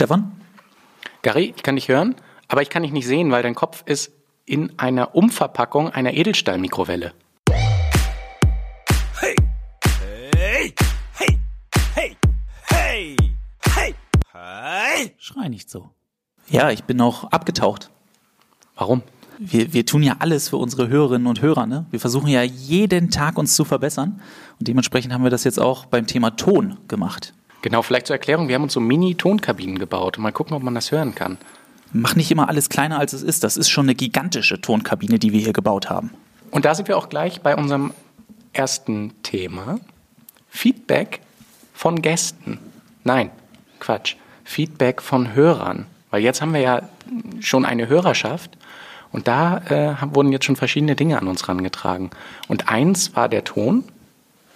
Stefan? 0.00 0.32
Gary, 1.20 1.52
ich 1.54 1.62
kann 1.62 1.74
dich 1.74 1.88
hören, 1.88 2.14
aber 2.48 2.62
ich 2.62 2.70
kann 2.70 2.82
dich 2.82 2.90
nicht 2.90 3.06
sehen, 3.06 3.30
weil 3.30 3.42
dein 3.42 3.54
Kopf 3.54 3.82
ist 3.84 4.10
in 4.46 4.78
einer 4.78 5.14
Umverpackung 5.14 5.90
einer 5.90 6.14
Edelstahlmikrowelle. 6.14 7.12
Hey! 7.50 9.36
Hey! 10.34 10.74
Hey! 11.18 11.38
Hey! 11.94 12.16
Hey! 12.66 13.16
Hey! 13.74 13.94
Hey! 14.32 15.14
Schrei 15.18 15.48
nicht 15.48 15.68
so. 15.68 15.90
Ja, 16.48 16.70
ich 16.70 16.84
bin 16.84 16.98
auch 17.02 17.24
abgetaucht. 17.24 17.90
Warum? 18.76 19.02
Wir, 19.38 19.74
wir 19.74 19.84
tun 19.84 20.02
ja 20.02 20.16
alles 20.20 20.48
für 20.48 20.56
unsere 20.56 20.88
Hörerinnen 20.88 21.26
und 21.26 21.42
Hörer. 21.42 21.66
Ne? 21.66 21.84
Wir 21.90 22.00
versuchen 22.00 22.28
ja 22.28 22.42
jeden 22.42 23.10
Tag 23.10 23.36
uns 23.36 23.54
zu 23.54 23.66
verbessern. 23.66 24.22
Und 24.58 24.66
dementsprechend 24.66 25.12
haben 25.12 25.24
wir 25.24 25.30
das 25.30 25.44
jetzt 25.44 25.60
auch 25.60 25.84
beim 25.84 26.06
Thema 26.06 26.30
Ton 26.30 26.78
gemacht. 26.88 27.34
Genau, 27.62 27.82
vielleicht 27.82 28.06
zur 28.06 28.16
Erklärung, 28.16 28.48
wir 28.48 28.54
haben 28.54 28.62
uns 28.62 28.72
so 28.72 28.80
Mini-Tonkabinen 28.80 29.78
gebaut. 29.78 30.18
Mal 30.18 30.32
gucken, 30.32 30.54
ob 30.54 30.62
man 30.62 30.74
das 30.74 30.92
hören 30.92 31.14
kann. 31.14 31.38
Mach 31.92 32.14
nicht 32.14 32.30
immer 32.30 32.48
alles 32.48 32.68
kleiner, 32.68 32.98
als 32.98 33.12
es 33.12 33.22
ist. 33.22 33.42
Das 33.44 33.56
ist 33.56 33.68
schon 33.68 33.86
eine 33.86 33.94
gigantische 33.94 34.60
Tonkabine, 34.60 35.18
die 35.18 35.32
wir 35.32 35.40
hier 35.40 35.52
gebaut 35.52 35.90
haben. 35.90 36.10
Und 36.50 36.64
da 36.64 36.74
sind 36.74 36.88
wir 36.88 36.96
auch 36.96 37.08
gleich 37.08 37.40
bei 37.42 37.56
unserem 37.56 37.92
ersten 38.52 39.12
Thema. 39.22 39.78
Feedback 40.48 41.20
von 41.74 42.00
Gästen. 42.02 42.58
Nein, 43.04 43.30
Quatsch. 43.78 44.16
Feedback 44.44 45.02
von 45.02 45.34
Hörern. 45.34 45.86
Weil 46.10 46.22
jetzt 46.22 46.42
haben 46.42 46.54
wir 46.54 46.60
ja 46.60 46.82
schon 47.40 47.64
eine 47.64 47.88
Hörerschaft 47.88 48.56
und 49.12 49.28
da 49.28 49.58
äh, 49.68 50.14
wurden 50.14 50.32
jetzt 50.32 50.44
schon 50.44 50.56
verschiedene 50.56 50.96
Dinge 50.96 51.18
an 51.18 51.28
uns 51.28 51.48
rangetragen. 51.48 52.10
Und 52.48 52.68
eins 52.68 53.16
war 53.16 53.28
der 53.28 53.44
Ton. 53.44 53.84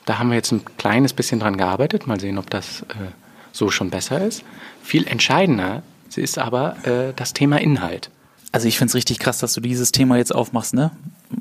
Da 0.04 0.18
haben 0.18 0.28
wir 0.28 0.36
jetzt 0.36 0.52
ein 0.52 0.64
kleines 0.76 1.12
bisschen 1.12 1.40
dran 1.40 1.56
gearbeitet. 1.56 2.06
Mal 2.06 2.20
sehen, 2.20 2.38
ob 2.38 2.50
das 2.50 2.82
äh, 2.82 3.12
so 3.52 3.70
schon 3.70 3.90
besser 3.90 4.24
ist. 4.24 4.44
Viel 4.82 5.06
entscheidender 5.06 5.82
ist 6.16 6.38
aber 6.38 6.76
äh, 6.86 7.12
das 7.16 7.32
Thema 7.32 7.60
Inhalt. 7.60 8.10
Also 8.52 8.68
ich 8.68 8.78
finde 8.78 8.90
es 8.90 8.94
richtig 8.94 9.18
krass, 9.18 9.38
dass 9.38 9.54
du 9.54 9.60
dieses 9.60 9.90
Thema 9.90 10.16
jetzt 10.16 10.32
aufmachst. 10.32 10.74
Ne? 10.74 10.92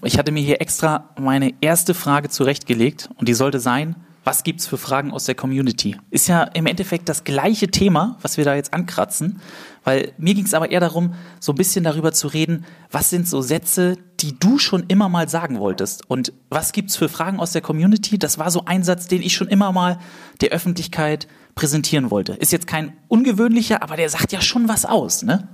Ich 0.01 0.17
hatte 0.17 0.31
mir 0.31 0.41
hier 0.41 0.61
extra 0.61 1.09
meine 1.19 1.53
erste 1.61 1.93
Frage 1.93 2.29
zurechtgelegt 2.29 3.09
und 3.17 3.27
die 3.27 3.35
sollte 3.35 3.59
sein, 3.59 3.95
was 4.23 4.43
gibt's 4.43 4.67
für 4.67 4.77
Fragen 4.77 5.11
aus 5.11 5.25
der 5.25 5.35
Community? 5.35 5.97
Ist 6.09 6.27
ja 6.27 6.43
im 6.43 6.65
Endeffekt 6.65 7.09
das 7.09 7.23
gleiche 7.23 7.67
Thema, 7.67 8.17
was 8.21 8.37
wir 8.37 8.45
da 8.45 8.55
jetzt 8.55 8.73
ankratzen, 8.73 9.41
weil 9.83 10.13
mir 10.17 10.33
ging 10.33 10.45
es 10.45 10.53
aber 10.53 10.71
eher 10.71 10.79
darum, 10.79 11.13
so 11.39 11.51
ein 11.51 11.55
bisschen 11.55 11.83
darüber 11.83 12.13
zu 12.13 12.27
reden, 12.27 12.65
was 12.89 13.09
sind 13.09 13.27
so 13.27 13.41
Sätze, 13.41 13.97
die 14.21 14.39
du 14.39 14.57
schon 14.57 14.85
immer 14.87 15.09
mal 15.09 15.27
sagen 15.27 15.59
wolltest 15.59 16.09
und 16.09 16.31
was 16.49 16.71
gibt's 16.71 16.95
für 16.95 17.09
Fragen 17.09 17.39
aus 17.39 17.51
der 17.51 17.61
Community? 17.61 18.17
Das 18.17 18.37
war 18.37 18.49
so 18.49 18.63
ein 18.65 18.83
Satz, 18.83 19.07
den 19.07 19.21
ich 19.21 19.33
schon 19.33 19.49
immer 19.49 19.71
mal 19.71 19.99
der 20.39 20.49
Öffentlichkeit 20.51 21.27
präsentieren 21.55 22.09
wollte. 22.09 22.33
Ist 22.33 22.51
jetzt 22.51 22.67
kein 22.67 22.93
ungewöhnlicher, 23.09 23.83
aber 23.83 23.97
der 23.97 24.09
sagt 24.09 24.31
ja 24.31 24.41
schon 24.41 24.69
was 24.69 24.85
aus, 24.85 25.23
ne? 25.23 25.47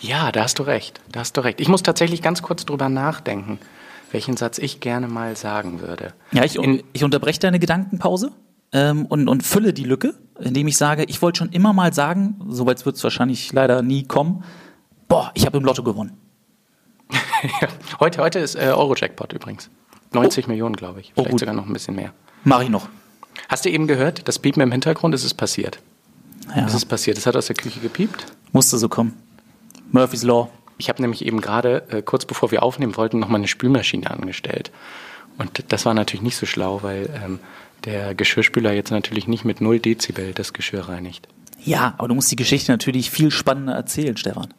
Ja, 0.00 0.30
da 0.30 0.44
hast 0.44 0.60
du 0.60 0.62
recht. 0.62 1.00
Da 1.10 1.20
hast 1.20 1.36
du 1.36 1.40
recht. 1.40 1.60
Ich 1.60 1.66
muss 1.66 1.82
tatsächlich 1.82 2.22
ganz 2.22 2.40
kurz 2.40 2.64
drüber 2.64 2.88
nachdenken 2.88 3.58
welchen 4.12 4.36
Satz 4.36 4.58
ich 4.58 4.80
gerne 4.80 5.08
mal 5.08 5.36
sagen 5.36 5.80
würde. 5.80 6.12
Ja, 6.32 6.44
ich, 6.44 6.56
In, 6.56 6.82
ich 6.92 7.04
unterbreche 7.04 7.40
deine 7.40 7.58
Gedankenpause 7.58 8.32
ähm, 8.72 9.06
und, 9.06 9.28
und 9.28 9.42
fülle 9.42 9.72
die 9.72 9.84
Lücke, 9.84 10.14
indem 10.38 10.68
ich 10.68 10.76
sage, 10.76 11.04
ich 11.04 11.22
wollte 11.22 11.38
schon 11.38 11.50
immer 11.50 11.72
mal 11.72 11.92
sagen, 11.92 12.40
soweit 12.48 12.84
wird 12.86 12.96
es 12.96 13.04
wahrscheinlich 13.04 13.52
leider 13.52 13.82
nie 13.82 14.04
kommen, 14.04 14.44
boah, 15.08 15.30
ich 15.34 15.46
habe 15.46 15.58
im 15.58 15.64
Lotto 15.64 15.82
gewonnen. 15.82 16.16
heute, 18.00 18.20
heute 18.22 18.38
ist 18.38 18.54
äh, 18.54 18.72
Euro-Jackpot 18.74 19.32
übrigens. 19.32 19.70
90 20.12 20.46
oh. 20.46 20.50
Millionen, 20.50 20.76
glaube 20.76 21.00
ich. 21.00 21.12
Oh, 21.14 21.22
Vielleicht 21.22 21.34
oh, 21.34 21.38
sogar 21.38 21.54
noch 21.54 21.66
ein 21.66 21.72
bisschen 21.72 21.94
mehr. 21.94 22.12
Mache 22.44 22.64
ich 22.64 22.70
noch. 22.70 22.88
Hast 23.48 23.64
du 23.64 23.70
eben 23.70 23.86
gehört, 23.86 24.26
das 24.28 24.38
Piepen 24.38 24.62
im 24.62 24.72
Hintergrund, 24.72 25.14
ist 25.14 25.24
es 25.24 25.34
passiert. 25.34 25.78
Ja. 26.54 26.66
Es 26.66 26.74
ist 26.74 26.86
passiert. 26.86 27.18
Es 27.18 27.26
hat 27.26 27.36
aus 27.36 27.46
der 27.46 27.56
Küche 27.56 27.80
gepiept. 27.80 28.26
Musste 28.52 28.78
so 28.78 28.88
kommen. 28.88 29.14
Murphy's 29.90 30.22
Law. 30.22 30.50
Ich 30.78 30.88
habe 30.88 31.02
nämlich 31.02 31.24
eben 31.26 31.40
gerade, 31.40 31.82
äh, 31.90 32.02
kurz 32.02 32.24
bevor 32.24 32.50
wir 32.50 32.62
aufnehmen 32.62 32.96
wollten, 32.96 33.18
noch 33.18 33.28
mal 33.28 33.36
eine 33.36 33.48
Spülmaschine 33.48 34.10
angestellt. 34.10 34.70
Und 35.36 35.64
das 35.68 35.84
war 35.86 35.94
natürlich 35.94 36.22
nicht 36.22 36.36
so 36.36 36.46
schlau, 36.46 36.82
weil 36.82 37.10
ähm, 37.24 37.40
der 37.84 38.14
Geschirrspüler 38.14 38.72
jetzt 38.72 38.90
natürlich 38.90 39.28
nicht 39.28 39.44
mit 39.44 39.60
0 39.60 39.78
Dezibel 39.78 40.32
das 40.32 40.52
Geschirr 40.52 40.88
reinigt. 40.88 41.28
Ja, 41.64 41.94
aber 41.98 42.08
du 42.08 42.14
musst 42.14 42.30
die 42.30 42.36
Geschichte 42.36 42.72
natürlich 42.72 43.10
viel 43.10 43.30
spannender 43.30 43.74
erzählen, 43.74 44.16
Stefan. 44.16 44.54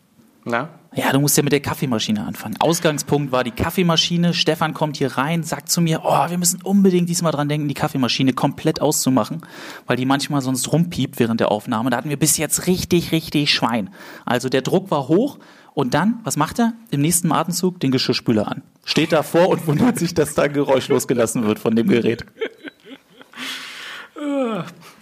Na? 0.46 0.70
Ja, 0.96 1.12
du 1.12 1.20
musst 1.20 1.38
ja 1.38 1.44
mit 1.44 1.52
der 1.52 1.60
Kaffeemaschine 1.60 2.26
anfangen. 2.26 2.56
Ausgangspunkt 2.60 3.32
war 3.32 3.44
die 3.44 3.52
Kaffeemaschine. 3.52 4.34
Stefan 4.34 4.74
kommt 4.74 4.98
hier 4.98 5.18
rein, 5.18 5.44
sagt 5.44 5.70
zu 5.70 5.82
mir, 5.82 6.02
oh, 6.04 6.30
wir 6.30 6.38
müssen 6.38 6.62
unbedingt 6.64 7.08
diesmal 7.08 7.32
dran 7.32 7.48
denken, 7.48 7.68
die 7.68 7.76
Kaffeemaschine 7.76 8.34
komplett 8.34 8.82
auszumachen, 8.82 9.42
weil 9.86 9.98
die 9.98 10.06
manchmal 10.06 10.42
sonst 10.42 10.72
rumpiept 10.72 11.20
während 11.20 11.42
der 11.42 11.52
Aufnahme. 11.52 11.92
Da 11.92 11.98
hatten 11.98 12.10
wir 12.10 12.18
bis 12.18 12.38
jetzt 12.38 12.66
richtig, 12.66 13.12
richtig 13.12 13.54
Schwein. 13.54 13.92
Also 14.26 14.50
der 14.50 14.64
Druck 14.64 14.90
war 14.90 15.08
hoch 15.08 15.38
und 15.74 15.94
dann, 15.94 16.20
was 16.24 16.38
macht 16.38 16.60
er? 16.60 16.74
Im 16.92 17.02
nächsten 17.02 17.32
Atemzug 17.32 17.80
den 17.80 17.92
Geschirrspüler 17.92 18.48
an. 18.48 18.62
Steht 18.86 19.12
davor 19.12 19.50
und 19.50 19.68
wundert 19.68 19.98
sich, 19.98 20.14
dass 20.14 20.34
da 20.34 20.48
Geräusch 20.48 20.88
losgelassen 20.88 21.46
wird 21.46 21.60
von 21.60 21.76
dem 21.76 21.88
Gerät. 21.88 22.26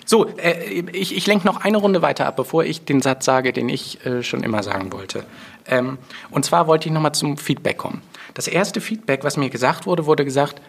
So, 0.05 0.25
äh, 0.37 0.63
ich, 0.93 1.15
ich 1.15 1.27
lenke 1.27 1.45
noch 1.45 1.57
eine 1.57 1.77
Runde 1.77 2.01
weiter 2.01 2.27
ab, 2.27 2.37
bevor 2.37 2.63
ich 2.63 2.85
den 2.85 3.01
Satz 3.01 3.25
sage, 3.25 3.51
den 3.51 3.67
ich 3.67 4.05
äh, 4.05 4.23
schon 4.23 4.41
immer 4.41 4.63
sagen 4.63 4.93
wollte. 4.93 5.25
Ähm, 5.65 5.97
und 6.31 6.45
zwar 6.45 6.65
wollte 6.67 6.87
ich 6.87 6.93
nochmal 6.93 7.13
zum 7.13 7.37
Feedback 7.37 7.77
kommen. 7.77 8.01
Das 8.33 8.47
erste 8.47 8.79
Feedback, 8.79 9.25
was 9.25 9.35
mir 9.35 9.49
gesagt 9.49 9.85
wurde, 9.85 10.05
wurde 10.05 10.23
gesagt, 10.23 10.61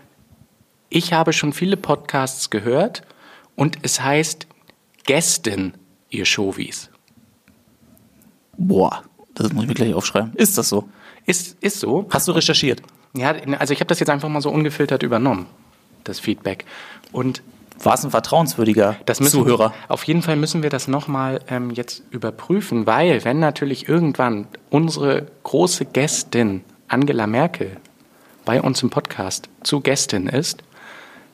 ich 0.88 1.12
habe 1.12 1.32
schon 1.32 1.52
viele 1.52 1.76
Podcasts 1.76 2.50
gehört 2.50 3.02
und 3.54 3.78
es 3.82 4.00
heißt 4.00 4.48
Gästen, 5.04 5.74
ihr 6.10 6.24
Showies. 6.24 6.90
Boah. 8.56 9.04
Das 9.38 9.52
muss 9.52 9.64
ich 9.64 9.68
mir 9.68 9.74
gleich 9.74 9.94
aufschreiben. 9.94 10.32
Ist 10.34 10.58
das 10.58 10.68
so? 10.68 10.88
Ist, 11.26 11.56
ist 11.60 11.80
so. 11.80 12.06
Hast 12.10 12.28
du 12.28 12.32
recherchiert? 12.32 12.82
Ja, 13.14 13.34
also 13.58 13.72
ich 13.72 13.80
habe 13.80 13.88
das 13.88 14.00
jetzt 14.00 14.10
einfach 14.10 14.28
mal 14.28 14.40
so 14.40 14.50
ungefiltert 14.50 15.02
übernommen, 15.02 15.46
das 16.04 16.20
Feedback. 16.20 16.64
Und 17.12 17.42
war 17.82 17.94
es 17.94 18.04
ein 18.04 18.10
vertrauenswürdiger 18.10 18.96
das 19.06 19.20
müssen, 19.20 19.40
Zuhörer? 19.40 19.72
Auf 19.88 20.04
jeden 20.04 20.22
Fall 20.22 20.36
müssen 20.36 20.62
wir 20.62 20.70
das 20.70 20.88
nochmal 20.88 21.40
ähm, 21.48 21.70
jetzt 21.70 22.02
überprüfen, 22.10 22.86
weil 22.86 23.24
wenn 23.24 23.38
natürlich 23.38 23.88
irgendwann 23.88 24.48
unsere 24.70 25.26
große 25.44 25.84
Gästin 25.84 26.64
Angela 26.88 27.26
Merkel 27.26 27.76
bei 28.44 28.60
uns 28.60 28.82
im 28.82 28.90
Podcast 28.90 29.48
zu 29.62 29.80
Gästin 29.80 30.26
ist, 30.26 30.62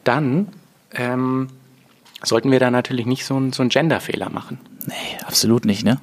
dann 0.05 0.49
ähm, 0.93 1.49
sollten 2.23 2.51
wir 2.51 2.61
da 2.61 2.71
natürlich 2.71 3.07
nicht 3.07 3.25
so, 3.25 3.39
ein, 3.39 3.53
so 3.53 3.63
einen 3.63 3.71
Genderfehler 3.71 4.29
machen. 4.31 4.59
Nee, 4.87 4.95
absolut 5.25 5.65
nicht, 5.65 5.85
ne? 5.85 6.01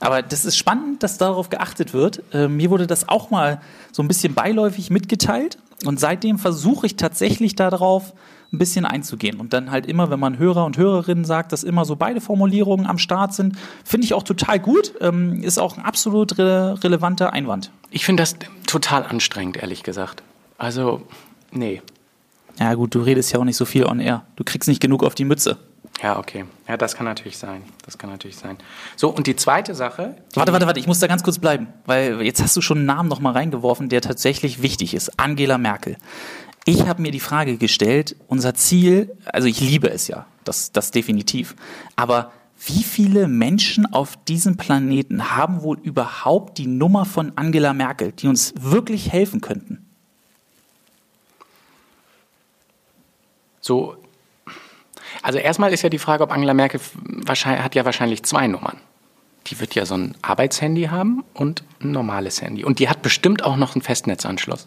Aber 0.00 0.22
das 0.22 0.44
ist 0.44 0.56
spannend, 0.56 1.02
dass 1.02 1.18
darauf 1.18 1.50
geachtet 1.50 1.94
wird. 1.94 2.22
Äh, 2.32 2.48
mir 2.48 2.70
wurde 2.70 2.86
das 2.86 3.08
auch 3.08 3.30
mal 3.30 3.60
so 3.92 4.02
ein 4.02 4.08
bisschen 4.08 4.34
beiläufig 4.34 4.90
mitgeteilt. 4.90 5.58
Und 5.84 6.00
seitdem 6.00 6.38
versuche 6.38 6.86
ich 6.86 6.96
tatsächlich 6.96 7.54
darauf 7.54 8.14
ein 8.52 8.58
bisschen 8.58 8.84
einzugehen. 8.84 9.38
Und 9.40 9.52
dann 9.52 9.70
halt 9.70 9.86
immer, 9.86 10.10
wenn 10.10 10.20
man 10.20 10.38
Hörer 10.38 10.64
und 10.64 10.76
Hörerinnen 10.78 11.24
sagt, 11.24 11.52
dass 11.52 11.64
immer 11.64 11.84
so 11.84 11.96
beide 11.96 12.20
Formulierungen 12.20 12.86
am 12.86 12.98
Start 12.98 13.34
sind, 13.34 13.56
finde 13.84 14.04
ich 14.04 14.14
auch 14.14 14.22
total 14.22 14.58
gut. 14.58 14.94
Ähm, 15.00 15.42
ist 15.42 15.58
auch 15.58 15.76
ein 15.76 15.84
absolut 15.84 16.38
re 16.38 16.78
relevanter 16.82 17.32
Einwand. 17.32 17.70
Ich 17.90 18.04
finde 18.04 18.22
das 18.22 18.36
total 18.66 19.04
anstrengend, 19.04 19.56
ehrlich 19.56 19.82
gesagt. 19.82 20.22
Also, 20.58 21.02
nee. 21.50 21.82
Ja, 22.58 22.74
gut, 22.74 22.94
du 22.94 23.00
redest 23.00 23.32
ja 23.32 23.40
auch 23.40 23.44
nicht 23.44 23.56
so 23.56 23.64
viel 23.64 23.84
on 23.84 24.00
air. 24.00 24.24
Du 24.36 24.44
kriegst 24.44 24.68
nicht 24.68 24.80
genug 24.80 25.02
auf 25.02 25.14
die 25.14 25.24
Mütze. 25.24 25.58
Ja, 26.02 26.18
okay. 26.18 26.44
Ja, 26.68 26.76
das 26.76 26.96
kann 26.96 27.06
natürlich 27.06 27.38
sein. 27.38 27.62
Das 27.84 27.98
kann 27.98 28.10
natürlich 28.10 28.36
sein. 28.36 28.58
So, 28.96 29.08
und 29.08 29.26
die 29.26 29.36
zweite 29.36 29.74
Sache. 29.74 30.16
Die 30.32 30.36
warte, 30.36 30.52
warte, 30.52 30.66
warte, 30.66 30.80
ich 30.80 30.86
muss 30.86 30.98
da 30.98 31.06
ganz 31.06 31.22
kurz 31.22 31.38
bleiben, 31.38 31.68
weil 31.86 32.20
jetzt 32.22 32.42
hast 32.42 32.56
du 32.56 32.60
schon 32.60 32.78
einen 32.78 32.86
Namen 32.86 33.08
nochmal 33.08 33.32
reingeworfen, 33.32 33.88
der 33.88 34.00
tatsächlich 34.00 34.60
wichtig 34.60 34.94
ist. 34.94 35.18
Angela 35.18 35.56
Merkel. 35.56 35.96
Ich 36.66 36.86
habe 36.86 37.02
mir 37.02 37.10
die 37.10 37.20
Frage 37.20 37.58
gestellt, 37.58 38.16
unser 38.26 38.54
Ziel, 38.54 39.16
also 39.26 39.46
ich 39.48 39.60
liebe 39.60 39.90
es 39.90 40.08
ja, 40.08 40.26
das, 40.44 40.72
das 40.72 40.90
definitiv, 40.90 41.54
aber 41.94 42.32
wie 42.66 42.82
viele 42.82 43.28
Menschen 43.28 43.92
auf 43.92 44.16
diesem 44.24 44.56
Planeten 44.56 45.36
haben 45.36 45.62
wohl 45.62 45.78
überhaupt 45.78 46.56
die 46.56 46.66
Nummer 46.66 47.04
von 47.04 47.32
Angela 47.36 47.74
Merkel, 47.74 48.12
die 48.12 48.28
uns 48.28 48.54
wirklich 48.58 49.12
helfen 49.12 49.42
könnten? 49.42 49.84
So, 53.60 53.96
also 55.22 55.38
erstmal 55.38 55.72
ist 55.72 55.82
ja 55.82 55.88
die 55.88 55.98
Frage, 55.98 56.22
ob 56.22 56.32
Angela 56.32 56.54
Merkel 56.54 56.80
hat 57.26 57.74
ja 57.74 57.84
wahrscheinlich 57.84 58.22
zwei 58.24 58.46
Nummern. 58.46 58.78
Die 59.46 59.60
wird 59.60 59.74
ja 59.74 59.84
so 59.84 59.94
ein 59.94 60.16
Arbeitshandy 60.22 60.84
haben 60.84 61.22
und 61.34 61.64
ein 61.80 61.90
normales 61.90 62.40
Handy. 62.40 62.64
Und 62.64 62.78
die 62.78 62.88
hat 62.88 63.02
bestimmt 63.02 63.44
auch 63.44 63.56
noch 63.56 63.74
einen 63.74 63.82
Festnetzanschluss. 63.82 64.66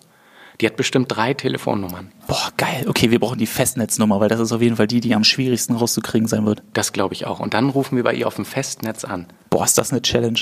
Die 0.61 0.65
hat 0.65 0.75
bestimmt 0.75 1.07
drei 1.09 1.33
Telefonnummern. 1.33 2.11
Boah, 2.27 2.49
geil. 2.57 2.85
Okay, 2.88 3.11
wir 3.11 3.19
brauchen 3.19 3.38
die 3.38 3.45
Festnetznummer, 3.45 4.19
weil 4.19 4.29
das 4.29 4.39
ist 4.39 4.51
auf 4.51 4.61
jeden 4.61 4.75
Fall 4.75 4.88
die, 4.88 5.01
die 5.01 5.13
am 5.13 5.23
schwierigsten 5.23 5.75
rauszukriegen 5.75 6.27
sein 6.27 6.45
wird. 6.45 6.63
Das 6.73 6.93
glaube 6.93 7.13
ich 7.13 7.27
auch. 7.27 7.39
Und 7.39 7.53
dann 7.53 7.69
rufen 7.69 7.95
wir 7.95 8.03
bei 8.03 8.13
ihr 8.13 8.27
auf 8.27 8.35
dem 8.35 8.45
Festnetz 8.45 9.05
an. 9.05 9.27
Boah, 9.50 9.65
ist 9.65 9.77
das 9.77 9.91
eine 9.91 10.01
Challenge. 10.01 10.39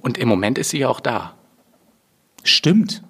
Und 0.00 0.18
im 0.18 0.28
Moment 0.28 0.58
ist 0.58 0.70
sie 0.70 0.78
ja 0.78 0.88
auch 0.88 1.00
da. 1.00 1.34
Stimmt. 2.44 3.02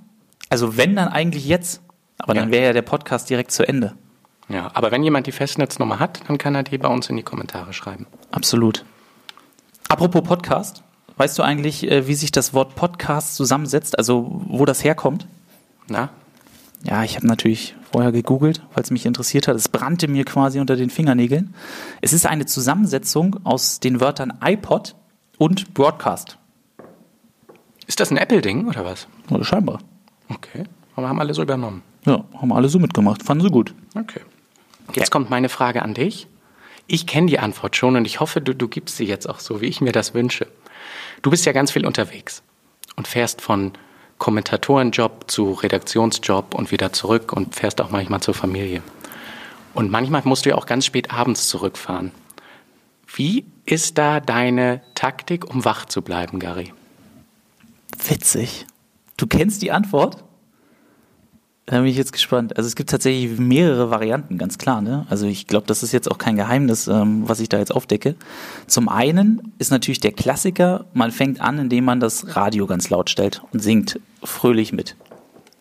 Also 0.49 0.77
wenn, 0.79 0.97
dann 0.97 1.09
eigentlich 1.09 1.47
jetzt. 1.47 1.83
Aber 2.19 2.35
ja. 2.35 2.41
dann 2.41 2.51
wäre 2.51 2.67
ja 2.67 2.73
der 2.73 2.83
Podcast 2.83 3.29
direkt 3.29 3.53
zu 3.53 3.67
Ende. 3.69 3.95
Ja, 4.49 4.71
aber 4.75 4.93
wenn 4.93 5.03
jemand 5.03 5.27
die 5.27 5.33
Festnetznummer 5.33 5.99
hat, 5.99 6.21
dann 6.29 6.39
kann 6.39 6.55
er 6.55 6.63
die 6.63 6.79
bei 6.79 6.89
uns 6.89 7.09
in 7.11 7.17
die 7.17 7.23
Kommentare 7.23 7.73
schreiben. 7.73 8.07
Absolut. 8.31 8.85
Apropos 9.89 10.23
Podcast, 10.23 10.83
weißt 11.17 11.39
du 11.39 11.43
eigentlich, 11.43 11.91
äh, 11.91 12.07
wie 12.07 12.15
sich 12.15 12.31
das 12.31 12.55
Wort 12.55 12.75
Podcast 12.77 13.35
zusammensetzt, 13.35 13.99
also 13.99 14.43
wo 14.47 14.65
das 14.65 14.85
herkommt? 14.85 15.27
Na? 15.89 16.11
Ja, 16.85 17.03
ich 17.03 17.17
habe 17.17 17.27
natürlich 17.27 17.75
vorher 17.91 18.13
gegoogelt, 18.13 18.63
weil 18.75 18.85
es 18.85 18.91
mich 18.91 19.07
interessiert 19.07 19.49
hat. 19.49 19.57
Es 19.57 19.69
brannte 19.69 20.07
mir 20.07 20.25
quasi 20.25 20.61
unter 20.61 20.77
den 20.77 20.91
Fingernägeln. 20.91 21.55
Es 22.01 22.13
ist 22.13 22.27
eine 22.27 22.47
Zusammensetzung 22.47 23.41
aus 23.45 23.81
den 23.81 24.01
Wörtern 24.01 24.35
iPod 24.45 24.95
und 25.39 25.75
Broadcast. 25.75 26.39
Ist 27.87 28.01
das 28.01 28.11
ein 28.11 28.17
Apple-Ding 28.17 28.69
oder 28.69 28.85
was? 28.85 29.09
Oder 29.31 29.45
scheinbar. 29.45 29.79
Okay. 30.29 30.65
Aber 30.95 31.09
haben 31.09 31.21
alle 31.21 31.35
so 31.35 31.43
übernommen. 31.43 31.83
Ja, 32.05 32.25
haben 32.35 32.53
alle 32.53 32.69
so 32.69 32.79
mitgemacht. 32.79 33.23
Fanden 33.23 33.45
sie 33.45 33.51
gut. 33.51 33.75
Okay. 33.95 34.21
Jetzt 34.95 35.11
kommt 35.11 35.31
meine 35.31 35.49
Frage 35.49 35.83
an 35.83 35.95
dich. 35.95 36.27
Ich 36.87 37.07
kenne 37.07 37.27
die 37.27 37.39
Antwort 37.39 37.77
schon 37.77 37.97
und 37.97 38.05
ich 38.05 38.21
hoffe, 38.21 38.41
du, 38.41 38.55
du 38.55 38.69
gibst 38.69 38.97
sie 38.97 39.05
jetzt 39.05 39.29
auch 39.29 39.41
so, 39.41 39.61
wie 39.61 39.67
ich 39.67 39.81
mir 39.81 39.93
das 39.93 40.15
wünsche. 40.15 40.47
Du 41.23 41.31
bist 41.31 41.45
ja 41.45 41.53
ganz 41.53 41.73
viel 41.73 41.87
unterwegs 41.87 42.43
und 42.95 43.09
fährst 43.09 43.41
von 43.41 43.73
Kommentatorenjob 44.19 45.31
zu 45.31 45.53
Redaktionsjob 45.53 46.55
und 46.55 46.71
wieder 46.71 46.93
zurück 46.93 47.33
und 47.33 47.55
fährst 47.55 47.81
auch 47.81 47.91
manchmal 47.91 48.21
zur 48.21 48.35
Familie. 48.35 48.83
Und 49.75 49.91
manchmal 49.91 50.23
musst 50.25 50.47
du 50.47 50.51
ja 50.51 50.57
auch 50.57 50.67
ganz 50.67 50.87
spät 50.87 51.11
abends 51.11 51.49
zurückfahren. 51.49 52.13
Wie 53.15 53.45
ist 53.67 53.99
da 53.99 54.21
deine 54.21 54.81
Taktik, 54.95 55.49
um 55.51 55.65
wach 55.65 55.87
zu 55.87 56.03
bleiben, 56.03 56.39
Gary? 56.39 56.73
Witzig. 58.09 58.67
Du 59.17 59.27
kennst 59.27 59.63
die 59.63 59.73
Antwort? 59.73 60.25
Da 61.69 61.79
bin 61.79 61.87
ich 61.87 61.97
jetzt 61.97 62.13
gespannt. 62.13 62.57
Also 62.57 62.69
es 62.69 62.77
gibt 62.77 62.91
tatsächlich 62.91 63.41
mehrere 63.41 63.91
Varianten, 63.91 64.39
ganz 64.39 64.57
klar. 64.57 64.81
Ne? 64.81 65.05
Also 65.11 65.27
ich 65.27 65.49
glaube, 65.49 65.67
das 65.67 65.83
ist 65.83 65.91
jetzt 65.91 66.09
auch 66.09 66.17
kein 66.19 66.37
Geheimnis, 66.37 66.87
ähm, 66.87 67.29
was 67.29 67.41
ich 67.41 67.49
da 67.49 67.59
jetzt 67.59 67.75
aufdecke. 67.75 68.15
Zum 68.69 68.89
einen 68.89 69.53
ist 69.59 69.73
natürlich 69.73 69.99
der 69.99 70.13
Klassiker, 70.13 70.85
man 70.95 71.11
fängt 71.11 71.41
an, 71.41 71.59
indem 71.59 71.85
man 71.85 71.99
das 71.99 72.37
Radio 72.37 72.67
ganz 72.67 72.89
laut 72.89 73.11
stellt 73.11 73.43
und 73.53 73.61
singt 73.61 73.99
fröhlich 74.23 74.73
mit. 74.73 74.95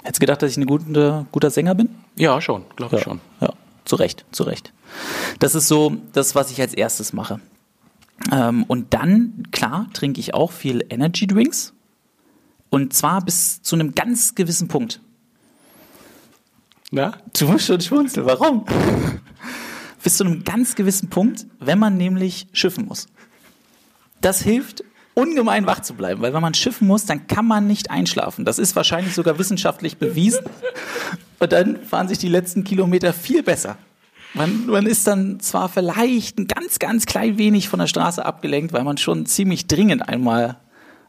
Hättest 0.03 0.17
du 0.21 0.25
gedacht, 0.27 0.43
dass 0.43 0.51
ich 0.51 0.57
ein 0.57 0.67
guter, 0.67 1.25
guter 1.31 1.49
Sänger 1.49 1.73
bin? 1.73 1.89
Ja, 2.15 2.39
schon, 2.39 2.65
glaube 2.75 2.95
ich 2.97 3.01
Ja, 3.01 3.03
schon. 3.03 3.19
ja, 3.41 3.53
zu 3.85 3.95
Recht, 3.95 4.25
zu 4.31 4.43
Recht. 4.43 4.73
Das 5.39 5.55
ist 5.55 5.67
so 5.67 5.97
das, 6.13 6.35
was 6.35 6.51
ich 6.51 6.61
als 6.61 6.75
erstes 6.75 7.13
mache. 7.13 7.39
Ähm, 8.31 8.63
und 8.67 8.93
dann, 8.93 9.47
klar, 9.51 9.87
trinke 9.93 10.19
ich 10.19 10.35
auch 10.35 10.51
viel 10.51 10.85
Energy 10.91 11.25
Drinks. 11.25 11.73
Und 12.69 12.93
zwar 12.93 13.21
bis 13.25 13.63
zu 13.63 13.75
einem 13.75 13.95
ganz 13.95 14.35
gewissen 14.35 14.67
Punkt. 14.67 15.01
Na? 16.91 17.13
Du 17.37 17.47
musst 17.47 17.65
schon 17.65 17.81
schmunzeln. 17.81 18.25
Warum? 18.25 18.65
bis 20.05 20.17
zu 20.17 20.23
einem 20.23 20.43
ganz 20.43 20.75
gewissen 20.75 21.09
Punkt, 21.09 21.47
wenn 21.59 21.79
man 21.79 21.97
nämlich 21.97 22.45
schiffen 22.53 22.85
muss. 22.85 23.07
Das 24.21 24.39
hilft 24.39 24.83
ungemein 25.15 25.65
wach 25.65 25.79
zu 25.79 25.95
bleiben, 25.95 26.21
weil 26.21 26.31
wenn 26.31 26.43
man 26.43 26.53
schiffen 26.53 26.87
muss, 26.87 27.05
dann 27.05 27.25
kann 27.25 27.47
man 27.47 27.65
nicht 27.65 27.89
einschlafen. 27.89 28.45
Das 28.45 28.59
ist 28.59 28.75
wahrscheinlich 28.75 29.15
sogar 29.15 29.39
wissenschaftlich 29.39 29.97
bewiesen. 29.97 30.45
Und 31.39 31.51
dann 31.51 31.83
fahren 31.83 32.07
sich 32.07 32.19
die 32.19 32.27
letzten 32.27 32.63
Kilometer 32.63 33.13
viel 33.13 33.41
besser. 33.41 33.77
Man, 34.35 34.67
man 34.67 34.85
ist 34.85 35.07
dann 35.07 35.39
zwar 35.39 35.69
vielleicht 35.69 36.37
ein 36.37 36.45
ganz, 36.45 36.77
ganz 36.77 37.07
klein 37.07 37.39
wenig 37.39 37.67
von 37.67 37.79
der 37.79 37.87
Straße 37.87 38.23
abgelenkt, 38.23 38.73
weil 38.73 38.83
man 38.83 38.97
schon 38.97 39.25
ziemlich 39.25 39.65
dringend 39.65 40.07
einmal 40.07 40.57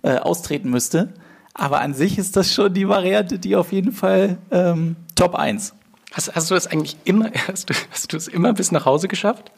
äh, 0.02 0.16
austreten 0.16 0.70
müsste. 0.70 1.12
Aber 1.58 1.80
an 1.80 1.94
sich 1.94 2.18
ist 2.18 2.36
das 2.36 2.52
schon 2.52 2.74
die 2.74 2.86
Variante, 2.86 3.38
die 3.38 3.56
auf 3.56 3.72
jeden 3.72 3.92
Fall 3.92 4.36
ähm, 4.50 4.94
Top 5.14 5.34
1. 5.34 5.72
Hast, 6.12 6.34
hast 6.34 6.50
du 6.50 6.54
das 6.54 6.66
eigentlich 6.66 6.98
immer, 7.04 7.30
hast 7.48 7.70
du, 7.70 7.74
hast 7.90 8.12
du 8.12 8.16
es 8.18 8.28
immer 8.28 8.52
bis 8.52 8.72
nach 8.72 8.84
Hause 8.84 9.08
geschafft? 9.08 9.50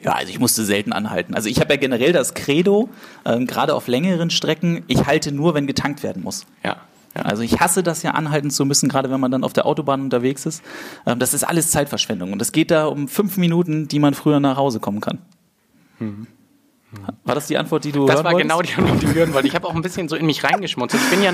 Ja, 0.00 0.12
also 0.12 0.30
ich 0.30 0.38
musste 0.38 0.64
selten 0.64 0.92
anhalten. 0.92 1.34
Also 1.34 1.48
ich 1.48 1.58
habe 1.58 1.74
ja 1.74 1.80
generell 1.80 2.12
das 2.12 2.34
Credo, 2.34 2.88
ähm, 3.24 3.48
gerade 3.48 3.74
auf 3.74 3.88
längeren 3.88 4.30
Strecken, 4.30 4.84
ich 4.86 5.06
halte 5.06 5.32
nur, 5.32 5.54
wenn 5.54 5.66
getankt 5.66 6.04
werden 6.04 6.22
muss. 6.22 6.46
Ja. 6.62 6.76
ja. 7.16 7.22
Also 7.22 7.42
ich 7.42 7.58
hasse 7.58 7.82
das 7.82 8.04
ja 8.04 8.12
anhalten 8.12 8.50
zu 8.50 8.64
müssen, 8.64 8.88
gerade 8.88 9.10
wenn 9.10 9.18
man 9.18 9.32
dann 9.32 9.42
auf 9.42 9.52
der 9.52 9.66
Autobahn 9.66 10.02
unterwegs 10.02 10.46
ist. 10.46 10.62
Ähm, 11.04 11.18
das 11.18 11.34
ist 11.34 11.42
alles 11.42 11.72
Zeitverschwendung. 11.72 12.32
Und 12.32 12.40
es 12.40 12.52
geht 12.52 12.70
da 12.70 12.86
um 12.86 13.08
fünf 13.08 13.38
Minuten, 13.38 13.88
die 13.88 13.98
man 13.98 14.14
früher 14.14 14.38
nach 14.38 14.56
Hause 14.56 14.78
kommen 14.78 15.00
kann. 15.00 15.18
War 17.24 17.34
das 17.34 17.46
die 17.48 17.58
Antwort, 17.58 17.84
die 17.84 17.92
du 17.92 18.06
Das 18.06 18.16
hören 18.16 18.24
war 18.24 18.32
wolltest? 18.32 18.50
genau 18.50 18.62
die 18.62 18.74
Antwort, 18.74 19.02
die 19.02 19.06
ich 19.06 19.14
hören 19.14 19.34
wollte. 19.34 19.46
Ich 19.48 19.54
habe 19.54 19.66
auch 19.66 19.74
ein 19.74 19.82
bisschen 19.82 20.08
so 20.08 20.16
in 20.16 20.24
mich 20.24 20.42
reingeschmunzelt. 20.42 21.02
Ich 21.02 21.10
bin 21.10 21.22
ja, 21.22 21.32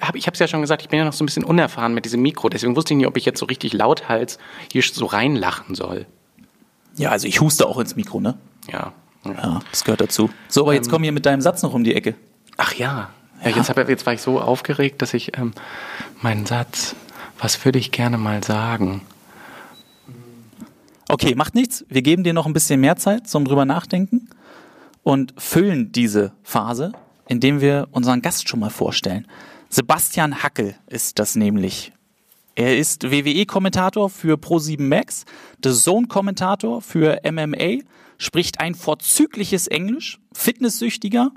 hab, 0.00 0.16
ich 0.16 0.26
habe 0.26 0.34
es 0.34 0.40
ja 0.40 0.48
schon 0.48 0.60
gesagt, 0.62 0.82
ich 0.82 0.88
bin 0.88 0.98
ja 0.98 1.04
noch 1.04 1.12
so 1.12 1.22
ein 1.22 1.26
bisschen 1.26 1.44
unerfahren 1.44 1.94
mit 1.94 2.04
diesem 2.04 2.22
Mikro. 2.22 2.48
Deswegen 2.48 2.74
wusste 2.74 2.94
ich 2.94 2.98
nicht, 2.98 3.06
ob 3.06 3.16
ich 3.16 3.24
jetzt 3.24 3.38
so 3.38 3.46
richtig 3.46 3.72
lauthals 3.72 4.38
hier 4.72 4.82
so 4.82 5.06
reinlachen 5.06 5.76
soll. 5.76 6.06
Ja, 6.96 7.10
also 7.10 7.28
ich 7.28 7.40
huste 7.40 7.66
auch 7.68 7.78
ins 7.78 7.94
Mikro, 7.94 8.20
ne? 8.20 8.36
Ja. 8.70 8.92
Ja, 9.24 9.60
das 9.70 9.84
gehört 9.84 10.00
dazu. 10.00 10.30
So, 10.48 10.62
aber 10.62 10.72
Ähm. 10.72 10.76
jetzt 10.76 10.90
komm 10.90 11.02
hier 11.04 11.12
mit 11.12 11.24
deinem 11.26 11.40
Satz 11.40 11.62
noch 11.62 11.72
um 11.74 11.84
die 11.84 11.94
Ecke. 11.94 12.14
Ach 12.56 12.74
ja. 12.74 13.10
Ja, 13.44 13.50
jetzt, 13.50 13.68
hab, 13.68 13.88
jetzt 13.88 14.06
war 14.06 14.12
ich 14.14 14.22
so 14.22 14.40
aufgeregt, 14.40 15.02
dass 15.02 15.14
ich 15.14 15.36
ähm, 15.36 15.52
meinen 16.22 16.46
Satz, 16.46 16.96
was 17.38 17.64
würde 17.64 17.78
ich 17.78 17.92
gerne 17.92 18.18
mal 18.18 18.42
sagen? 18.42 19.02
Okay, 21.08 21.34
macht 21.36 21.54
nichts. 21.54 21.84
Wir 21.88 22.02
geben 22.02 22.24
dir 22.24 22.32
noch 22.32 22.46
ein 22.46 22.52
bisschen 22.52 22.80
mehr 22.80 22.96
Zeit 22.96 23.28
zum 23.28 23.44
drüber 23.44 23.64
nachdenken 23.64 24.28
und 25.06 25.34
füllen 25.38 25.92
diese 25.92 26.32
Phase, 26.42 26.90
indem 27.28 27.60
wir 27.60 27.86
unseren 27.92 28.22
Gast 28.22 28.48
schon 28.48 28.58
mal 28.58 28.70
vorstellen. 28.70 29.28
Sebastian 29.68 30.42
Hackel 30.42 30.74
ist 30.88 31.20
das 31.20 31.36
nämlich. 31.36 31.92
Er 32.56 32.76
ist 32.76 33.04
WWE-Kommentator 33.04 34.10
für 34.10 34.34
Pro7 34.34 34.82
Max, 34.82 35.24
The 35.62 35.72
Zone-Kommentator 35.72 36.82
für 36.82 37.20
MMA, 37.24 37.84
spricht 38.18 38.58
ein 38.58 38.74
vorzügliches 38.74 39.68
Englisch, 39.68 40.18
fitnesssüchtiger 40.32 41.30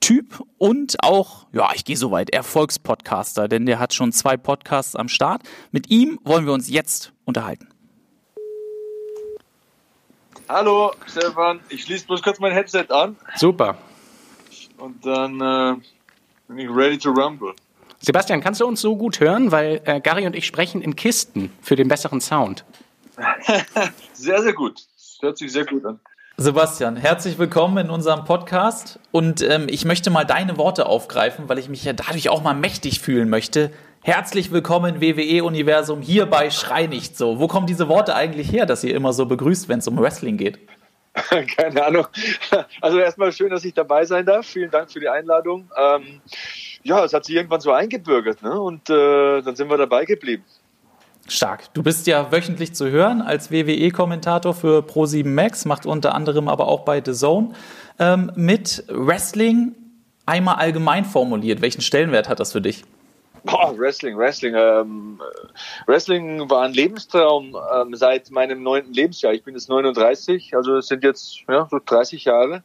Typ 0.00 0.44
und 0.58 1.02
auch, 1.02 1.46
ja, 1.54 1.70
ich 1.74 1.86
gehe 1.86 1.96
so 1.96 2.10
weit, 2.10 2.28
Erfolgspodcaster, 2.28 3.48
denn 3.48 3.64
der 3.64 3.78
hat 3.78 3.94
schon 3.94 4.12
zwei 4.12 4.36
Podcasts 4.36 4.96
am 4.96 5.08
Start. 5.08 5.44
Mit 5.70 5.88
ihm 5.88 6.18
wollen 6.24 6.44
wir 6.44 6.52
uns 6.52 6.68
jetzt 6.68 7.14
unterhalten. 7.24 7.68
Hallo, 10.48 10.92
Stefan. 11.06 11.60
Ich 11.70 11.82
schließe 11.84 12.06
bloß 12.06 12.22
kurz 12.22 12.38
mein 12.38 12.52
Headset 12.52 12.86
an 12.90 13.16
Super. 13.36 13.76
und 14.76 15.04
dann 15.04 15.40
äh, 15.40 15.76
bin 16.48 16.58
ich 16.58 16.68
ready 16.68 16.98
to 16.98 17.10
rumble. 17.10 17.54
Sebastian, 18.00 18.42
kannst 18.42 18.60
du 18.60 18.66
uns 18.66 18.80
so 18.82 18.96
gut 18.96 19.20
hören? 19.20 19.50
Weil 19.52 19.80
äh, 19.84 20.00
Gary 20.00 20.26
und 20.26 20.36
ich 20.36 20.44
sprechen 20.46 20.82
in 20.82 20.96
Kisten 20.96 21.50
für 21.62 21.76
den 21.76 21.88
besseren 21.88 22.20
Sound. 22.20 22.64
Sehr, 24.12 24.42
sehr 24.42 24.52
gut. 24.52 24.80
Das 24.96 25.18
hört 25.22 25.38
sich 25.38 25.52
sehr 25.52 25.64
gut 25.64 25.84
an. 25.84 26.00
Sebastian, 26.36 26.96
herzlich 26.96 27.38
willkommen 27.38 27.78
in 27.78 27.90
unserem 27.90 28.24
Podcast 28.24 28.98
und 29.12 29.40
ähm, 29.40 29.66
ich 29.68 29.84
möchte 29.84 30.10
mal 30.10 30.24
deine 30.24 30.58
Worte 30.58 30.86
aufgreifen, 30.86 31.48
weil 31.48 31.58
ich 31.60 31.68
mich 31.68 31.84
ja 31.84 31.92
dadurch 31.92 32.28
auch 32.28 32.42
mal 32.42 32.54
mächtig 32.54 32.98
fühlen 33.00 33.28
möchte. 33.30 33.70
Herzlich 34.06 34.52
willkommen 34.52 35.00
WWE-Universum 35.00 36.02
hier 36.02 36.26
bei 36.26 36.50
Schrei 36.50 36.86
nicht 36.86 37.16
so. 37.16 37.38
Wo 37.38 37.48
kommen 37.48 37.66
diese 37.66 37.88
Worte 37.88 38.14
eigentlich 38.14 38.52
her, 38.52 38.66
dass 38.66 38.84
ihr 38.84 38.94
immer 38.94 39.14
so 39.14 39.24
begrüßt, 39.24 39.66
wenn 39.70 39.78
es 39.78 39.88
um 39.88 39.98
Wrestling 39.98 40.36
geht? 40.36 40.58
Keine 41.56 41.86
Ahnung. 41.86 42.06
Also 42.82 42.98
erstmal 42.98 43.32
schön, 43.32 43.48
dass 43.48 43.64
ich 43.64 43.72
dabei 43.72 44.04
sein 44.04 44.26
darf. 44.26 44.44
Vielen 44.44 44.70
Dank 44.70 44.92
für 44.92 45.00
die 45.00 45.08
Einladung. 45.08 45.70
Ähm, 45.74 46.20
ja, 46.82 47.02
es 47.02 47.14
hat 47.14 47.24
sich 47.24 47.34
irgendwann 47.34 47.62
so 47.62 47.72
eingebürgert 47.72 48.42
ne? 48.42 48.60
und 48.60 48.90
äh, 48.90 49.40
dann 49.40 49.56
sind 49.56 49.70
wir 49.70 49.78
dabei 49.78 50.04
geblieben. 50.04 50.44
Stark. 51.26 51.72
Du 51.72 51.82
bist 51.82 52.06
ja 52.06 52.30
wöchentlich 52.30 52.74
zu 52.74 52.90
hören 52.90 53.22
als 53.22 53.50
WWE-Kommentator 53.50 54.52
für 54.52 54.80
Pro7 54.80 55.26
Max, 55.26 55.64
macht 55.64 55.86
unter 55.86 56.14
anderem 56.14 56.48
aber 56.48 56.68
auch 56.68 56.80
bei 56.80 57.02
The 57.02 57.14
Zone 57.14 57.54
ähm, 57.98 58.30
mit 58.34 58.84
Wrestling 58.88 59.74
einmal 60.26 60.56
allgemein 60.56 61.06
formuliert. 61.06 61.62
Welchen 61.62 61.80
Stellenwert 61.80 62.28
hat 62.28 62.38
das 62.38 62.52
für 62.52 62.60
dich? 62.60 62.84
Boah, 63.44 63.76
Wrestling, 63.76 64.16
Wrestling. 64.16 64.54
Ähm, 64.56 65.20
äh, 65.20 65.86
Wrestling 65.86 66.48
war 66.48 66.62
ein 66.62 66.72
Lebenstraum 66.72 67.54
ähm, 67.74 67.94
seit 67.94 68.30
meinem 68.30 68.62
neunten 68.62 68.94
Lebensjahr. 68.94 69.34
Ich 69.34 69.42
bin 69.44 69.54
jetzt 69.54 69.68
39, 69.68 70.56
also 70.56 70.78
es 70.78 70.86
sind 70.86 71.04
jetzt 71.04 71.40
ja, 71.46 71.68
so 71.70 71.78
30 71.84 72.24
Jahre, 72.24 72.62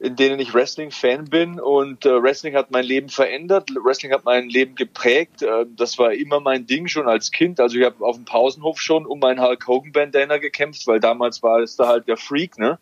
in 0.00 0.16
denen 0.16 0.40
ich 0.40 0.54
Wrestling-Fan 0.54 1.26
bin. 1.26 1.60
Und 1.60 2.06
äh, 2.06 2.22
Wrestling 2.22 2.56
hat 2.56 2.70
mein 2.70 2.84
Leben 2.84 3.10
verändert. 3.10 3.68
Wrestling 3.84 4.12
hat 4.12 4.24
mein 4.24 4.48
Leben 4.48 4.74
geprägt. 4.74 5.42
Äh, 5.42 5.66
das 5.76 5.98
war 5.98 6.14
immer 6.14 6.40
mein 6.40 6.66
Ding 6.66 6.88
schon 6.88 7.06
als 7.06 7.30
Kind. 7.30 7.60
Also 7.60 7.78
ich 7.78 7.84
habe 7.84 8.02
auf 8.02 8.16
dem 8.16 8.24
Pausenhof 8.24 8.80
schon 8.80 9.04
um 9.04 9.18
meinen 9.18 9.42
Hulk 9.42 9.66
Hogan-Bandana 9.66 10.38
gekämpft, 10.38 10.86
weil 10.86 11.00
damals 11.00 11.42
war 11.42 11.60
es 11.60 11.76
da 11.76 11.86
halt 11.86 12.08
der 12.08 12.16
Freak, 12.16 12.58
ne? 12.58 12.78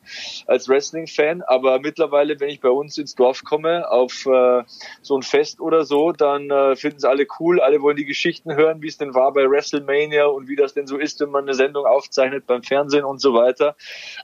Als 0.47 0.69
Wrestling-Fan. 0.69 1.43
Aber 1.43 1.81
mittlerweile, 1.81 2.39
wenn 2.39 2.51
ich 2.51 2.61
bei 2.61 2.71
uns 2.71 2.97
ins 2.99 3.17
Dorf 3.17 3.43
komme, 3.43 3.91
auf 3.91 4.25
äh, 4.27 4.63
so 5.03 5.17
ein 5.17 5.23
Fest 5.23 5.61
oder 5.61 5.85
so, 5.85 6.13
dann 6.13 6.51
äh, 6.51 6.77
finden 6.77 6.99
es 6.99 7.05
alle 7.05 7.27
cool. 7.41 7.61
Alle 7.61 7.83
wollen 7.83 7.97
die 7.97 8.05
Geschichten 8.05 8.55
hören, 8.55 8.81
wie 8.81 8.89
es 8.89 8.97
denn 8.97 9.13
war 9.13 9.33
bei 9.33 9.51
WrestleMania 9.51 10.27
und 10.27 10.47
wie 10.47 10.57
das 10.57 10.73
denn 10.73 10.87
so 10.87 10.97
ist, 10.97 11.19
wenn 11.19 11.31
man 11.31 11.45
eine 11.45 11.55
Sendung 11.55 11.85
aufzeichnet 11.85 12.47
beim 12.47 12.63
Fernsehen 12.63 13.05
und 13.05 13.21
so 13.21 13.35
weiter. 13.35 13.75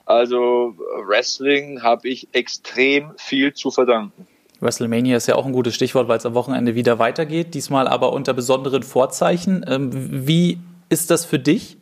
Also 0.05 0.77
äh, 0.77 1.07
Wrestling 1.09 1.83
habe 1.83 2.07
ich 2.07 2.29
extrem 2.31 2.84
viel 3.17 3.53
zu 3.53 3.71
verdanken. 3.71 4.27
WrestleMania 4.61 5.17
ist 5.17 5.27
ja 5.27 5.35
auch 5.35 5.45
ein 5.45 5.51
gutes 5.53 5.75
Stichwort, 5.75 6.07
weil 6.07 6.17
es 6.17 6.25
am 6.25 6.33
Wochenende 6.33 6.75
wieder 6.75 6.97
weitergeht, 6.97 7.53
diesmal 7.53 7.87
aber 7.87 8.13
unter 8.13 8.33
besonderen 8.33 8.83
Vorzeichen. 8.83 9.65
Ähm, 9.67 9.89
wie 10.27 10.59
ist 10.89 11.11
das 11.11 11.25
für 11.25 11.39
dich? 11.39 11.77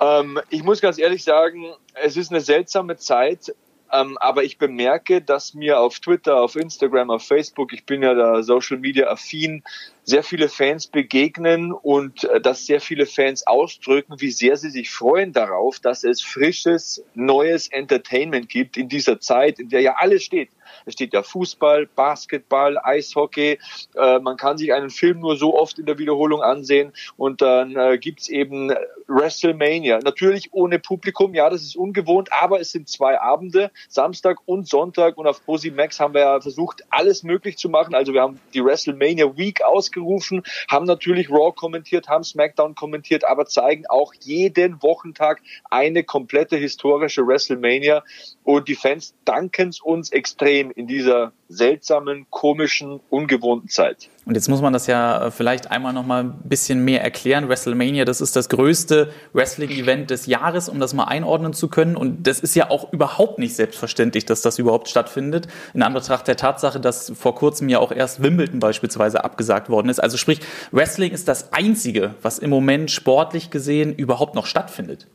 Ähm, 0.00 0.40
ich 0.48 0.62
muss 0.62 0.80
ganz 0.80 0.98
ehrlich 0.98 1.22
sagen, 1.24 1.66
es 1.94 2.16
ist 2.16 2.30
eine 2.30 2.40
seltsame 2.40 2.96
Zeit, 2.96 3.54
Ähm, 3.92 4.16
aber 4.20 4.44
ich 4.44 4.56
bemerke, 4.56 5.20
dass 5.20 5.52
mir 5.52 5.80
auf 5.80 5.98
Twitter, 5.98 6.40
auf 6.40 6.54
Instagram, 6.54 7.10
auf 7.10 7.24
Facebook, 7.24 7.72
ich 7.72 7.84
bin 7.86 8.04
ja 8.04 8.14
da 8.14 8.40
Social 8.44 8.78
Media 8.78 9.08
affin, 9.08 9.64
sehr 10.10 10.22
viele 10.24 10.48
Fans 10.48 10.88
begegnen 10.88 11.72
und 11.72 12.24
äh, 12.24 12.40
dass 12.40 12.66
sehr 12.66 12.80
viele 12.80 13.06
Fans 13.06 13.46
ausdrücken, 13.46 14.20
wie 14.20 14.32
sehr 14.32 14.56
sie 14.56 14.70
sich 14.70 14.90
freuen 14.90 15.32
darauf, 15.32 15.78
dass 15.78 16.04
es 16.04 16.20
frisches, 16.20 17.02
neues 17.14 17.68
Entertainment 17.68 18.48
gibt 18.48 18.76
in 18.76 18.88
dieser 18.88 19.20
Zeit, 19.20 19.58
in 19.58 19.68
der 19.68 19.80
ja 19.80 19.94
alles 19.98 20.24
steht. 20.24 20.50
Es 20.86 20.94
steht 20.94 21.12
ja 21.12 21.22
Fußball, 21.22 21.86
Basketball, 21.86 22.78
Eishockey. 22.78 23.58
Äh, 23.96 24.18
man 24.20 24.36
kann 24.36 24.58
sich 24.58 24.72
einen 24.72 24.90
Film 24.90 25.20
nur 25.20 25.36
so 25.36 25.58
oft 25.58 25.78
in 25.78 25.86
der 25.86 25.98
Wiederholung 25.98 26.42
ansehen 26.42 26.92
und 27.16 27.40
dann 27.42 27.76
äh, 27.76 27.98
gibt's 27.98 28.28
eben 28.28 28.72
WrestleMania. 29.06 30.00
Natürlich 30.02 30.52
ohne 30.52 30.78
Publikum, 30.78 31.34
ja, 31.34 31.50
das 31.50 31.62
ist 31.62 31.76
ungewohnt, 31.76 32.32
aber 32.32 32.60
es 32.60 32.72
sind 32.72 32.88
zwei 32.88 33.20
Abende, 33.20 33.70
Samstag 33.88 34.38
und 34.46 34.68
Sonntag 34.68 35.18
und 35.18 35.26
auf 35.26 35.44
Posi 35.44 35.70
Max 35.70 36.00
haben 36.00 36.14
wir 36.14 36.22
ja 36.22 36.40
versucht, 36.40 36.84
alles 36.90 37.22
möglich 37.22 37.56
zu 37.56 37.68
machen. 37.68 37.94
Also 37.94 38.12
wir 38.12 38.22
haben 38.22 38.40
die 38.54 38.64
WrestleMania 38.64 39.36
Week 39.36 39.62
ausgerufen, 40.00 40.42
haben 40.68 40.86
natürlich 40.86 41.30
Raw 41.30 41.52
kommentiert, 41.52 42.08
haben 42.08 42.24
SmackDown 42.24 42.74
kommentiert, 42.74 43.24
aber 43.24 43.46
zeigen 43.46 43.84
auch 43.88 44.12
jeden 44.20 44.82
Wochentag 44.82 45.40
eine 45.70 46.04
komplette 46.04 46.56
historische 46.56 47.26
WrestleMania. 47.26 48.02
Und 48.44 48.68
die 48.68 48.74
Fans 48.74 49.14
danken 49.24 49.68
es 49.68 49.80
uns 49.80 50.10
extrem 50.10 50.70
in 50.70 50.86
dieser 50.86 51.32
seltsamen, 51.50 52.26
komischen, 52.30 53.00
ungewohnten 53.10 53.68
Zeit. 53.68 54.08
Und 54.24 54.36
jetzt 54.36 54.48
muss 54.48 54.62
man 54.62 54.72
das 54.72 54.86
ja 54.86 55.26
äh, 55.26 55.30
vielleicht 55.32 55.70
einmal 55.70 55.92
noch 55.92 56.06
mal 56.06 56.22
ein 56.22 56.38
bisschen 56.44 56.84
mehr 56.84 57.02
erklären. 57.02 57.48
WrestleMania, 57.48 58.04
das 58.04 58.20
ist 58.20 58.36
das 58.36 58.48
größte 58.48 59.12
Wrestling-Event 59.32 60.10
des 60.10 60.26
Jahres, 60.26 60.68
um 60.68 60.78
das 60.78 60.94
mal 60.94 61.04
einordnen 61.04 61.52
zu 61.52 61.68
können. 61.68 61.96
Und 61.96 62.26
das 62.28 62.38
ist 62.38 62.54
ja 62.54 62.70
auch 62.70 62.92
überhaupt 62.92 63.40
nicht 63.40 63.56
selbstverständlich, 63.56 64.24
dass 64.26 64.42
das 64.42 64.60
überhaupt 64.60 64.88
stattfindet. 64.88 65.48
In 65.74 65.82
Anbetracht 65.82 66.28
der 66.28 66.36
Tatsache, 66.36 66.78
dass 66.78 67.10
vor 67.10 67.34
kurzem 67.34 67.68
ja 67.68 67.80
auch 67.80 67.90
erst 67.90 68.22
Wimbledon 68.22 68.60
beispielsweise 68.60 69.24
abgesagt 69.24 69.68
worden 69.68 69.88
ist. 69.88 69.98
Also 69.98 70.16
sprich, 70.16 70.40
Wrestling 70.70 71.10
ist 71.10 71.26
das 71.26 71.52
einzige, 71.52 72.14
was 72.22 72.38
im 72.38 72.50
Moment 72.50 72.92
sportlich 72.92 73.50
gesehen 73.50 73.92
überhaupt 73.94 74.36
noch 74.36 74.46
stattfindet. 74.46 75.08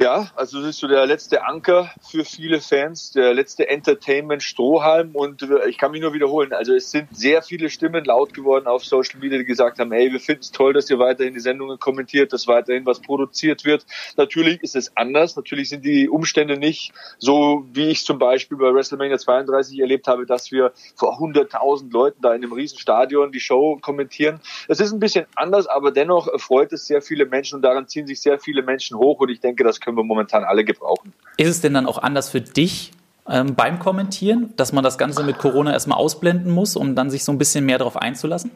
Ja, 0.00 0.30
also 0.36 0.60
das 0.60 0.70
ist 0.70 0.78
so 0.78 0.86
der 0.86 1.06
letzte 1.06 1.44
Anker 1.44 1.90
für 2.08 2.24
viele 2.24 2.60
Fans, 2.60 3.10
der 3.10 3.34
letzte 3.34 3.68
Entertainment-Strohhalm 3.68 5.16
und 5.16 5.42
äh, 5.42 5.68
ich 5.68 5.76
kann 5.76 5.90
mich 5.90 6.00
nur 6.00 6.12
wiederholen, 6.12 6.52
also 6.52 6.72
es 6.72 6.92
sind 6.92 7.08
sehr 7.10 7.42
viele 7.42 7.68
Stimmen 7.68 8.04
laut 8.04 8.32
geworden 8.32 8.68
auf 8.68 8.84
Social 8.84 9.18
Media, 9.18 9.38
die 9.38 9.44
gesagt 9.44 9.80
haben, 9.80 9.90
hey, 9.90 10.12
wir 10.12 10.20
finden 10.20 10.42
es 10.42 10.52
toll, 10.52 10.72
dass 10.72 10.88
ihr 10.88 11.00
weiterhin 11.00 11.34
die 11.34 11.40
Sendungen 11.40 11.80
kommentiert, 11.80 12.32
dass 12.32 12.46
weiterhin 12.46 12.86
was 12.86 13.00
produziert 13.00 13.64
wird. 13.64 13.86
Natürlich 14.16 14.62
ist 14.62 14.76
es 14.76 14.96
anders, 14.96 15.34
natürlich 15.34 15.68
sind 15.68 15.84
die 15.84 16.08
Umstände 16.08 16.58
nicht 16.58 16.92
so, 17.18 17.66
wie 17.72 17.88
ich 17.88 18.04
zum 18.04 18.20
Beispiel 18.20 18.56
bei 18.56 18.72
WrestleMania 18.72 19.18
32 19.18 19.80
erlebt 19.80 20.06
habe, 20.06 20.26
dass 20.26 20.52
wir 20.52 20.70
vor 20.94 21.18
100.000 21.18 21.90
Leuten 21.90 22.22
da 22.22 22.34
in 22.34 22.44
einem 22.44 22.52
riesen 22.52 22.78
Stadion 22.78 23.32
die 23.32 23.40
Show 23.40 23.78
kommentieren. 23.82 24.38
Es 24.68 24.78
ist 24.78 24.92
ein 24.92 25.00
bisschen 25.00 25.26
anders, 25.34 25.66
aber 25.66 25.90
dennoch 25.90 26.28
freut 26.40 26.72
es 26.72 26.86
sehr 26.86 27.02
viele 27.02 27.26
Menschen 27.26 27.56
und 27.56 27.62
daran 27.62 27.88
ziehen 27.88 28.06
sich 28.06 28.20
sehr 28.20 28.38
viele 28.38 28.62
Menschen 28.62 28.96
hoch 28.96 29.18
und 29.18 29.30
ich 29.30 29.40
denke, 29.40 29.64
das 29.64 29.80
können 29.88 29.96
wir 29.96 30.04
momentan 30.04 30.44
alle 30.44 30.64
gebrauchen. 30.64 31.14
Ist 31.38 31.48
es 31.48 31.60
denn 31.62 31.72
dann 31.72 31.86
auch 31.86 31.96
anders 31.96 32.28
für 32.28 32.42
dich 32.42 32.92
ähm, 33.26 33.54
beim 33.54 33.78
Kommentieren, 33.78 34.52
dass 34.56 34.74
man 34.74 34.84
das 34.84 34.98
Ganze 34.98 35.22
mit 35.22 35.38
Corona 35.38 35.72
erstmal 35.72 35.96
ausblenden 35.96 36.52
muss, 36.52 36.76
um 36.76 36.94
dann 36.94 37.10
sich 37.10 37.24
so 37.24 37.32
ein 37.32 37.38
bisschen 37.38 37.64
mehr 37.64 37.78
darauf 37.78 37.96
einzulassen? 37.96 38.50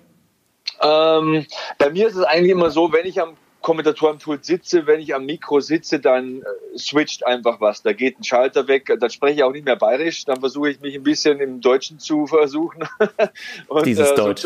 Ähm, 0.83 1.47
bei 1.79 1.89
mir 1.89 2.09
ist 2.09 2.17
es 2.17 2.25
eigentlich 2.25 2.53
immer 2.53 2.71
so, 2.71 2.93
wenn 2.93 3.07
ich 3.07 3.19
am 3.19 3.39
Kommentatorenpult 3.62 4.45
sitze, 4.45 4.87
wenn 4.87 5.01
ich 5.01 5.15
am 5.15 5.25
Mikro 5.25 5.61
sitze, 5.61 6.01
dann 6.01 6.43
äh, 6.43 6.79
switcht 6.79 7.25
einfach 7.25 7.62
was. 7.62 7.83
Da 7.83 7.95
geht 7.95 8.21
ein 8.21 8.25
Schalter 8.25 8.69
weg, 8.69 8.93
dann 9.01 9.09
spreche 9.09 9.37
ich 9.37 9.45
auch 9.45 9.53
nicht 9.53 9.65
mehr 9.65 9.77
bayerisch, 9.77 10.27
dann 10.27 10.41
versuche 10.41 10.69
ich 10.69 10.81
mich 10.81 10.95
ein 10.97 11.03
bisschen 11.03 11.41
im 11.41 11.62
Deutschen 11.62 11.99
zu 11.99 12.27
versuchen. 12.27 12.87
Und, 13.69 13.87
Dieses 13.87 14.11
äh, 14.11 14.17
Deutsch. 14.17 14.45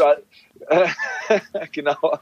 genau. 1.72 2.18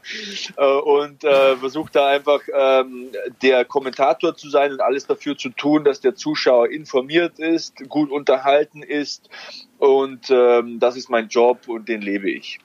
Äh, 0.57 0.65
und 0.65 1.23
äh, 1.23 1.55
versucht 1.57 1.95
da 1.95 2.07
einfach 2.07 2.41
ähm, 2.53 3.09
der 3.41 3.65
Kommentator 3.65 4.35
zu 4.35 4.49
sein 4.49 4.71
und 4.71 4.81
alles 4.81 5.07
dafür 5.07 5.37
zu 5.37 5.49
tun, 5.49 5.83
dass 5.83 6.01
der 6.01 6.15
Zuschauer 6.15 6.69
informiert 6.69 7.39
ist, 7.39 7.87
gut 7.89 8.11
unterhalten 8.11 8.83
ist. 8.83 9.29
Und 9.79 10.29
ähm, 10.29 10.79
das 10.79 10.95
ist 10.95 11.09
mein 11.09 11.27
Job 11.27 11.67
und 11.67 11.89
den 11.89 12.01
lebe 12.01 12.29
ich. 12.29 12.59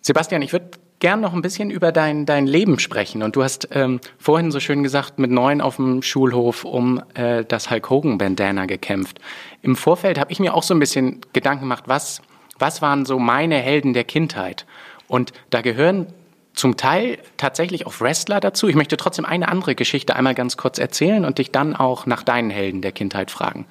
Sebastian, 0.00 0.42
ich 0.42 0.52
würde 0.52 0.70
gern 1.00 1.20
noch 1.20 1.32
ein 1.32 1.42
bisschen 1.42 1.70
über 1.70 1.92
dein, 1.92 2.26
dein 2.26 2.46
Leben 2.46 2.78
sprechen. 2.78 3.22
Und 3.22 3.36
du 3.36 3.42
hast 3.42 3.68
ähm, 3.72 4.00
vorhin 4.18 4.50
so 4.50 4.60
schön 4.60 4.82
gesagt, 4.82 5.18
mit 5.18 5.30
neun 5.30 5.60
auf 5.60 5.76
dem 5.76 6.02
Schulhof 6.02 6.64
um 6.64 7.02
äh, 7.14 7.44
das 7.44 7.70
Hulk 7.70 7.90
Hogan 7.90 8.18
Bandana 8.18 8.66
gekämpft. 8.66 9.20
Im 9.62 9.76
Vorfeld 9.76 10.18
habe 10.18 10.32
ich 10.32 10.40
mir 10.40 10.54
auch 10.54 10.62
so 10.62 10.74
ein 10.74 10.80
bisschen 10.80 11.20
Gedanken 11.32 11.62
gemacht, 11.62 11.84
was, 11.86 12.20
was 12.58 12.82
waren 12.82 13.04
so 13.04 13.18
meine 13.18 13.58
Helden 13.58 13.92
der 13.92 14.04
Kindheit? 14.04 14.66
Und 15.08 15.32
da 15.50 15.62
gehören 15.62 16.06
zum 16.54 16.76
Teil 16.76 17.18
tatsächlich 17.36 17.86
auch 17.86 18.00
Wrestler 18.00 18.40
dazu. 18.40 18.68
Ich 18.68 18.74
möchte 18.74 18.96
trotzdem 18.96 19.24
eine 19.24 19.48
andere 19.48 19.74
Geschichte 19.74 20.16
einmal 20.16 20.34
ganz 20.34 20.56
kurz 20.56 20.78
erzählen 20.78 21.24
und 21.24 21.38
dich 21.38 21.50
dann 21.50 21.74
auch 21.74 22.06
nach 22.06 22.22
deinen 22.22 22.50
Helden 22.50 22.82
der 22.82 22.92
Kindheit 22.92 23.30
fragen. 23.30 23.66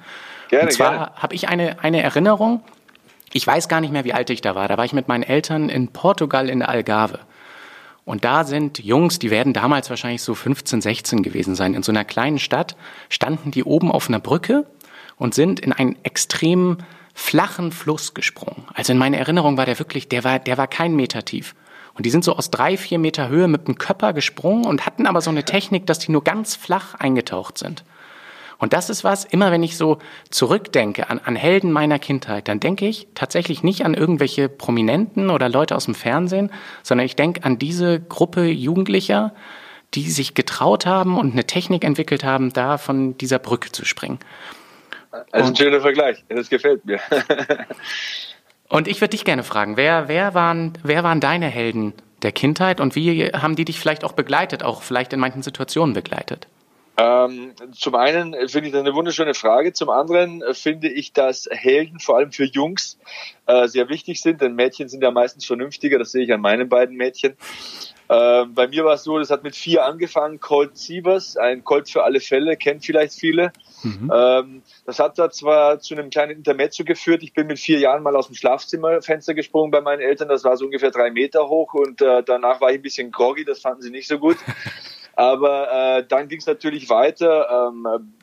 Gerne, 0.48 0.64
und 0.64 0.72
zwar 0.72 1.14
habe 1.16 1.34
ich 1.34 1.48
eine, 1.48 1.82
eine 1.82 2.02
Erinnerung, 2.02 2.62
ich 3.32 3.46
weiß 3.46 3.68
gar 3.68 3.80
nicht 3.80 3.92
mehr, 3.92 4.04
wie 4.04 4.14
alt 4.14 4.30
ich 4.30 4.40
da 4.40 4.54
war. 4.54 4.68
Da 4.68 4.78
war 4.78 4.84
ich 4.84 4.94
mit 4.94 5.08
meinen 5.08 5.22
Eltern 5.22 5.68
in 5.68 5.88
Portugal 5.88 6.48
in 6.48 6.60
der 6.60 6.70
Algarve. 6.70 7.20
Und 8.04 8.24
da 8.24 8.44
sind 8.44 8.78
Jungs, 8.78 9.18
die 9.18 9.30
werden 9.30 9.52
damals 9.52 9.90
wahrscheinlich 9.90 10.22
so 10.22 10.34
15, 10.34 10.80
16 10.80 11.22
gewesen 11.22 11.54
sein. 11.54 11.74
In 11.74 11.82
so 11.82 11.92
einer 11.92 12.06
kleinen 12.06 12.38
Stadt 12.38 12.74
standen 13.10 13.50
die 13.50 13.64
oben 13.64 13.92
auf 13.92 14.08
einer 14.08 14.18
Brücke 14.18 14.64
und 15.16 15.34
sind 15.34 15.60
in 15.60 15.74
einen 15.74 15.96
extrem 16.04 16.78
flachen 17.18 17.72
Fluss 17.72 18.14
gesprungen. 18.14 18.64
Also 18.74 18.92
in 18.92 18.98
meiner 18.98 19.18
Erinnerung 19.18 19.56
war 19.56 19.66
der 19.66 19.78
wirklich, 19.80 20.08
der 20.08 20.22
war, 20.22 20.38
der 20.38 20.56
war 20.56 20.68
kein 20.68 20.94
Meter 20.94 21.24
tief. 21.24 21.56
Und 21.94 22.06
die 22.06 22.10
sind 22.10 22.22
so 22.22 22.36
aus 22.36 22.50
drei, 22.50 22.76
vier 22.76 23.00
Meter 23.00 23.28
Höhe 23.28 23.48
mit 23.48 23.66
dem 23.66 23.76
Körper 23.76 24.12
gesprungen 24.12 24.64
und 24.64 24.86
hatten 24.86 25.04
aber 25.04 25.20
so 25.20 25.28
eine 25.28 25.44
Technik, 25.44 25.84
dass 25.86 25.98
die 25.98 26.12
nur 26.12 26.22
ganz 26.22 26.54
flach 26.54 26.94
eingetaucht 26.94 27.58
sind. 27.58 27.84
Und 28.56 28.72
das 28.72 28.88
ist 28.88 29.02
was, 29.02 29.24
immer 29.24 29.50
wenn 29.50 29.64
ich 29.64 29.76
so 29.76 29.98
zurückdenke 30.30 31.10
an, 31.10 31.20
an 31.24 31.34
Helden 31.34 31.72
meiner 31.72 31.98
Kindheit, 31.98 32.46
dann 32.46 32.60
denke 32.60 32.86
ich 32.86 33.08
tatsächlich 33.16 33.64
nicht 33.64 33.84
an 33.84 33.94
irgendwelche 33.94 34.48
Prominenten 34.48 35.30
oder 35.30 35.48
Leute 35.48 35.74
aus 35.74 35.86
dem 35.86 35.96
Fernsehen, 35.96 36.52
sondern 36.84 37.04
ich 37.04 37.16
denke 37.16 37.42
an 37.42 37.58
diese 37.58 38.00
Gruppe 38.00 38.46
Jugendlicher, 38.46 39.34
die 39.94 40.08
sich 40.08 40.34
getraut 40.34 40.86
haben 40.86 41.18
und 41.18 41.32
eine 41.32 41.44
Technik 41.44 41.82
entwickelt 41.82 42.22
haben, 42.22 42.52
da 42.52 42.78
von 42.78 43.18
dieser 43.18 43.40
Brücke 43.40 43.72
zu 43.72 43.84
springen. 43.84 44.20
Also 45.10 45.50
ein 45.50 45.56
schöner 45.56 45.80
Vergleich, 45.80 46.24
das 46.28 46.50
gefällt 46.50 46.84
mir. 46.84 47.00
und 48.68 48.88
ich 48.88 49.00
würde 49.00 49.10
dich 49.10 49.24
gerne 49.24 49.42
fragen, 49.42 49.76
wer, 49.76 50.08
wer, 50.08 50.34
waren, 50.34 50.74
wer 50.82 51.04
waren 51.04 51.20
deine 51.20 51.46
Helden 51.46 51.94
der 52.22 52.32
Kindheit 52.32 52.80
und 52.80 52.94
wie 52.94 53.26
haben 53.26 53.56
die 53.56 53.64
dich 53.64 53.78
vielleicht 53.78 54.04
auch 54.04 54.12
begleitet, 54.12 54.62
auch 54.62 54.82
vielleicht 54.82 55.12
in 55.12 55.20
manchen 55.20 55.42
Situationen 55.42 55.94
begleitet? 55.94 56.48
Ähm, 57.00 57.52
zum 57.72 57.94
einen 57.94 58.34
finde 58.48 58.66
ich 58.66 58.72
das 58.72 58.80
eine 58.80 58.92
wunderschöne 58.92 59.34
Frage. 59.34 59.72
Zum 59.72 59.88
anderen 59.88 60.42
finde 60.52 60.88
ich, 60.88 61.12
dass 61.12 61.48
Helden 61.48 62.00
vor 62.00 62.16
allem 62.16 62.32
für 62.32 62.44
Jungs 62.44 62.98
äh, 63.46 63.68
sehr 63.68 63.88
wichtig 63.88 64.20
sind, 64.20 64.40
denn 64.40 64.56
Mädchen 64.56 64.88
sind 64.88 65.04
ja 65.04 65.12
meistens 65.12 65.46
vernünftiger. 65.46 66.00
Das 66.00 66.10
sehe 66.10 66.24
ich 66.24 66.32
an 66.32 66.40
meinen 66.40 66.68
beiden 66.68 66.96
Mädchen. 66.96 67.36
Äh, 68.08 68.46
bei 68.46 68.66
mir 68.68 68.84
war 68.84 68.94
es 68.94 69.04
so, 69.04 69.18
das 69.18 69.30
hat 69.30 69.42
mit 69.42 69.54
vier 69.54 69.84
angefangen. 69.84 70.40
Colt 70.40 70.78
Sievers, 70.78 71.36
ein 71.36 71.62
Colt 71.64 71.90
für 71.90 72.04
alle 72.04 72.20
Fälle, 72.20 72.56
kennt 72.56 72.84
vielleicht 72.84 73.14
viele. 73.14 73.52
Mhm. 73.82 74.10
Ähm, 74.14 74.62
das 74.86 74.98
hat 74.98 75.18
da 75.18 75.30
zwar 75.30 75.78
zu 75.80 75.94
einem 75.94 76.08
kleinen 76.10 76.32
Intermezzo 76.32 76.84
geführt. 76.84 77.22
Ich 77.22 77.34
bin 77.34 77.46
mit 77.46 77.58
vier 77.58 77.78
Jahren 77.78 78.02
mal 78.02 78.16
aus 78.16 78.26
dem 78.26 78.34
Schlafzimmerfenster 78.34 79.34
gesprungen 79.34 79.70
bei 79.70 79.82
meinen 79.82 80.00
Eltern. 80.00 80.28
Das 80.28 80.44
war 80.44 80.56
so 80.56 80.64
ungefähr 80.64 80.90
drei 80.90 81.10
Meter 81.10 81.48
hoch 81.48 81.74
und 81.74 82.00
äh, 82.00 82.22
danach 82.22 82.60
war 82.60 82.70
ich 82.70 82.76
ein 82.76 82.82
bisschen 82.82 83.10
groggy. 83.10 83.44
Das 83.44 83.60
fanden 83.60 83.82
sie 83.82 83.90
nicht 83.90 84.08
so 84.08 84.18
gut. 84.18 84.38
Aber 85.14 85.98
äh, 85.98 86.06
dann 86.06 86.28
ging 86.28 86.38
es 86.38 86.46
natürlich 86.46 86.88
weiter. 86.88 87.70
Ähm, 87.72 88.14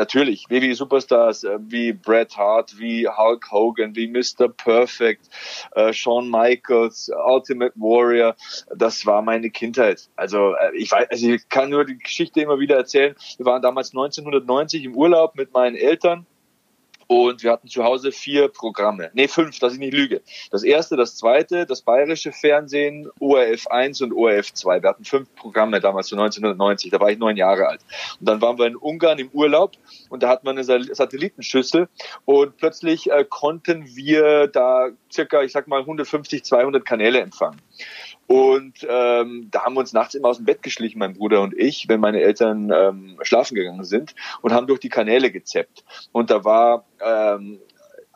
natürlich 0.00 0.46
WWE-Superstars 0.48 1.44
äh, 1.44 1.58
wie 1.60 1.92
Bret 1.92 2.36
Hart, 2.36 2.78
wie 2.78 3.06
Hulk 3.06 3.50
Hogan, 3.52 3.94
wie 3.94 4.08
Mr. 4.08 4.48
Perfect, 4.48 5.28
äh, 5.74 5.92
Shawn 5.92 6.30
Michaels, 6.30 7.10
Ultimate 7.26 7.72
Warrior, 7.76 8.34
das 8.74 9.04
war 9.06 9.22
meine 9.22 9.50
Kindheit. 9.50 10.08
Also 10.16 10.54
äh, 10.54 10.74
ich 10.76 10.90
weiß, 10.90 11.08
also 11.10 11.28
ich 11.28 11.48
kann 11.48 11.70
nur 11.70 11.84
die 11.84 11.98
Geschichte 11.98 12.40
immer 12.40 12.58
wieder 12.58 12.76
erzählen. 12.76 13.14
Wir 13.36 13.46
waren 13.46 13.62
damals 13.62 13.90
1990 13.90 14.84
im 14.84 14.96
Urlaub 14.96 15.36
mit 15.36 15.52
meinen 15.52 15.76
Eltern 15.76 16.26
und 17.10 17.42
wir 17.42 17.50
hatten 17.50 17.66
zu 17.66 17.82
Hause 17.82 18.12
vier 18.12 18.46
Programme. 18.46 19.10
Nee, 19.14 19.26
fünf, 19.26 19.58
dass 19.58 19.72
ich 19.72 19.80
nicht 19.80 19.92
lüge. 19.92 20.22
Das 20.52 20.62
erste, 20.62 20.96
das 20.96 21.16
zweite, 21.16 21.66
das 21.66 21.82
bayerische 21.82 22.30
Fernsehen, 22.30 23.10
ORF 23.18 23.66
1 23.66 24.00
und 24.02 24.12
ORF 24.12 24.54
2. 24.54 24.80
Wir 24.80 24.90
hatten 24.90 25.04
fünf 25.04 25.34
Programme 25.34 25.80
damals, 25.80 26.06
so 26.06 26.14
1990. 26.14 26.92
Da 26.92 27.00
war 27.00 27.10
ich 27.10 27.18
neun 27.18 27.36
Jahre 27.36 27.66
alt. 27.66 27.80
Und 28.20 28.28
dann 28.28 28.40
waren 28.40 28.58
wir 28.58 28.66
in 28.66 28.76
Ungarn 28.76 29.18
im 29.18 29.28
Urlaub 29.30 29.72
und 30.08 30.22
da 30.22 30.28
hat 30.28 30.44
man 30.44 30.56
eine 30.56 30.62
Satellitenschüssel 30.62 31.88
und 32.26 32.56
plötzlich 32.58 33.10
äh, 33.10 33.24
konnten 33.28 33.86
wir 33.96 34.46
da 34.46 34.90
circa, 35.12 35.42
ich 35.42 35.50
sag 35.50 35.66
mal, 35.66 35.80
150, 35.80 36.44
200 36.44 36.84
Kanäle 36.84 37.20
empfangen. 37.20 37.60
Und 38.30 38.86
ähm, 38.88 39.48
da 39.50 39.64
haben 39.64 39.74
wir 39.74 39.80
uns 39.80 39.92
nachts 39.92 40.14
immer 40.14 40.28
aus 40.28 40.36
dem 40.36 40.46
Bett 40.46 40.62
geschlichen, 40.62 41.00
mein 41.00 41.14
Bruder 41.14 41.40
und 41.40 41.52
ich, 41.58 41.88
wenn 41.88 41.98
meine 41.98 42.20
Eltern 42.20 42.70
ähm, 42.72 43.18
schlafen 43.22 43.56
gegangen 43.56 43.82
sind 43.82 44.14
und 44.40 44.52
haben 44.52 44.68
durch 44.68 44.78
die 44.78 44.88
Kanäle 44.88 45.32
gezeppt. 45.32 45.82
Und 46.12 46.30
da 46.30 46.44
war 46.44 46.84
ähm, 47.04 47.58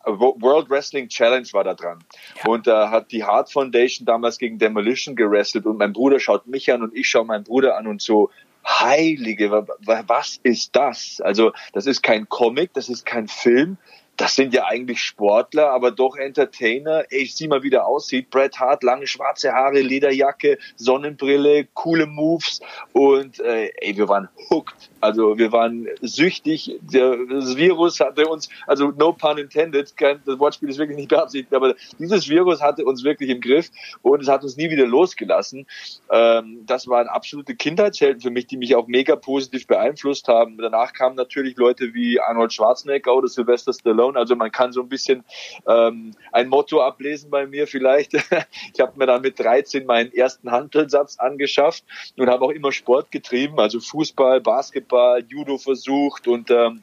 World 0.04 0.70
Wrestling 0.70 1.08
Challenge 1.08 1.48
war 1.50 1.64
da 1.64 1.74
dran. 1.74 1.98
Ja. 2.36 2.48
Und 2.48 2.68
da 2.68 2.92
hat 2.92 3.10
die 3.10 3.24
Hart 3.24 3.50
Foundation 3.50 4.06
damals 4.06 4.38
gegen 4.38 4.56
Demolition 4.56 5.16
gerestelt 5.16 5.66
und 5.66 5.78
mein 5.78 5.92
Bruder 5.92 6.20
schaut 6.20 6.46
mich 6.46 6.72
an 6.72 6.84
und 6.84 6.94
ich 6.94 7.08
schaue 7.08 7.24
meinen 7.24 7.42
Bruder 7.42 7.76
an 7.76 7.88
und 7.88 8.00
so, 8.00 8.30
Heilige, 8.64 9.50
was 9.50 10.38
ist 10.44 10.76
das? 10.76 11.20
Also, 11.22 11.52
das 11.72 11.86
ist 11.86 12.02
kein 12.04 12.28
Comic, 12.28 12.72
das 12.72 12.88
ist 12.88 13.04
kein 13.04 13.26
Film, 13.26 13.78
das 14.16 14.36
sind 14.36 14.54
ja 14.54 14.66
eigentlich 14.66 15.00
Sportler, 15.00 15.70
aber 15.70 15.90
doch 15.90 16.16
Entertainer. 16.16 17.04
Ey, 17.10 17.22
ich 17.22 17.34
sieh 17.34 17.48
mal, 17.48 17.62
wie 17.62 17.70
der 17.70 17.86
aussieht. 17.86 18.30
Bret 18.30 18.58
Hart, 18.60 18.82
lange 18.82 19.06
schwarze 19.06 19.52
Haare, 19.52 19.80
Lederjacke, 19.80 20.58
Sonnenbrille, 20.76 21.66
coole 21.74 22.06
Moves 22.06 22.60
und 22.92 23.40
äh, 23.40 23.70
ey, 23.80 23.96
wir 23.96 24.08
waren 24.08 24.28
hooked. 24.50 24.90
Also 25.00 25.36
wir 25.36 25.52
waren 25.52 25.88
süchtig. 26.00 26.78
Der, 26.80 27.16
das 27.28 27.56
Virus 27.56 28.00
hatte 28.00 28.26
uns, 28.28 28.48
also 28.66 28.92
no 28.96 29.12
pun 29.12 29.38
intended, 29.38 29.96
kein, 29.96 30.22
das 30.24 30.38
Wortspiel 30.38 30.68
ist 30.68 30.78
wirklich 30.78 30.96
nicht 30.96 31.08
beabsichtigt, 31.08 31.52
aber 31.52 31.74
dieses 31.98 32.28
Virus 32.28 32.62
hatte 32.62 32.84
uns 32.84 33.04
wirklich 33.04 33.30
im 33.30 33.40
Griff 33.40 33.70
und 34.02 34.22
es 34.22 34.28
hat 34.28 34.44
uns 34.44 34.56
nie 34.56 34.70
wieder 34.70 34.86
losgelassen. 34.86 35.66
Ähm, 36.10 36.60
das 36.66 36.86
waren 36.88 37.08
absolute 37.08 37.56
Kindheitshelden 37.56 38.20
für 38.20 38.30
mich, 38.30 38.46
die 38.46 38.56
mich 38.56 38.76
auch 38.76 38.86
mega 38.86 39.16
positiv 39.16 39.66
beeinflusst 39.66 40.28
haben. 40.28 40.56
Danach 40.58 40.92
kamen 40.92 41.16
natürlich 41.16 41.56
Leute 41.56 41.94
wie 41.94 42.20
Arnold 42.20 42.52
Schwarzenegger 42.52 43.14
oder 43.14 43.28
Sylvester 43.28 43.72
Stallone 43.72 44.03
Alone. 44.04 44.18
Also 44.18 44.36
man 44.36 44.50
kann 44.50 44.72
so 44.72 44.82
ein 44.82 44.88
bisschen 44.88 45.24
ähm, 45.66 46.12
ein 46.32 46.48
Motto 46.48 46.82
ablesen 46.82 47.30
bei 47.30 47.46
mir 47.46 47.66
vielleicht. 47.66 48.14
ich 48.74 48.80
habe 48.80 48.98
mir 48.98 49.06
dann 49.06 49.22
mit 49.22 49.38
13 49.38 49.86
meinen 49.86 50.12
ersten 50.12 50.50
Handelssatz 50.50 51.18
angeschafft 51.18 51.84
und 52.16 52.28
habe 52.28 52.44
auch 52.44 52.50
immer 52.50 52.72
Sport 52.72 53.10
getrieben, 53.10 53.58
also 53.58 53.80
Fußball, 53.80 54.40
Basketball, 54.40 55.24
Judo 55.28 55.58
versucht 55.58 56.28
und 56.28 56.50
ähm, 56.50 56.82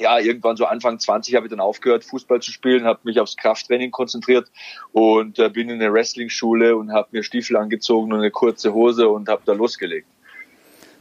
ja, 0.00 0.16
irgendwann 0.20 0.56
so 0.56 0.64
Anfang 0.64 1.00
20 1.00 1.34
habe 1.34 1.46
ich 1.46 1.50
dann 1.50 1.58
aufgehört, 1.58 2.04
Fußball 2.04 2.40
zu 2.40 2.52
spielen, 2.52 2.84
habe 2.84 3.00
mich 3.02 3.18
aufs 3.18 3.36
Krafttraining 3.36 3.90
konzentriert 3.90 4.48
und 4.92 5.40
äh, 5.40 5.48
bin 5.48 5.68
in 5.70 5.82
eine 5.82 5.92
Wrestling-Schule 5.92 6.76
und 6.76 6.92
habe 6.92 7.08
mir 7.10 7.24
Stiefel 7.24 7.56
angezogen 7.56 8.12
und 8.12 8.20
eine 8.20 8.30
kurze 8.30 8.72
Hose 8.74 9.08
und 9.08 9.28
habe 9.28 9.42
da 9.44 9.54
losgelegt. 9.54 10.06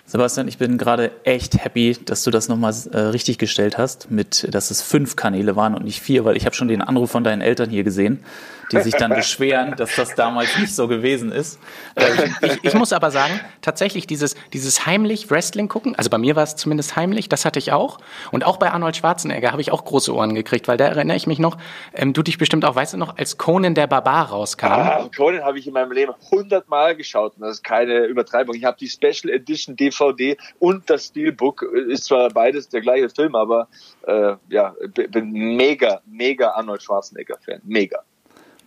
Sebastian, 0.10 0.48
ich 0.48 0.58
bin 0.58 0.78
gerade 0.78 1.12
echt 1.26 1.62
happy, 1.62 1.98
dass 2.06 2.24
du 2.24 2.32
das 2.32 2.48
nochmal 2.48 2.74
äh, 2.94 2.98
richtig 2.98 3.38
gestellt 3.40 3.78
hast, 3.78 4.10
mit, 4.10 4.48
dass 4.54 4.72
es 4.72 4.82
fünf 4.82 5.18
Kanäle 5.18 5.58
waren 5.58 5.76
und 5.76 5.84
nicht 5.84 6.02
vier, 6.02 6.24
weil 6.24 6.38
ich 6.38 6.46
habe 6.46 6.56
schon 6.56 6.70
den 6.70 6.82
Anruf 6.82 7.12
von 7.12 7.26
deinen 7.26 7.42
Eltern 7.42 7.70
hier 7.70 7.84
gesehen 7.84 8.24
die 8.72 8.82
sich 8.82 8.94
dann 8.96 9.12
beschweren, 9.16 9.76
dass 9.76 9.96
das 9.96 10.16
damals 10.16 10.58
nicht 10.58 10.76
so 10.76 10.88
gewesen 10.88 11.32
ist. 11.32 11.60
Ich, 12.42 12.64
ich, 12.64 12.74
muss 12.74 12.94
aber 12.94 13.12
sagen, 13.12 13.40
tatsächlich 13.62 14.08
dieses, 14.08 14.36
dieses 14.54 14.86
heimlich 14.86 15.30
Wrestling 15.30 15.68
gucken, 15.68 15.96
also 15.96 16.10
bei 16.10 16.18
mir 16.18 16.36
war 16.36 16.44
es 16.44 16.56
zumindest 16.56 16.96
heimlich, 16.96 17.30
das 17.30 17.46
hatte 17.46 17.60
ich 17.60 17.72
auch. 17.72 18.00
Und 18.32 18.46
auch 18.46 18.58
bei 18.58 18.72
Arnold 18.72 18.96
Schwarzenegger 18.96 19.52
habe 19.52 19.62
ich 19.62 19.72
auch 19.72 19.86
große 19.86 20.14
Ohren 20.14 20.36
gekriegt, 20.36 20.68
weil 20.68 20.78
da 20.78 20.86
erinnere 20.86 21.18
ich 21.18 21.28
mich 21.28 21.40
noch, 21.40 21.58
ähm, 21.94 22.14
du 22.14 22.24
dich 22.24 22.38
bestimmt 22.38 22.66
auch, 22.66 22.76
weißt 22.76 22.94
du 22.94 22.98
noch, 22.98 23.18
als 23.18 23.38
Conan 23.38 23.76
der 23.76 23.88
Barbar 23.88 24.30
rauskam. 24.30 24.66
Ah, 24.68 25.10
Conan 25.16 25.44
habe 25.44 25.60
ich 25.60 25.68
in 25.68 25.74
meinem 25.74 25.92
Leben 25.92 26.14
hundertmal 26.32 26.96
geschaut 26.96 27.34
und 27.38 27.42
das 27.42 27.58
ist 27.58 27.64
keine 27.64 28.06
Übertreibung. 28.06 28.56
Ich 28.56 28.66
habe 28.66 28.78
die 28.78 28.90
Special 28.90 29.34
Edition 29.34 29.76
DVD 29.76 29.97
und 30.60 30.90
das 30.90 31.06
Steelbook, 31.06 31.64
ist 31.64 32.06
zwar 32.06 32.30
beides 32.30 32.70
der 32.70 32.82
gleiche 32.82 33.10
Film, 33.10 33.36
aber 33.36 33.68
äh, 34.06 34.36
ja, 34.50 34.76
bin 35.12 35.32
mega, 35.32 36.02
mega 36.06 36.52
Arnold 36.52 36.84
Schwarzenegger-Fan. 36.84 37.62
Mega. 37.64 38.04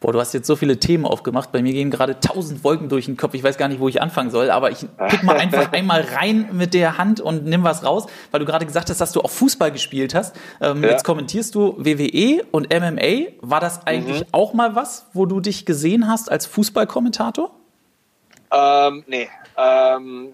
Boah, 0.01 0.13
du 0.13 0.19
hast 0.19 0.33
jetzt 0.33 0.47
so 0.47 0.57
viele 0.57 0.81
Themen 0.81 1.05
aufgemacht. 1.05 1.53
Bei 1.53 1.61
mir 1.61 1.75
gehen 1.75 1.91
gerade 1.91 2.19
tausend 2.21 2.65
Wolken 2.65 2.89
durch 2.89 3.05
den 3.05 3.19
Kopf. 3.19 3.35
Ich 3.35 3.45
weiß 3.45 3.59
gar 3.59 3.69
nicht, 3.69 3.81
wo 3.81 3.89
ich 3.89 4.01
anfangen 4.01 4.31
soll, 4.31 4.51
aber 4.51 4.71
ich 4.71 4.87
pick 5.09 5.23
mal 5.23 5.37
einfach 5.37 5.73
einmal 5.73 6.01
rein 6.01 6.49
mit 6.53 6.73
der 6.73 6.97
Hand 6.97 7.21
und 7.21 7.45
nimm 7.45 7.65
was 7.65 7.85
raus, 7.85 8.07
weil 8.31 8.41
du 8.41 8.47
gerade 8.47 8.65
gesagt 8.65 8.89
hast, 8.89 8.99
dass 8.99 9.13
du 9.13 9.21
auch 9.21 9.31
Fußball 9.31 9.71
gespielt 9.71 10.15
hast. 10.15 10.35
Ähm, 10.63 10.83
ja. 10.83 10.91
Jetzt 10.91 11.05
kommentierst 11.05 11.55
du 11.55 11.77
WWE 11.77 12.43
und 12.51 12.73
MMA. 12.73 13.33
War 13.43 13.61
das 13.61 13.87
eigentlich 13.87 14.21
mhm. 14.21 14.27
auch 14.33 14.55
mal 14.55 14.75
was, 14.75 15.07
wo 15.13 15.27
du 15.27 15.41
dich 15.41 15.67
gesehen 15.67 16.09
hast 16.09 16.33
als 16.33 16.47
Fußballkommentator? 16.47 17.60
Ähm, 18.53 19.05
nee, 19.07 19.29
ähm, 19.57 20.33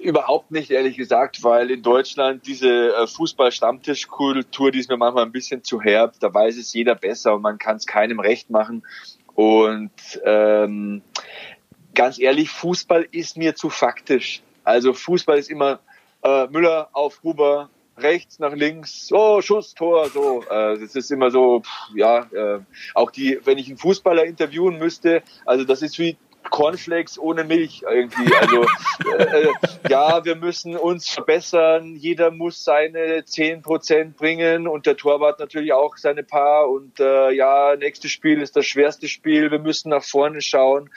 überhaupt 0.00 0.50
nicht, 0.50 0.70
ehrlich 0.70 0.96
gesagt, 0.96 1.42
weil 1.42 1.70
in 1.70 1.82
Deutschland 1.82 2.46
diese 2.46 2.94
äh, 2.94 3.06
Fußball-Stammtischkultur, 3.06 4.70
die 4.70 4.78
ist 4.78 4.88
mir 4.88 4.96
manchmal 4.96 5.24
ein 5.24 5.32
bisschen 5.32 5.64
zu 5.64 5.80
herb. 5.80 6.14
Da 6.20 6.32
weiß 6.32 6.56
es 6.56 6.72
jeder 6.72 6.94
besser 6.94 7.34
und 7.34 7.42
man 7.42 7.58
kann 7.58 7.76
es 7.76 7.86
keinem 7.86 8.20
recht 8.20 8.50
machen. 8.50 8.84
Und 9.34 9.90
ähm, 10.24 11.02
ganz 11.94 12.18
ehrlich, 12.18 12.50
Fußball 12.50 13.08
ist 13.10 13.36
mir 13.36 13.54
zu 13.56 13.68
faktisch. 13.68 14.42
Also 14.64 14.92
Fußball 14.92 15.38
ist 15.38 15.50
immer 15.50 15.80
äh, 16.22 16.46
Müller 16.48 16.88
auf 16.92 17.22
Huber, 17.22 17.68
rechts 17.98 18.38
nach 18.38 18.52
links, 18.52 19.10
oh, 19.12 19.40
Schuss, 19.40 19.74
Tor, 19.74 20.08
so. 20.10 20.42
Äh, 20.42 20.78
das 20.78 20.94
ist 20.94 21.10
immer 21.10 21.30
so, 21.30 21.60
pff, 21.60 21.96
ja, 21.96 22.26
äh, 22.32 22.60
auch 22.94 23.10
die, 23.10 23.38
wenn 23.44 23.58
ich 23.58 23.68
einen 23.68 23.78
Fußballer 23.78 24.24
interviewen 24.24 24.78
müsste, 24.78 25.22
also 25.44 25.64
das 25.64 25.82
ist 25.82 25.98
wie 25.98 26.16
Cornflakes 26.50 27.18
ohne 27.18 27.44
Milch 27.44 27.82
irgendwie. 27.88 28.34
Also 28.34 28.62
äh, 29.18 29.42
äh, 29.42 29.52
ja, 29.88 30.24
wir 30.24 30.36
müssen 30.36 30.76
uns 30.76 31.08
verbessern. 31.08 31.96
Jeder 31.96 32.30
muss 32.30 32.64
seine 32.64 33.24
zehn 33.24 33.62
Prozent 33.62 34.16
bringen 34.16 34.66
und 34.68 34.86
der 34.86 34.96
Torwart 34.96 35.38
natürlich 35.38 35.72
auch 35.72 35.96
seine 35.96 36.22
paar. 36.22 36.68
Und 36.68 37.00
äh, 37.00 37.32
ja, 37.32 37.76
nächstes 37.76 38.10
Spiel 38.10 38.40
ist 38.40 38.56
das 38.56 38.66
schwerste 38.66 39.08
Spiel. 39.08 39.50
Wir 39.50 39.58
müssen 39.58 39.90
nach 39.90 40.04
vorne 40.04 40.40
schauen. 40.40 40.90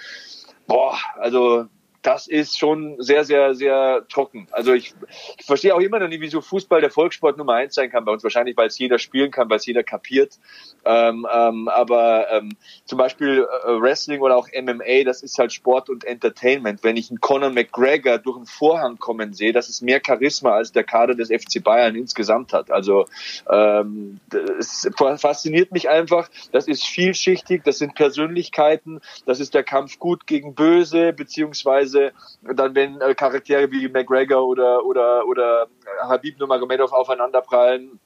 Boah, 0.67 0.97
also 1.17 1.65
das 2.01 2.27
ist 2.27 2.57
schon 2.57 2.95
sehr, 2.99 3.25
sehr, 3.25 3.55
sehr 3.55 4.05
trocken. 4.07 4.47
Also 4.51 4.73
ich, 4.73 4.93
ich 5.38 5.45
verstehe 5.45 5.75
auch 5.75 5.79
immer 5.79 5.99
noch 5.99 6.07
nicht, 6.07 6.21
wieso 6.21 6.39
Fußball 6.41 6.79
der 6.79 6.91
Volkssport 6.91 7.38
Nummer 7.38 7.53
eins 7.53 7.75
sein 7.75 7.89
kann 7.89 8.05
bei 8.05 8.12
uns. 8.12 8.23
Wahrscheinlich, 8.23 8.55
weil 8.55 8.67
es 8.67 8.79
jeder 8.79 8.99
spielen 8.99 9.31
kann, 9.31 9.49
weil 9.49 9.57
es 9.57 9.65
jeder 9.65 9.83
kapiert. 9.83 10.39
Ähm, 10.85 11.27
ähm, 11.31 11.67
aber 11.67 12.31
ähm, 12.31 12.55
zum 12.85 12.97
Beispiel 12.97 13.45
äh, 13.65 13.81
Wrestling 13.81 14.21
oder 14.21 14.38
auch 14.38 14.47
MMA, 14.47 15.03
das 15.03 15.23
ist 15.23 15.38
halt 15.38 15.51
Sport 15.51 15.89
und 15.89 16.05
Entertainment. 16.05 16.83
Wenn 16.83 16.95
ich 16.95 17.09
einen 17.09 17.19
Conor 17.19 17.49
McGregor 17.49 18.17
durch 18.17 18.38
einen 18.38 18.45
Vorhang 18.45 18.97
kommen 18.97 19.33
sehe, 19.33 19.51
das 19.51 19.67
ist 19.67 19.81
mehr 19.81 20.01
Charisma 20.05 20.51
als 20.51 20.71
der 20.71 20.85
Kader 20.85 21.15
des 21.15 21.29
FC 21.29 21.62
Bayern 21.62 21.95
insgesamt 21.95 22.53
hat. 22.53 22.71
Also 22.71 23.05
ähm, 23.49 24.19
es 24.57 24.89
fasziniert 24.95 25.73
mich 25.73 25.89
einfach. 25.89 26.29
Das 26.53 26.67
ist 26.67 26.85
vielschichtig, 26.85 27.63
das 27.65 27.79
sind 27.79 27.95
Persönlichkeiten, 27.95 29.01
das 29.25 29.41
ist 29.41 29.53
der 29.53 29.63
Kampf 29.63 29.99
gut 29.99 30.27
gegen 30.27 30.55
böse, 30.55 31.12
beziehungsweise 31.12 31.88
Weise 31.89 32.13
dann, 32.41 32.75
wenn 32.75 33.02
äh, 33.02 33.15
Charaktere 33.15 33.71
wie 33.71 33.88
McGregor 33.89 34.45
oder, 34.47 34.86
oder, 34.86 35.25
oder 35.25 35.67
Habib 36.02 36.39
Nurmagomedov 36.39 36.91
aufeinanderprallen, 36.91 37.99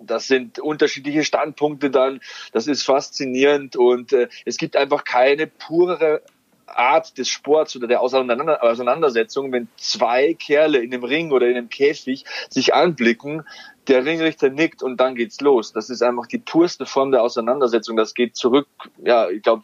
das 0.00 0.28
sind 0.28 0.60
unterschiedliche 0.60 1.24
Standpunkte 1.24 1.90
dann. 1.90 2.20
Das 2.52 2.66
ist 2.68 2.84
faszinierend 2.84 3.76
und 3.76 4.12
äh, 4.12 4.28
es 4.44 4.56
gibt 4.56 4.76
einfach 4.76 5.04
keine 5.04 5.46
pure 5.46 6.22
Art 6.66 7.16
des 7.16 7.28
Sports 7.28 7.74
oder 7.76 7.88
der 7.88 8.02
Auseinander 8.02 8.62
Auseinandersetzung, 8.62 9.50
wenn 9.52 9.68
zwei 9.76 10.34
Kerle 10.34 10.78
in 10.78 10.92
einem 10.92 11.02
Ring 11.02 11.32
oder 11.32 11.48
in 11.48 11.56
einem 11.56 11.70
Käfig 11.70 12.24
sich 12.50 12.74
anblicken, 12.74 13.44
der 13.88 14.04
Ringrichter 14.04 14.50
nickt 14.50 14.82
und 14.82 14.98
dann 14.98 15.14
geht's 15.14 15.40
los. 15.40 15.72
Das 15.72 15.88
ist 15.88 16.02
einfach 16.02 16.26
die 16.26 16.38
purste 16.38 16.84
Form 16.84 17.10
der 17.10 17.22
Auseinandersetzung. 17.22 17.96
Das 17.96 18.12
geht 18.14 18.36
zurück, 18.36 18.68
ja, 19.02 19.30
ich 19.30 19.42
glaube, 19.42 19.62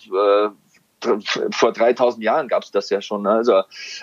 äh, 0.55 0.64
vor 1.51 1.73
3000 1.73 2.23
Jahren 2.23 2.49
gab 2.49 2.63
es 2.63 2.71
das 2.71 2.91
ja 2.91 3.01
schon. 3.01 3.23
Ne? 3.23 3.31
Also 3.31 3.63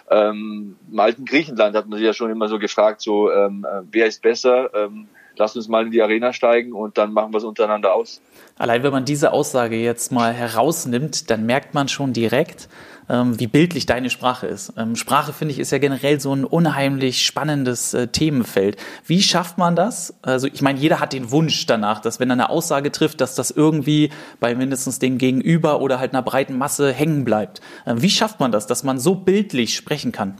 ähm, 0.09 0.77
im 0.91 0.99
alten 0.99 1.25
Griechenland 1.25 1.75
hat 1.75 1.87
man 1.87 1.97
sich 1.97 2.05
ja 2.05 2.13
schon 2.13 2.31
immer 2.31 2.47
so 2.47 2.59
gefragt, 2.59 3.01
so 3.01 3.31
ähm, 3.31 3.65
äh, 3.69 3.81
wer 3.91 4.07
ist 4.07 4.21
besser? 4.21 4.73
Ähm, 4.73 5.07
lass 5.41 5.55
uns 5.55 5.67
mal 5.67 5.85
in 5.85 5.91
die 5.91 6.01
Arena 6.01 6.31
steigen 6.33 6.71
und 6.71 6.97
dann 6.97 7.11
machen 7.13 7.33
wir 7.33 7.39
es 7.39 7.43
untereinander 7.43 7.93
aus. 7.93 8.21
Allein 8.57 8.83
wenn 8.83 8.91
man 8.91 9.05
diese 9.05 9.33
Aussage 9.33 9.75
jetzt 9.75 10.11
mal 10.11 10.33
herausnimmt, 10.33 11.31
dann 11.31 11.47
merkt 11.47 11.73
man 11.73 11.87
schon 11.87 12.13
direkt, 12.13 12.69
ähm, 13.09 13.39
wie 13.39 13.47
bildlich 13.47 13.87
deine 13.87 14.11
Sprache 14.11 14.45
ist. 14.45 14.73
Ähm, 14.77 14.95
Sprache, 14.95 15.33
finde 15.33 15.53
ich, 15.53 15.59
ist 15.59 15.71
ja 15.71 15.79
generell 15.79 16.19
so 16.19 16.31
ein 16.31 16.45
unheimlich 16.45 17.25
spannendes 17.25 17.95
äh, 17.95 18.07
Themenfeld. 18.07 18.77
Wie 19.07 19.23
schafft 19.23 19.57
man 19.57 19.75
das? 19.75 20.13
Also 20.21 20.45
ich 20.45 20.61
meine, 20.61 20.79
jeder 20.79 20.99
hat 20.99 21.11
den 21.11 21.31
Wunsch 21.31 21.65
danach, 21.65 22.01
dass 22.01 22.19
wenn 22.19 22.29
er 22.29 22.33
eine 22.33 22.49
Aussage 22.51 22.91
trifft, 22.91 23.19
dass 23.19 23.33
das 23.33 23.49
irgendwie 23.49 24.11
bei 24.39 24.53
mindestens 24.53 24.99
dem 24.99 25.17
Gegenüber 25.17 25.81
oder 25.81 25.99
halt 25.99 26.13
einer 26.13 26.21
breiten 26.21 26.55
Masse 26.57 26.93
hängen 26.93 27.25
bleibt. 27.25 27.61
Ähm, 27.87 28.01
wie 28.03 28.11
schafft 28.11 28.39
man 28.39 28.51
das, 28.51 28.67
dass 28.67 28.83
man 28.83 28.99
so 28.99 29.15
bildlich 29.15 29.75
sprechen 29.75 30.11
kann? 30.11 30.37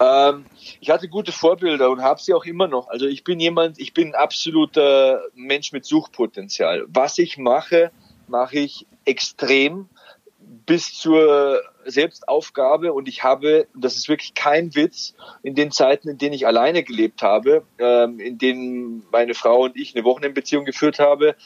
Ähm, 0.00 0.44
ich 0.80 0.90
hatte 0.90 1.08
gute 1.08 1.32
Vorbilder 1.32 1.90
und 1.90 2.02
habe 2.02 2.20
sie 2.20 2.34
auch 2.34 2.44
immer 2.44 2.68
noch. 2.68 2.88
Also 2.88 3.06
ich 3.06 3.24
bin 3.24 3.40
jemand, 3.40 3.78
ich 3.78 3.94
bin 3.94 4.08
ein 4.08 4.14
absoluter 4.14 5.22
Mensch 5.34 5.72
mit 5.72 5.84
Suchpotenzial. 5.84 6.84
Was 6.88 7.18
ich 7.18 7.38
mache, 7.38 7.90
mache 8.28 8.58
ich 8.58 8.86
extrem 9.04 9.88
bis 10.66 10.94
zur 10.94 11.62
Selbstaufgabe 11.84 12.92
und 12.92 13.08
ich 13.08 13.24
habe, 13.24 13.66
das 13.74 13.96
ist 13.96 14.08
wirklich 14.08 14.34
kein 14.34 14.74
Witz, 14.74 15.14
in 15.42 15.54
den 15.54 15.70
Zeiten, 15.70 16.08
in 16.08 16.18
denen 16.18 16.34
ich 16.34 16.46
alleine 16.46 16.82
gelebt 16.82 17.22
habe, 17.22 17.64
ähm, 17.78 18.20
in 18.20 18.38
denen 18.38 19.04
meine 19.10 19.34
Frau 19.34 19.64
und 19.64 19.76
ich 19.76 19.94
eine 19.94 20.04
Wochenendbeziehung 20.04 20.64
geführt 20.64 20.98
habe, 20.98 21.36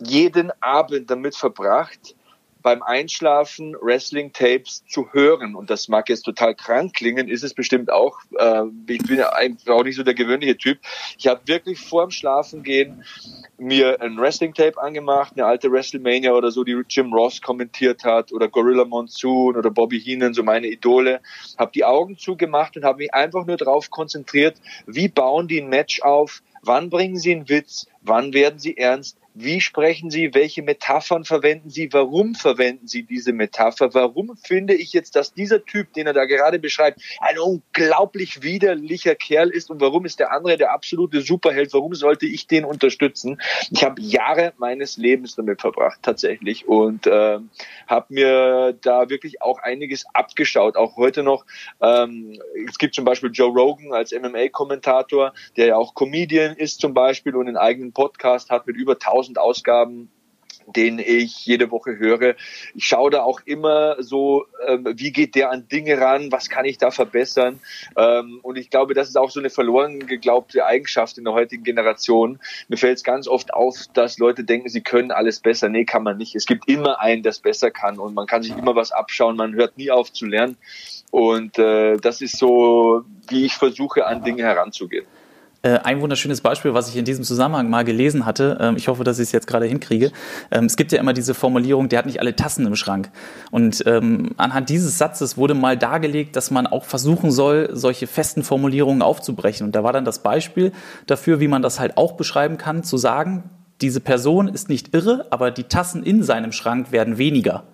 jeden 0.00 0.52
Abend 0.60 1.10
damit 1.10 1.36
verbracht, 1.36 2.14
beim 2.62 2.82
Einschlafen 2.82 3.74
Wrestling-Tapes 3.80 4.84
zu 4.86 5.12
hören. 5.12 5.54
Und 5.54 5.70
das 5.70 5.88
mag 5.88 6.08
jetzt 6.08 6.22
total 6.22 6.54
krank 6.54 6.94
klingen, 6.94 7.28
ist 7.28 7.44
es 7.44 7.54
bestimmt 7.54 7.90
auch. 7.90 8.18
Äh, 8.38 8.64
ich 8.88 9.02
bin 9.04 9.18
ja 9.18 9.32
eigentlich 9.32 9.68
auch 9.68 9.84
nicht 9.84 9.96
so 9.96 10.02
der 10.02 10.14
gewöhnliche 10.14 10.56
Typ. 10.56 10.78
Ich 11.16 11.26
habe 11.26 11.40
wirklich 11.46 11.78
vorm 11.78 12.10
Schlafengehen 12.10 13.04
mir 13.58 14.00
ein 14.00 14.18
Wrestling-Tape 14.18 14.80
angemacht, 14.80 15.32
eine 15.36 15.46
alte 15.46 15.70
WrestleMania 15.70 16.32
oder 16.32 16.50
so, 16.50 16.64
die 16.64 16.82
Jim 16.88 17.12
Ross 17.12 17.42
kommentiert 17.42 18.04
hat 18.04 18.32
oder 18.32 18.48
Gorilla 18.48 18.84
Monsoon 18.84 19.56
oder 19.56 19.70
Bobby 19.70 20.00
Heenan, 20.00 20.34
so 20.34 20.42
meine 20.42 20.68
Idole. 20.68 21.20
Habe 21.58 21.72
die 21.72 21.84
Augen 21.84 22.16
zugemacht 22.18 22.76
und 22.76 22.84
habe 22.84 22.98
mich 22.98 23.14
einfach 23.14 23.46
nur 23.46 23.56
darauf 23.56 23.90
konzentriert, 23.90 24.56
wie 24.86 25.08
bauen 25.08 25.48
die 25.48 25.60
ein 25.60 25.68
Match 25.68 26.02
auf, 26.02 26.42
wann 26.62 26.90
bringen 26.90 27.16
sie 27.16 27.32
einen 27.32 27.48
Witz, 27.48 27.86
wann 28.02 28.32
werden 28.32 28.58
sie 28.58 28.76
ernst, 28.76 29.18
wie 29.40 29.60
sprechen 29.60 30.10
Sie? 30.10 30.34
Welche 30.34 30.62
Metaphern 30.62 31.24
verwenden 31.24 31.70
Sie? 31.70 31.92
Warum 31.92 32.34
verwenden 32.34 32.88
Sie 32.88 33.04
diese 33.04 33.32
Metapher? 33.32 33.94
Warum 33.94 34.36
finde 34.36 34.74
ich 34.74 34.92
jetzt, 34.92 35.14
dass 35.14 35.32
dieser 35.32 35.64
Typ, 35.64 35.92
den 35.92 36.08
er 36.08 36.12
da 36.12 36.24
gerade 36.24 36.58
beschreibt, 36.58 37.00
ein 37.20 37.38
unglaublich 37.38 38.42
widerlicher 38.42 39.14
Kerl 39.14 39.50
ist 39.50 39.70
und 39.70 39.80
warum 39.80 40.04
ist 40.04 40.18
der 40.18 40.32
andere 40.32 40.56
der 40.56 40.72
absolute 40.72 41.20
Superheld? 41.20 41.72
Warum 41.72 41.94
sollte 41.94 42.26
ich 42.26 42.46
den 42.48 42.64
unterstützen? 42.64 43.40
Ich 43.70 43.84
habe 43.84 44.00
Jahre 44.02 44.54
meines 44.58 44.96
Lebens 44.96 45.36
damit 45.36 45.60
verbracht, 45.60 46.00
tatsächlich, 46.02 46.66
und 46.66 47.06
äh, 47.06 47.38
habe 47.86 48.06
mir 48.08 48.76
da 48.80 49.08
wirklich 49.08 49.40
auch 49.40 49.60
einiges 49.60 50.04
abgeschaut. 50.14 50.76
Auch 50.76 50.96
heute 50.96 51.22
noch. 51.22 51.46
Ähm, 51.80 52.40
es 52.68 52.78
gibt 52.78 52.94
zum 52.94 53.04
Beispiel 53.04 53.30
Joe 53.32 53.52
Rogan 53.52 53.92
als 53.92 54.12
MMA-Kommentator, 54.12 55.32
der 55.56 55.66
ja 55.66 55.76
auch 55.76 55.94
Comedian 55.94 56.56
ist 56.56 56.80
zum 56.80 56.92
Beispiel 56.92 57.36
und 57.36 57.46
einen 57.46 57.56
eigenen 57.56 57.92
Podcast 57.92 58.50
hat 58.50 58.66
mit 58.66 58.76
über 58.76 58.94
1000 58.94 59.27
1000 59.28 59.38
Ausgaben 59.38 60.10
den 60.76 60.98
ich 60.98 61.46
jede 61.46 61.70
Woche 61.70 61.98
höre. 61.98 62.34
Ich 62.74 62.84
schaue 62.84 63.10
da 63.10 63.22
auch 63.22 63.40
immer 63.44 64.02
so, 64.02 64.46
ähm, 64.66 64.86
wie 64.96 65.12
geht 65.12 65.34
der 65.34 65.50
an 65.50 65.66
Dinge 65.68 65.98
ran, 65.98 66.30
was 66.30 66.48
kann 66.48 66.64
ich 66.64 66.78
da 66.78 66.90
verbessern. 66.90 67.60
Ähm, 67.96 68.40
und 68.42 68.58
ich 68.58 68.70
glaube, 68.70 68.94
das 68.94 69.08
ist 69.08 69.16
auch 69.16 69.30
so 69.30 69.40
eine 69.40 69.50
verloren 69.50 70.06
geglaubte 70.06 70.66
Eigenschaft 70.66 71.16
in 71.18 71.24
der 71.24 71.32
heutigen 71.32 71.64
Generation. 71.64 72.38
Mir 72.68 72.76
fällt 72.76 72.98
es 72.98 73.04
ganz 73.04 73.28
oft 73.28 73.54
auf, 73.54 73.76
dass 73.94 74.18
Leute 74.18 74.44
denken, 74.44 74.68
sie 74.68 74.82
können 74.82 75.10
alles 75.10 75.40
besser. 75.40 75.68
Nee, 75.68 75.84
kann 75.84 76.02
man 76.02 76.18
nicht. 76.18 76.34
Es 76.34 76.46
gibt 76.46 76.68
immer 76.68 77.00
einen, 77.00 77.22
der 77.22 77.30
es 77.30 77.40
besser 77.40 77.70
kann 77.70 77.98
und 77.98 78.14
man 78.14 78.26
kann 78.26 78.42
sich 78.42 78.56
immer 78.56 78.76
was 78.76 78.92
abschauen. 78.92 79.36
Man 79.36 79.54
hört 79.54 79.78
nie 79.78 79.90
auf 79.90 80.12
zu 80.12 80.26
lernen. 80.26 80.58
Und 81.10 81.58
äh, 81.58 81.96
das 81.96 82.20
ist 82.20 82.36
so, 82.36 83.04
wie 83.28 83.46
ich 83.46 83.54
versuche, 83.54 84.06
an 84.06 84.22
Dinge 84.22 84.42
heranzugehen. 84.42 85.06
Äh, 85.62 85.78
ein 85.82 86.00
wunderschönes 86.00 86.40
Beispiel, 86.40 86.72
was 86.72 86.88
ich 86.88 86.96
in 86.96 87.04
diesem 87.04 87.24
Zusammenhang 87.24 87.68
mal 87.68 87.84
gelesen 87.84 88.24
hatte. 88.24 88.58
Ähm, 88.60 88.76
ich 88.76 88.86
hoffe, 88.86 89.02
dass 89.02 89.18
ich 89.18 89.24
es 89.24 89.32
jetzt 89.32 89.48
gerade 89.48 89.66
hinkriege. 89.66 90.12
Ähm, 90.52 90.66
es 90.66 90.76
gibt 90.76 90.92
ja 90.92 91.00
immer 91.00 91.12
diese 91.12 91.34
Formulierung, 91.34 91.88
der 91.88 91.98
hat 91.98 92.06
nicht 92.06 92.20
alle 92.20 92.36
Tassen 92.36 92.64
im 92.64 92.76
Schrank. 92.76 93.10
Und 93.50 93.82
ähm, 93.86 94.30
anhand 94.36 94.68
dieses 94.68 94.98
Satzes 94.98 95.36
wurde 95.36 95.54
mal 95.54 95.76
dargelegt, 95.76 96.36
dass 96.36 96.52
man 96.52 96.68
auch 96.68 96.84
versuchen 96.84 97.32
soll, 97.32 97.70
solche 97.72 98.06
festen 98.06 98.44
Formulierungen 98.44 99.02
aufzubrechen. 99.02 99.66
Und 99.66 99.74
da 99.74 99.82
war 99.82 99.92
dann 99.92 100.04
das 100.04 100.20
Beispiel 100.20 100.70
dafür, 101.06 101.40
wie 101.40 101.48
man 101.48 101.62
das 101.62 101.80
halt 101.80 101.96
auch 101.96 102.12
beschreiben 102.12 102.56
kann, 102.56 102.84
zu 102.84 102.96
sagen, 102.96 103.50
diese 103.80 104.00
Person 104.00 104.46
ist 104.46 104.68
nicht 104.68 104.94
irre, 104.94 105.26
aber 105.30 105.50
die 105.50 105.64
Tassen 105.64 106.04
in 106.04 106.22
seinem 106.22 106.52
Schrank 106.52 106.92
werden 106.92 107.18
weniger. 107.18 107.64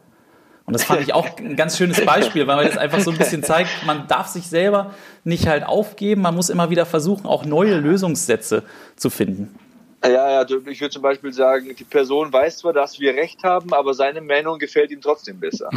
Und 0.67 0.73
das 0.73 0.85
fand 0.85 1.03
ich 1.03 1.13
auch 1.13 1.37
ein 1.39 1.57
ganz 1.57 1.77
schönes 1.77 2.05
Beispiel, 2.05 2.47
weil 2.47 2.57
man 2.57 2.65
jetzt 2.65 2.79
einfach 2.79 3.01
so 3.01 3.11
ein 3.11 3.19
bisschen 3.19 3.43
zeigt, 3.43 3.69
man 3.87 4.09
darf 4.09 4.29
sich 4.29 4.47
selber 4.47 4.95
nicht 5.23 5.47
halt 5.47 5.65
aufgeben, 5.65 6.23
man 6.23 6.35
muss 6.35 6.49
immer 6.49 6.71
wieder 6.71 6.87
versuchen, 6.87 7.27
auch 7.27 7.45
neue 7.45 7.77
Lösungssätze 7.77 8.63
zu 8.97 9.11
finden. 9.11 9.59
Ja, 10.03 10.31
ja, 10.31 10.43
ich 10.43 10.81
würde 10.81 10.91
zum 10.91 11.03
Beispiel 11.03 11.33
sagen, 11.33 11.75
die 11.79 11.85
Person 11.85 12.33
weiß 12.33 12.59
zwar, 12.59 12.73
dass 12.73 13.01
wir 13.01 13.15
recht 13.15 13.43
haben, 13.43 13.73
aber 13.73 13.95
seine 13.95 14.21
Meinung 14.21 14.59
gefällt 14.59 14.91
ihm 14.91 15.01
trotzdem 15.01 15.41
besser. 15.41 15.71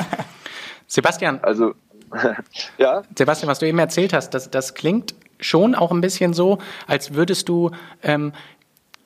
Sebastian. 0.86 1.40
Also, 1.42 1.74
ja. 2.78 3.02
Sebastian, 3.16 3.50
was 3.50 3.58
du 3.58 3.66
eben 3.66 3.78
erzählt 3.78 4.12
hast, 4.14 4.30
das, 4.30 4.50
das 4.50 4.74
klingt 4.74 5.14
schon 5.38 5.74
auch 5.74 5.90
ein 5.90 6.00
bisschen 6.00 6.32
so, 6.32 6.58
als 6.86 7.14
würdest 7.14 7.48
du 7.48 7.70
ähm, 8.02 8.32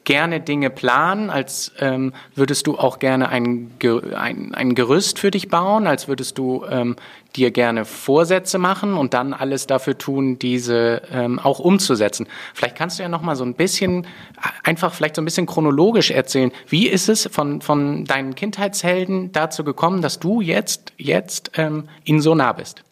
gerne 0.07 0.41
Dinge 0.41 0.71
planen, 0.71 1.29
als 1.29 1.73
ähm, 1.81 2.15
würdest 2.35 2.67
du 2.67 2.79
auch 2.79 2.99
gerne 2.99 3.29
ein, 3.29 3.73
ein, 4.15 4.55
ein 4.55 4.75
Gerüst 4.75 5.19
für 5.19 5.31
dich 5.31 5.49
bauen, 5.49 5.87
als 5.87 6.09
würdest 6.09 6.39
du 6.39 6.65
ähm, 6.71 6.97
dir 7.35 7.51
gerne 7.51 7.85
Vorsätze 7.85 8.57
machen 8.59 8.95
und 8.95 9.13
dann 9.15 9.35
alles 9.35 9.67
dafür 9.67 9.99
tun, 9.99 10.39
diese 10.39 11.03
ähm, 11.13 11.39
auch 11.41 11.59
umzusetzen. 11.59 12.29
Vielleicht 12.55 12.77
kannst 12.77 12.99
du 12.99 13.03
ja 13.03 13.09
noch 13.09 13.21
mal 13.21 13.35
so 13.35 13.45
ein 13.45 13.55
bisschen, 13.55 14.07
einfach 14.63 14.95
vielleicht 14.95 15.17
so 15.17 15.23
ein 15.23 15.27
bisschen 15.27 15.47
chronologisch 15.47 16.13
erzählen. 16.13 16.53
Wie 16.69 16.87
ist 16.87 17.09
es 17.09 17.29
von, 17.31 17.61
von 17.61 18.05
deinen 18.05 18.37
Kindheitshelden 18.37 19.33
dazu 19.33 19.65
gekommen, 19.65 20.03
dass 20.03 20.21
du 20.21 20.41
jetzt, 20.41 20.93
jetzt 20.97 21.51
ähm, 21.57 21.89
ihnen 22.05 22.21
so 22.21 22.35
nah 22.37 22.53
bist? 22.53 22.86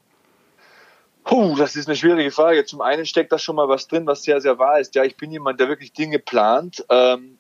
Puh, 1.24 1.56
das 1.56 1.74
ist 1.74 1.88
eine 1.88 1.96
schwierige 1.96 2.30
Frage. 2.30 2.66
Zum 2.66 2.82
einen 2.82 3.06
steckt 3.06 3.32
da 3.32 3.38
schon 3.38 3.56
mal 3.56 3.68
was 3.68 3.88
drin, 3.88 4.06
was 4.06 4.22
sehr, 4.22 4.42
sehr 4.42 4.58
wahr 4.58 4.78
ist. 4.78 4.94
Ja, 4.94 5.04
ich 5.04 5.16
bin 5.16 5.32
jemand, 5.32 5.58
der 5.58 5.68
wirklich 5.68 5.92
Dinge 5.92 6.18
plant. 6.18 6.84
Ähm, 6.90 7.38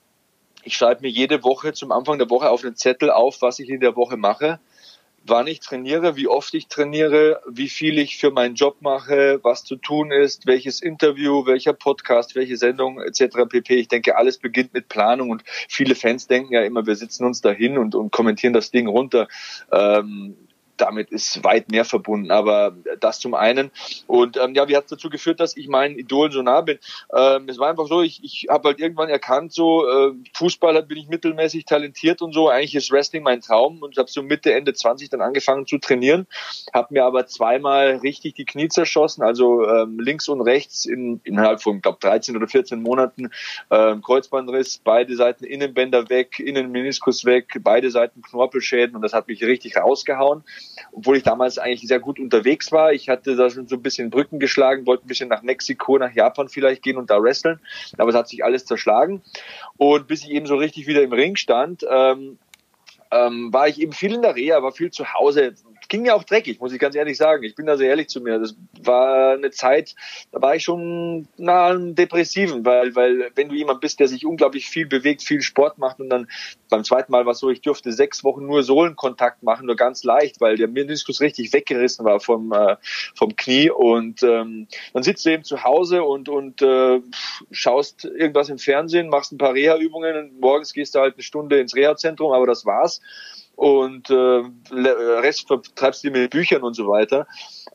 ich 0.62 0.76
schreibe 0.76 1.02
mir 1.02 1.10
jede 1.10 1.44
Woche 1.44 1.74
zum 1.74 1.92
Anfang 1.92 2.18
der 2.18 2.30
Woche 2.30 2.48
auf 2.48 2.64
einen 2.64 2.76
Zettel 2.76 3.10
auf, 3.10 3.42
was 3.42 3.58
ich 3.58 3.68
in 3.68 3.80
der 3.80 3.94
Woche 3.94 4.16
mache, 4.16 4.58
wann 5.26 5.46
ich 5.46 5.60
trainiere, 5.60 6.16
wie 6.16 6.28
oft 6.28 6.54
ich 6.54 6.68
trainiere, 6.68 7.42
wie 7.46 7.68
viel 7.68 7.98
ich 7.98 8.16
für 8.16 8.30
meinen 8.30 8.54
Job 8.54 8.76
mache, 8.80 9.40
was 9.42 9.64
zu 9.64 9.76
tun 9.76 10.10
ist, 10.10 10.46
welches 10.46 10.80
Interview, 10.80 11.44
welcher 11.44 11.74
Podcast, 11.74 12.34
welche 12.34 12.56
Sendung 12.56 13.00
etc. 13.02 13.46
pp. 13.48 13.74
Ich 13.76 13.88
denke, 13.88 14.16
alles 14.16 14.38
beginnt 14.38 14.72
mit 14.72 14.88
Planung 14.88 15.28
und 15.28 15.42
viele 15.68 15.94
Fans 15.94 16.26
denken 16.26 16.54
ja 16.54 16.62
immer, 16.62 16.86
wir 16.86 16.96
sitzen 16.96 17.24
uns 17.24 17.42
dahin 17.42 17.76
und, 17.76 17.94
und 17.94 18.10
kommentieren 18.10 18.54
das 18.54 18.70
Ding 18.70 18.86
runter. 18.86 19.28
Ähm, 19.70 20.36
damit 20.76 21.10
ist 21.10 21.44
weit 21.44 21.70
mehr 21.70 21.84
verbunden. 21.84 22.30
Aber 22.30 22.76
das 23.00 23.20
zum 23.20 23.34
einen. 23.34 23.70
Und 24.06 24.36
ähm, 24.36 24.54
ja, 24.54 24.68
wie 24.68 24.76
hat 24.76 24.84
es 24.84 24.90
dazu 24.90 25.10
geführt, 25.10 25.40
dass 25.40 25.56
ich 25.56 25.68
meinen 25.68 25.98
Idolen 25.98 26.32
so 26.32 26.42
nah 26.42 26.60
bin? 26.60 26.78
Ähm, 27.14 27.48
es 27.48 27.58
war 27.58 27.68
einfach 27.68 27.86
so, 27.86 28.02
ich, 28.02 28.22
ich 28.22 28.46
habe 28.50 28.68
halt 28.68 28.80
irgendwann 28.80 29.08
erkannt, 29.08 29.52
so 29.52 29.86
äh, 29.86 30.12
Fußball 30.34 30.82
bin 30.82 30.98
ich 30.98 31.08
mittelmäßig 31.08 31.64
talentiert 31.64 32.22
und 32.22 32.32
so. 32.32 32.48
Eigentlich 32.48 32.74
ist 32.74 32.90
Wrestling 32.90 33.22
mein 33.22 33.40
Traum 33.40 33.82
und 33.82 33.96
habe 33.96 34.10
so 34.10 34.22
Mitte, 34.22 34.52
Ende 34.52 34.74
20 34.74 35.10
dann 35.10 35.20
angefangen 35.20 35.66
zu 35.66 35.78
trainieren. 35.78 36.26
Habe 36.72 36.94
mir 36.94 37.04
aber 37.04 37.26
zweimal 37.26 37.96
richtig 37.96 38.34
die 38.34 38.44
Knie 38.44 38.68
zerschossen, 38.68 39.22
also 39.22 39.66
ähm, 39.66 39.98
links 40.00 40.28
und 40.28 40.40
rechts 40.40 40.84
in, 40.84 41.20
innerhalb 41.24 41.62
von, 41.62 41.80
glaube 41.80 41.98
13 42.00 42.36
oder 42.36 42.48
14 42.48 42.82
Monaten 42.82 43.30
ähm, 43.70 44.02
Kreuzbandriss, 44.02 44.80
beide 44.82 45.14
Seiten 45.16 45.44
Innenbänder 45.44 46.08
weg, 46.10 46.38
Innenmeniskus 46.38 47.24
weg, 47.24 47.60
beide 47.60 47.90
Seiten 47.90 48.22
Knorpelschäden 48.22 48.96
und 48.96 49.02
das 49.02 49.12
hat 49.12 49.28
mich 49.28 49.42
richtig 49.42 49.76
rausgehauen 49.76 50.44
obwohl 50.92 51.16
ich 51.16 51.22
damals 51.22 51.58
eigentlich 51.58 51.88
sehr 51.88 52.00
gut 52.00 52.18
unterwegs 52.18 52.72
war. 52.72 52.92
Ich 52.92 53.08
hatte 53.08 53.36
da 53.36 53.50
schon 53.50 53.66
so 53.66 53.76
ein 53.76 53.82
bisschen 53.82 54.10
Brücken 54.10 54.38
geschlagen, 54.38 54.86
wollte 54.86 55.04
ein 55.04 55.08
bisschen 55.08 55.28
nach 55.28 55.42
Mexiko, 55.42 55.98
nach 55.98 56.12
Japan 56.12 56.48
vielleicht 56.48 56.82
gehen 56.82 56.96
und 56.96 57.10
da 57.10 57.22
wresteln, 57.22 57.60
aber 57.98 58.10
es 58.10 58.16
hat 58.16 58.28
sich 58.28 58.44
alles 58.44 58.64
zerschlagen. 58.64 59.22
Und 59.76 60.06
bis 60.06 60.22
ich 60.22 60.30
eben 60.30 60.46
so 60.46 60.56
richtig 60.56 60.86
wieder 60.86 61.02
im 61.02 61.12
Ring 61.12 61.36
stand, 61.36 61.84
ähm, 61.88 62.38
ähm, 63.10 63.52
war 63.52 63.68
ich 63.68 63.80
eben 63.80 63.92
viel 63.92 64.14
in 64.14 64.22
der 64.22 64.34
Reha, 64.34 64.62
war 64.62 64.72
viel 64.72 64.90
zu 64.90 65.12
Hause, 65.14 65.54
ging 65.88 66.02
mir 66.02 66.14
auch 66.14 66.24
dreckig, 66.24 66.60
muss 66.60 66.72
ich 66.72 66.78
ganz 66.78 66.94
ehrlich 66.94 67.16
sagen. 67.16 67.42
Ich 67.44 67.54
bin 67.54 67.66
da 67.66 67.76
sehr 67.76 67.90
ehrlich 67.90 68.08
zu 68.08 68.20
mir. 68.20 68.38
Das 68.38 68.54
war 68.82 69.34
eine 69.34 69.50
Zeit, 69.50 69.94
da 70.32 70.40
war 70.42 70.56
ich 70.56 70.64
schon 70.64 71.28
nah 71.36 71.66
an 71.66 71.94
Depressiven, 71.94 72.64
weil, 72.64 72.94
weil 72.94 73.30
wenn 73.34 73.48
du 73.48 73.54
jemand 73.54 73.80
bist, 73.80 74.00
der 74.00 74.08
sich 74.08 74.26
unglaublich 74.26 74.66
viel 74.66 74.86
bewegt, 74.86 75.22
viel 75.22 75.42
Sport 75.42 75.78
macht 75.78 76.00
und 76.00 76.10
dann 76.10 76.28
beim 76.68 76.84
zweiten 76.84 77.12
Mal 77.12 77.26
war 77.26 77.32
es 77.32 77.38
so, 77.38 77.50
ich 77.50 77.60
durfte 77.60 77.92
sechs 77.92 78.24
Wochen 78.24 78.46
nur 78.46 78.62
Sohlenkontakt 78.62 79.42
machen, 79.42 79.66
nur 79.66 79.76
ganz 79.76 80.04
leicht, 80.04 80.40
weil 80.40 80.56
der 80.56 80.68
Meniskus 80.68 81.20
richtig 81.20 81.52
weggerissen 81.52 82.04
war 82.04 82.20
vom, 82.20 82.52
äh, 82.52 82.76
vom 83.14 83.36
Knie 83.36 83.70
und 83.70 84.22
ähm, 84.22 84.66
dann 84.92 85.02
sitzt 85.02 85.24
du 85.24 85.30
eben 85.30 85.44
zu 85.44 85.62
Hause 85.62 86.02
und, 86.02 86.28
und 86.28 86.62
äh, 86.62 87.00
schaust 87.50 88.04
irgendwas 88.04 88.48
im 88.48 88.58
Fernsehen, 88.58 89.08
machst 89.08 89.32
ein 89.32 89.38
paar 89.38 89.54
Reha-Übungen 89.54 90.16
und 90.16 90.40
morgens 90.40 90.72
gehst 90.72 90.94
du 90.94 91.00
halt 91.00 91.14
eine 91.14 91.22
Stunde 91.22 91.60
ins 91.60 91.74
Reha-Zentrum, 91.74 92.32
aber 92.32 92.46
das 92.46 92.66
war's 92.66 93.00
und 93.56 94.10
äh, 94.10 94.42
Rest 94.72 95.46
vertreibst 95.46 96.04
du 96.04 96.10
mit 96.10 96.30
Büchern 96.30 96.62
und 96.62 96.74
so 96.74 96.88
weiter. 96.88 97.26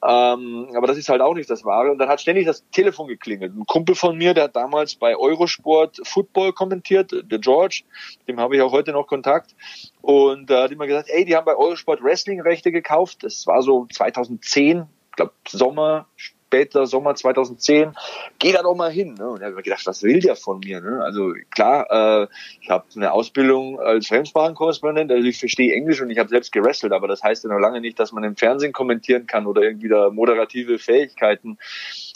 Ähm, 0.02 0.70
aber 0.76 0.88
das 0.88 0.98
ist 0.98 1.10
halt 1.10 1.22
auch 1.22 1.34
nicht 1.34 1.50
das 1.50 1.66
Wahre. 1.66 1.92
Und 1.92 1.98
dann 1.98 2.10
hat 2.10 2.22
ständig 2.22 2.46
das 2.46 2.66
Telefon 2.72 3.08
geklingelt. 3.08 3.54
Ein 3.56 3.66
Kumpel 3.66 3.96
von 3.96 4.18
mir, 4.18 4.34
der 4.34 4.46
hat 4.46 4.56
damals 4.56 4.96
bei 4.96 5.16
Eurosport 5.16 6.00
Football 6.04 6.54
kommentiert, 6.54 7.12
der 7.12 7.40
George, 7.40 7.84
dem 8.28 8.40
habe 8.40 8.56
ich 8.56 8.62
auch 8.62 8.72
heute 8.72 8.92
noch 8.92 9.08
Kontakt. 9.08 9.56
Und 10.02 10.50
da 10.50 10.60
äh, 10.60 10.64
hat 10.64 10.72
immer 10.72 10.88
gesagt, 10.88 11.10
ey, 11.10 11.26
die 11.26 11.36
haben 11.36 11.46
bei 11.46 11.56
Eurosport 11.56 12.04
Wrestling-Rechte 12.04 12.72
gekauft. 12.72 13.24
Das 13.24 13.46
war 13.48 13.62
so 13.62 13.88
2010, 13.92 14.86
ich 15.10 15.16
glaube 15.16 15.34
Sommer, 15.48 16.08
später 16.50 16.88
Sommer 16.88 17.14
2010, 17.14 17.94
geh 18.40 18.52
da 18.52 18.64
doch 18.64 18.76
mal 18.76 18.92
hin. 18.92 19.14
Ne? 19.14 19.30
Und 19.30 19.42
er 19.42 19.50
hat 19.50 19.56
mir 19.56 19.62
gedacht, 19.62 19.86
was 19.86 20.02
will 20.02 20.20
der 20.20 20.36
von 20.36 20.60
mir? 20.60 20.82
Ne? 20.82 21.00
Also 21.04 21.34
klar, 21.52 21.86
äh, 22.24 22.28
ich 22.60 22.72
habe 22.72 22.86
eine 22.96 23.12
Ausbildung 23.12 23.80
als 23.80 24.08
Fremdsprachenkorrespondent, 24.08 25.12
also 25.12 25.28
ich 25.28 25.38
verstehe 25.38 25.76
Englisch 25.76 26.02
und 26.02 26.10
ich 26.10 26.18
habe 26.18 26.30
selbst 26.30 26.52
gewrestelt, 26.52 26.92
aber 26.92 27.08
das 27.08 27.22
heißt 27.22 27.44
ja 27.44 27.52
noch 27.52 27.60
lange 27.60 27.82
nicht, 27.82 28.00
dass 28.00 28.12
man 28.14 28.24
im 28.24 28.36
Fernsehen 28.36 28.74
kommentieren 28.74 29.28
kann 29.28 29.46
oder 29.46 29.62
irgendwie 29.62 29.90
da 29.90 30.10
moderative 30.10 30.80
Fähigkeiten 30.80 31.60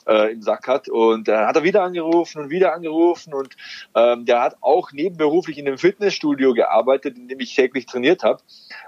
äh, 0.07 0.31
im 0.31 0.41
Sack 0.41 0.67
hat. 0.67 0.89
Und 0.89 1.27
dann 1.27 1.47
hat 1.47 1.55
er 1.55 1.63
wieder 1.63 1.83
angerufen 1.83 2.41
und 2.41 2.49
wieder 2.49 2.73
angerufen 2.73 3.33
und 3.33 3.55
ähm, 3.95 4.25
der 4.25 4.41
hat 4.41 4.57
auch 4.61 4.91
nebenberuflich 4.91 5.57
in 5.57 5.67
einem 5.67 5.77
Fitnessstudio 5.77 6.53
gearbeitet, 6.53 7.17
in 7.17 7.27
dem 7.27 7.39
ich 7.39 7.55
täglich 7.55 7.85
trainiert 7.85 8.23
habe, 8.23 8.41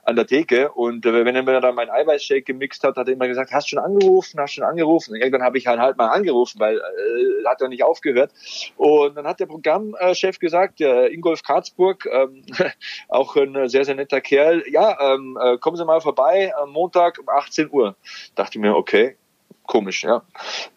an 0.03 0.15
der 0.15 0.27
Theke. 0.27 0.71
Und 0.71 1.05
äh, 1.05 1.25
wenn 1.25 1.35
er 1.35 1.43
mir 1.43 1.61
dann 1.61 1.75
meinen 1.75 1.89
Eiweißshake 1.89 2.43
gemixt 2.43 2.83
hat, 2.83 2.97
hat 2.97 3.07
er 3.07 3.13
immer 3.13 3.27
gesagt, 3.27 3.51
hast 3.51 3.69
schon 3.69 3.79
angerufen, 3.79 4.39
hast 4.39 4.53
schon 4.53 4.63
angerufen. 4.63 5.13
Und 5.13 5.19
irgendwann 5.19 5.43
habe 5.43 5.57
ich 5.57 5.67
halt, 5.67 5.79
halt 5.79 5.97
mal 5.97 6.09
angerufen, 6.09 6.59
weil 6.59 6.77
äh, 6.77 7.45
hat 7.45 7.61
er 7.61 7.69
nicht 7.69 7.83
aufgehört. 7.83 8.31
Und 8.77 9.15
dann 9.15 9.27
hat 9.27 9.39
der 9.39 9.45
Programmchef 9.45 10.39
gesagt, 10.39 10.79
der 10.79 11.11
Ingolf 11.11 11.43
Karzburg, 11.43 12.07
ähm, 12.11 12.43
auch 13.09 13.35
ein 13.35 13.69
sehr, 13.69 13.85
sehr 13.85 13.95
netter 13.95 14.21
Kerl, 14.21 14.63
ja, 14.69 14.97
ähm, 15.13 15.37
äh, 15.41 15.57
kommen 15.57 15.77
Sie 15.77 15.85
mal 15.85 16.01
vorbei 16.01 16.53
am 16.55 16.71
Montag 16.71 17.19
um 17.19 17.29
18 17.29 17.69
Uhr. 17.71 17.95
Dachte 18.35 18.59
mir, 18.59 18.75
okay, 18.75 19.17
komisch, 19.65 20.03
ja. 20.03 20.23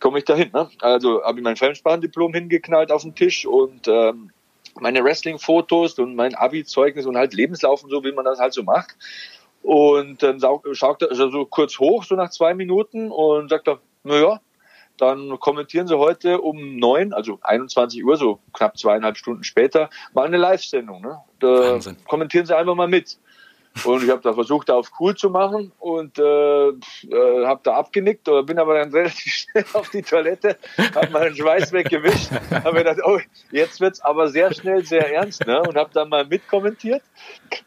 Komme 0.00 0.18
ich 0.18 0.24
da 0.24 0.34
hin, 0.34 0.50
ne? 0.52 0.68
Also 0.80 1.22
habe 1.22 1.38
ich 1.38 1.44
mein 1.44 1.56
Fremdsprachendiplom 1.56 2.34
hingeknallt 2.34 2.92
auf 2.92 3.02
den 3.02 3.14
Tisch 3.14 3.46
und 3.46 3.88
ähm, 3.88 4.30
meine 4.80 5.02
Wrestling-Fotos 5.02 5.98
und 5.98 6.14
mein 6.14 6.34
Abi-Zeugnis 6.34 7.06
und 7.06 7.16
halt 7.16 7.34
Lebenslauf 7.34 7.82
und 7.82 7.90
so, 7.90 8.04
wie 8.04 8.12
man 8.12 8.24
das 8.24 8.38
halt 8.38 8.52
so 8.52 8.62
macht. 8.62 8.96
Und 9.62 10.22
dann 10.22 10.40
schaut 10.72 11.02
er 11.02 11.14
so 11.14 11.44
kurz 11.46 11.78
hoch, 11.78 12.04
so 12.04 12.14
nach 12.14 12.30
zwei 12.30 12.54
Minuten 12.54 13.10
und 13.10 13.50
sagt 13.50 13.68
er, 13.68 13.80
naja, 14.04 14.40
dann 14.96 15.38
kommentieren 15.38 15.86
Sie 15.86 15.96
heute 15.96 16.40
um 16.40 16.76
neun, 16.76 17.12
also 17.12 17.38
21 17.42 18.04
Uhr, 18.04 18.16
so 18.16 18.40
knapp 18.52 18.76
zweieinhalb 18.76 19.16
Stunden 19.16 19.44
später, 19.44 19.90
mal 20.12 20.26
eine 20.26 20.36
Live-Sendung. 20.36 21.02
Ne? 21.02 21.18
Da 21.40 21.72
Wahnsinn. 21.72 21.96
kommentieren 22.06 22.46
Sie 22.46 22.56
einfach 22.56 22.74
mal 22.74 22.88
mit. 22.88 23.18
Und 23.84 24.04
ich 24.04 24.10
habe 24.10 24.22
da 24.22 24.32
versucht, 24.32 24.68
da 24.68 24.74
auf 24.74 24.90
cool 25.00 25.14
zu 25.14 25.30
machen 25.30 25.72
und 25.78 26.18
äh, 26.18 26.68
äh, 26.68 27.46
habe 27.46 27.60
da 27.62 27.74
abgenickt, 27.74 28.28
oder 28.28 28.42
bin 28.42 28.58
aber 28.58 28.78
dann 28.78 28.90
relativ 28.92 29.32
schnell 29.32 29.64
auf 29.72 29.90
die 29.90 30.02
Toilette, 30.02 30.56
habe 30.94 31.10
meinen 31.10 31.36
Schweiß 31.36 31.72
weggewischt, 31.72 32.30
habe 32.50 32.78
gedacht, 32.78 32.98
oh, 33.04 33.18
jetzt 33.50 33.80
wird's 33.80 34.00
aber 34.00 34.28
sehr 34.28 34.52
schnell 34.54 34.84
sehr 34.84 35.12
ernst, 35.12 35.46
ne? 35.46 35.60
Und 35.62 35.76
habe 35.76 35.90
dann 35.92 36.08
mal 36.08 36.26
mitkommentiert. 36.26 37.02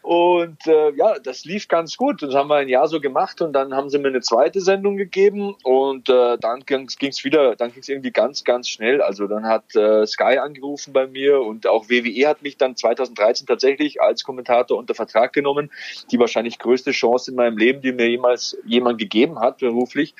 Und 0.02 0.66
äh, 0.68 0.92
ja, 0.96 1.20
das 1.20 1.46
lief 1.46 1.68
ganz 1.68 1.98
gut. 1.98 2.22
Das 2.22 2.34
haben 2.34 2.50
wir 2.50 2.58
ein 2.58 2.70
Jahr 2.70 2.88
so 2.88 3.00
gemacht 3.00 3.42
und 3.42 3.54
dann 3.54 3.74
haben 3.74 3.90
sie 3.90 4.00
mir 4.00 4.10
eine 4.10 4.22
zweite 4.22 4.62
Sendung 4.62 4.98
gegeben 4.98 5.56
und 5.64 6.10
äh, 6.10 6.38
dann 6.38 6.66
ging 6.66 6.88
es 6.88 7.24
wieder, 7.24 7.56
dann 7.56 7.72
ging 7.72 7.82
es 7.82 7.90
irgendwie 7.90 8.12
ganz, 8.12 8.44
ganz 8.44 8.68
schnell. 8.68 9.02
Also 9.02 9.28
dann 9.28 9.46
hat 9.46 9.76
äh, 9.76 10.06
Sky 10.06 10.38
angerufen 10.38 10.94
bei 10.94 11.08
mir 11.08 11.42
und 11.42 11.68
auch 11.68 11.90
WWE 11.90 12.28
hat 12.28 12.42
mich 12.42 12.58
dann 12.58 12.76
2013 12.76 13.48
tatsächlich 13.48 14.02
als 14.02 14.24
Kommentator 14.24 14.78
unter 14.78 14.96
Vertrag 14.96 15.34
genommen 15.34 15.72
die 16.12 16.20
wahrscheinlich 16.20 16.60
größte 16.60 16.92
Chance 16.92 17.32
in 17.32 17.38
meinem 17.38 17.58
Leben, 17.58 17.82
die 17.82 17.92
mir 17.92 18.10
jemals 18.10 18.58
jemand 18.66 18.98
gegeben 18.98 19.40
hat, 19.40 19.60
beruflich. 19.60 20.16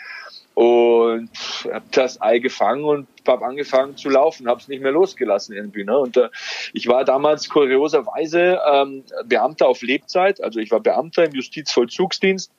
Und 0.54 1.30
habe 1.72 1.86
das 1.92 2.22
Ei 2.22 2.40
gefangen 2.40 2.84
und 2.84 3.08
habe 3.26 3.46
angefangen 3.46 3.96
zu 3.96 4.10
laufen, 4.10 4.50
habe 4.50 4.60
es 4.60 4.68
nicht 4.68 4.82
mehr 4.82 4.92
losgelassen 4.92 5.56
irgendwie. 5.56 5.86
Ne? 5.86 5.98
Und 5.98 6.18
äh, 6.18 6.30
ich 6.74 6.88
war 6.88 7.06
damals 7.06 7.48
kurioserweise 7.48 8.60
ähm, 8.70 9.04
Beamter 9.26 9.68
auf 9.68 9.82
Lebzeit, 9.82 10.44
also 10.44 10.60
ich 10.60 10.70
war 10.70 10.82
Beamter 10.82 11.24
im 11.24 11.32
Justizvollzugsdienst 11.32 12.52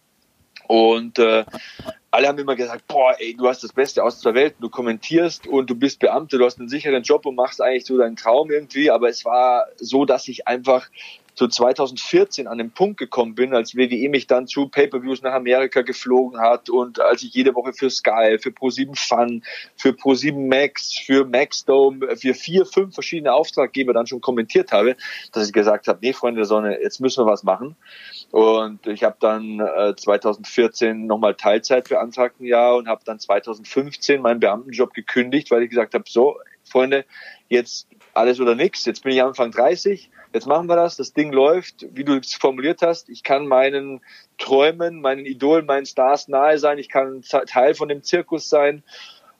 und 0.68 1.18
äh, 1.18 1.44
alle 2.10 2.28
haben 2.28 2.38
immer 2.38 2.56
gesagt, 2.56 2.86
boah, 2.86 3.14
ey, 3.18 3.34
du 3.34 3.48
hast 3.48 3.62
das 3.62 3.72
Beste 3.72 4.02
aus 4.02 4.20
der 4.20 4.34
Welt, 4.34 4.54
du 4.60 4.68
kommentierst 4.68 5.46
und 5.46 5.68
du 5.68 5.74
bist 5.74 5.98
Beamter, 5.98 6.38
du 6.38 6.44
hast 6.44 6.58
einen 6.58 6.68
sicheren 6.68 7.02
Job 7.02 7.26
und 7.26 7.34
machst 7.34 7.60
eigentlich 7.60 7.84
so 7.84 7.98
deinen 7.98 8.16
Traum 8.16 8.50
irgendwie. 8.50 8.90
Aber 8.90 9.08
es 9.08 9.24
war 9.24 9.66
so, 9.76 10.04
dass 10.04 10.28
ich 10.28 10.46
einfach 10.46 10.88
so 11.34 11.48
2014 11.48 12.46
an 12.46 12.58
den 12.58 12.70
Punkt 12.70 12.98
gekommen 12.98 13.34
bin, 13.34 13.54
als 13.54 13.74
WWE 13.74 14.08
mich 14.08 14.26
dann 14.26 14.46
zu 14.46 14.68
Pay-per-Views 14.68 15.22
nach 15.22 15.32
Amerika 15.32 15.82
geflogen 15.82 16.40
hat 16.40 16.68
und 16.68 17.00
als 17.00 17.22
ich 17.22 17.34
jede 17.34 17.54
Woche 17.54 17.72
für 17.72 17.90
Sky, 17.90 18.38
für 18.38 18.50
Pro7 18.50 18.96
Fun, 18.96 19.42
für 19.76 19.90
Pro7 19.90 20.48
Max, 20.48 20.98
für 20.98 21.24
Maxdome, 21.24 22.16
für 22.16 22.34
vier, 22.34 22.66
fünf 22.66 22.94
verschiedene 22.94 23.32
Auftraggeber 23.32 23.92
dann 23.92 24.06
schon 24.06 24.20
kommentiert 24.20 24.72
habe, 24.72 24.96
dass 25.32 25.46
ich 25.46 25.52
gesagt 25.52 25.88
habe, 25.88 25.98
nee, 26.02 26.12
Freunde 26.12 26.40
der 26.40 26.46
Sonne, 26.46 26.78
jetzt 26.80 27.00
müssen 27.00 27.24
wir 27.24 27.30
was 27.30 27.42
machen. 27.42 27.76
Und 28.30 28.86
ich 28.86 29.04
habe 29.04 29.16
dann 29.20 29.60
äh, 29.60 29.94
2014 29.94 31.06
nochmal 31.06 31.34
Teilzeit 31.34 31.88
beantragt 31.88 32.40
ein 32.40 32.46
Jahr 32.46 32.76
und 32.76 32.88
habe 32.88 33.02
dann 33.04 33.18
2015 33.18 34.20
meinen 34.20 34.40
Beamtenjob 34.40 34.94
gekündigt, 34.94 35.50
weil 35.50 35.62
ich 35.62 35.70
gesagt 35.70 35.94
habe, 35.94 36.04
so, 36.08 36.38
Freunde, 36.64 37.04
jetzt 37.48 37.88
alles 38.14 38.40
oder 38.40 38.54
nichts, 38.54 38.84
jetzt 38.84 39.02
bin 39.02 39.12
ich 39.12 39.22
Anfang 39.22 39.50
30, 39.50 40.10
jetzt 40.32 40.46
machen 40.46 40.68
wir 40.68 40.76
das, 40.76 40.96
das 40.96 41.12
Ding 41.12 41.32
läuft, 41.32 41.86
wie 41.92 42.04
du 42.04 42.16
es 42.16 42.34
formuliert 42.34 42.82
hast, 42.82 43.08
ich 43.08 43.22
kann 43.22 43.46
meinen 43.46 44.00
Träumen, 44.38 45.00
meinen 45.00 45.26
Idolen, 45.26 45.66
meinen 45.66 45.86
Stars 45.86 46.28
nahe 46.28 46.58
sein, 46.58 46.78
ich 46.78 46.88
kann 46.88 47.22
Teil 47.22 47.74
von 47.74 47.88
dem 47.88 48.02
Zirkus 48.02 48.48
sein. 48.48 48.82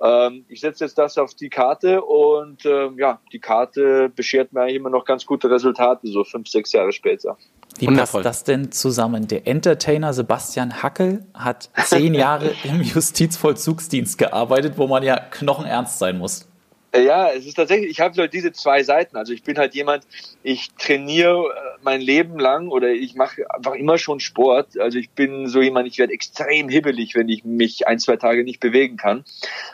Ähm, 0.02 0.44
ich 0.48 0.61
setze 0.61 0.85
jetzt 0.85 0.98
das 0.98 1.16
auf 1.16 1.35
die 1.35 1.48
Karte 1.48 2.02
und 2.02 2.66
ähm, 2.66 2.98
ja, 2.98 3.20
die 3.33 3.38
Karte 3.38 4.11
beschert 4.14 4.52
mir 4.52 4.62
eigentlich 4.62 4.76
immer 4.76 4.90
noch 4.90 5.05
ganz 5.05 5.24
gute 5.24 5.48
Resultate, 5.48 6.09
so 6.09 6.24
fünf, 6.24 6.48
sechs 6.48 6.72
Jahre 6.72 6.92
später. 6.92 7.37
Wie 7.78 7.87
Wundervoll. 7.87 8.22
passt 8.22 8.40
das 8.40 8.44
denn 8.44 8.72
zusammen? 8.72 9.28
Der 9.28 9.46
Entertainer 9.46 10.12
Sebastian 10.12 10.83
Hackel 10.83 11.24
hat 11.35 11.70
zehn 11.85 12.14
Jahre 12.14 12.50
im 12.64 12.83
Justizvollzugsdienst 12.83 14.18
gearbeitet, 14.18 14.74
wo 14.76 14.88
man 14.88 15.05
ja 15.05 15.18
knochenernst 15.18 15.98
sein 15.98 16.18
muss. 16.18 16.48
Ja, 16.94 17.31
es 17.31 17.46
ist 17.46 17.55
tatsächlich, 17.55 17.90
ich 17.90 18.00
habe 18.00 18.20
halt 18.20 18.35
diese 18.35 18.52
zwei 18.52 18.83
Seiten. 18.83 19.16
Also 19.16 19.33
ich 19.33 19.42
bin 19.42 19.57
halt 19.57 19.74
jemand, 19.74 20.07
ich 20.42 20.70
trainiere 20.74 21.48
äh, 21.48 21.78
mein 21.83 22.02
Leben 22.02 22.38
lang 22.38 22.68
oder 22.68 22.90
ich 22.90 23.14
mache 23.14 23.50
einfach 23.50 23.72
immer 23.72 23.96
schon 23.96 24.20
Sport. 24.20 24.78
Also 24.78 24.98
ich 24.98 25.09
bin 25.11 25.46
so 25.46 25.62
jemand, 25.62 25.88
ich 25.88 25.96
werde 25.96 26.12
extrem 26.12 26.68
hibbelig, 26.68 27.14
wenn 27.14 27.31
ich 27.31 27.44
mich 27.44 27.87
ein, 27.87 27.98
zwei 27.98 28.16
Tage 28.16 28.44
nicht 28.44 28.61
bewegen 28.61 28.98
kann. 28.98 29.24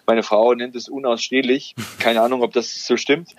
Meine 0.06 0.22
Frau 0.22 0.54
nennt 0.54 0.76
es 0.76 0.88
unausstehlich. 0.88 1.74
Keine 1.98 2.20
Ahnung, 2.20 2.42
ob 2.42 2.52
das 2.52 2.86
so 2.86 2.96
stimmt. 2.96 3.34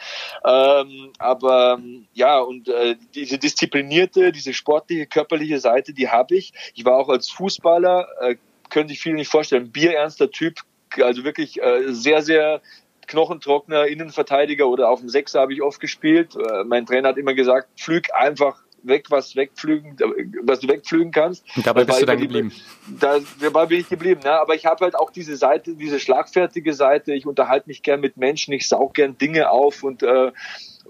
Ähm, 0.45 1.13
aber 1.17 1.79
ja, 2.13 2.39
und 2.39 2.67
äh, 2.67 2.97
diese 3.15 3.37
disziplinierte, 3.37 4.33
diese 4.33 4.53
sportliche, 4.53 5.05
körperliche 5.05 5.59
Seite, 5.59 5.93
die 5.93 6.09
habe 6.09 6.35
ich. 6.35 6.51
Ich 6.75 6.83
war 6.83 6.97
auch 6.97 7.07
als 7.07 7.29
Fußballer, 7.29 8.07
äh, 8.19 8.35
können 8.69 8.89
sich 8.89 8.99
viele 8.99 9.15
nicht 9.15 9.31
vorstellen, 9.31 9.71
bierernster 9.71 10.29
Typ, 10.31 10.59
also 11.01 11.23
wirklich 11.23 11.61
äh, 11.61 11.93
sehr, 11.93 12.21
sehr 12.21 12.61
knochentrockener 13.09 13.87
Innenverteidiger 13.87 14.67
oder 14.67 14.89
auf 14.89 14.99
dem 14.99 15.09
Sechser 15.09 15.41
habe 15.41 15.53
ich 15.53 15.61
oft 15.61 15.79
gespielt. 15.79 16.35
Äh, 16.35 16.63
mein 16.63 16.85
Trainer 16.85 17.09
hat 17.09 17.17
immer 17.17 17.33
gesagt, 17.33 17.67
flüg 17.79 18.07
einfach 18.13 18.61
weg, 18.83 19.07
was 19.09 19.35
wegflügen, 19.35 19.97
was 20.43 20.59
du 20.61 20.67
wegflügen 20.67 21.11
kannst. 21.11 21.43
Und 21.57 21.67
dabei 21.67 21.83
bist 21.83 22.01
du 22.01 22.05
dann 22.05 22.19
geblieben. 22.19 22.53
Da, 22.99 23.19
dabei 23.41 23.65
bin 23.65 23.81
ich 23.81 23.89
geblieben. 23.89 24.21
Ne? 24.23 24.31
Aber 24.31 24.55
ich 24.55 24.65
habe 24.65 24.85
halt 24.85 24.95
auch 24.95 25.11
diese 25.11 25.35
Seite, 25.35 25.75
diese 25.75 25.99
schlagfertige 25.99 26.73
Seite. 26.73 27.13
Ich 27.13 27.25
unterhalte 27.25 27.67
mich 27.67 27.83
gern 27.83 27.99
mit 27.99 28.17
Menschen, 28.17 28.53
ich 28.53 28.67
saug 28.67 28.93
gern 28.93 29.17
Dinge 29.17 29.49
auf 29.49 29.83
und 29.83 30.03
äh, 30.03 30.31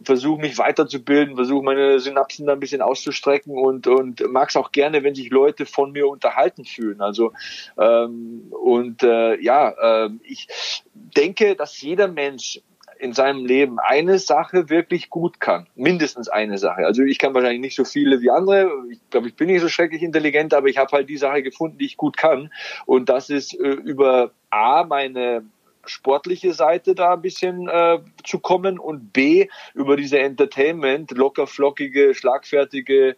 versuche 0.04 0.42
mich 0.42 0.58
weiterzubilden, 0.58 1.36
versuche 1.36 1.64
meine 1.64 2.00
Synapsen 2.00 2.46
da 2.46 2.54
ein 2.54 2.60
bisschen 2.60 2.82
auszustrecken 2.82 3.58
und, 3.58 3.88
und 3.88 4.22
mag 4.30 4.50
es 4.50 4.56
auch 4.56 4.72
gerne, 4.72 5.04
wenn 5.04 5.16
sich 5.16 5.30
Leute 5.30 5.66
von 5.66 5.92
mir 5.92 6.08
unterhalten 6.08 6.66
fühlen. 6.66 7.02
Also 7.02 7.34
ähm, 7.78 8.52
und 8.52 9.04
äh, 9.04 9.40
ja, 9.42 10.06
äh, 10.06 10.10
ich 10.24 10.48
denke, 10.94 11.56
dass 11.56 11.82
jeder 11.82 12.08
Mensch 12.08 12.62
in 13.00 13.14
seinem 13.14 13.46
Leben 13.46 13.80
eine 13.80 14.20
Sache 14.20 14.70
wirklich 14.70 15.10
gut 15.10 15.40
kann. 15.40 15.68
Mindestens 15.76 16.28
eine 16.28 16.58
Sache. 16.58 16.86
Also 16.86 17.02
ich 17.04 17.18
kann 17.18 17.34
wahrscheinlich 17.34 17.62
nicht 17.62 17.76
so 17.76 17.86
viele 17.86 18.20
wie 18.22 18.30
andere. 18.30 18.70
Ich 18.92 19.00
glaube, 19.10 19.30
ich 19.30 19.36
bin 19.36 19.48
nicht 19.48 19.62
so 19.62 19.70
schrecklich 19.70 20.04
intelligent, 20.04 20.54
aber 20.54 20.68
ich 20.68 20.78
habe 20.78 20.92
halt 20.92 21.10
die 21.10 21.18
Sache 21.18 21.42
gefunden, 21.42 21.78
die 21.78 21.86
ich 21.86 21.96
gut 21.96 22.18
kann. 22.18 22.52
Und 22.86 23.08
das 23.08 23.30
ist 23.30 23.58
äh, 23.58 23.68
über 23.68 24.32
A, 24.50 24.84
meine 24.84 25.46
sportliche 25.90 26.54
Seite 26.54 26.96
da 26.96 27.14
ein 27.14 27.22
bisschen 27.22 27.68
äh, 27.68 28.00
zu 28.24 28.40
kommen 28.40 28.80
und 28.80 29.12
B, 29.14 29.48
über 29.74 29.98
diese 29.98 30.20
Entertainment, 30.20 31.12
locker 31.12 31.48
flockige, 31.48 32.14
schlagfertige, 32.16 33.16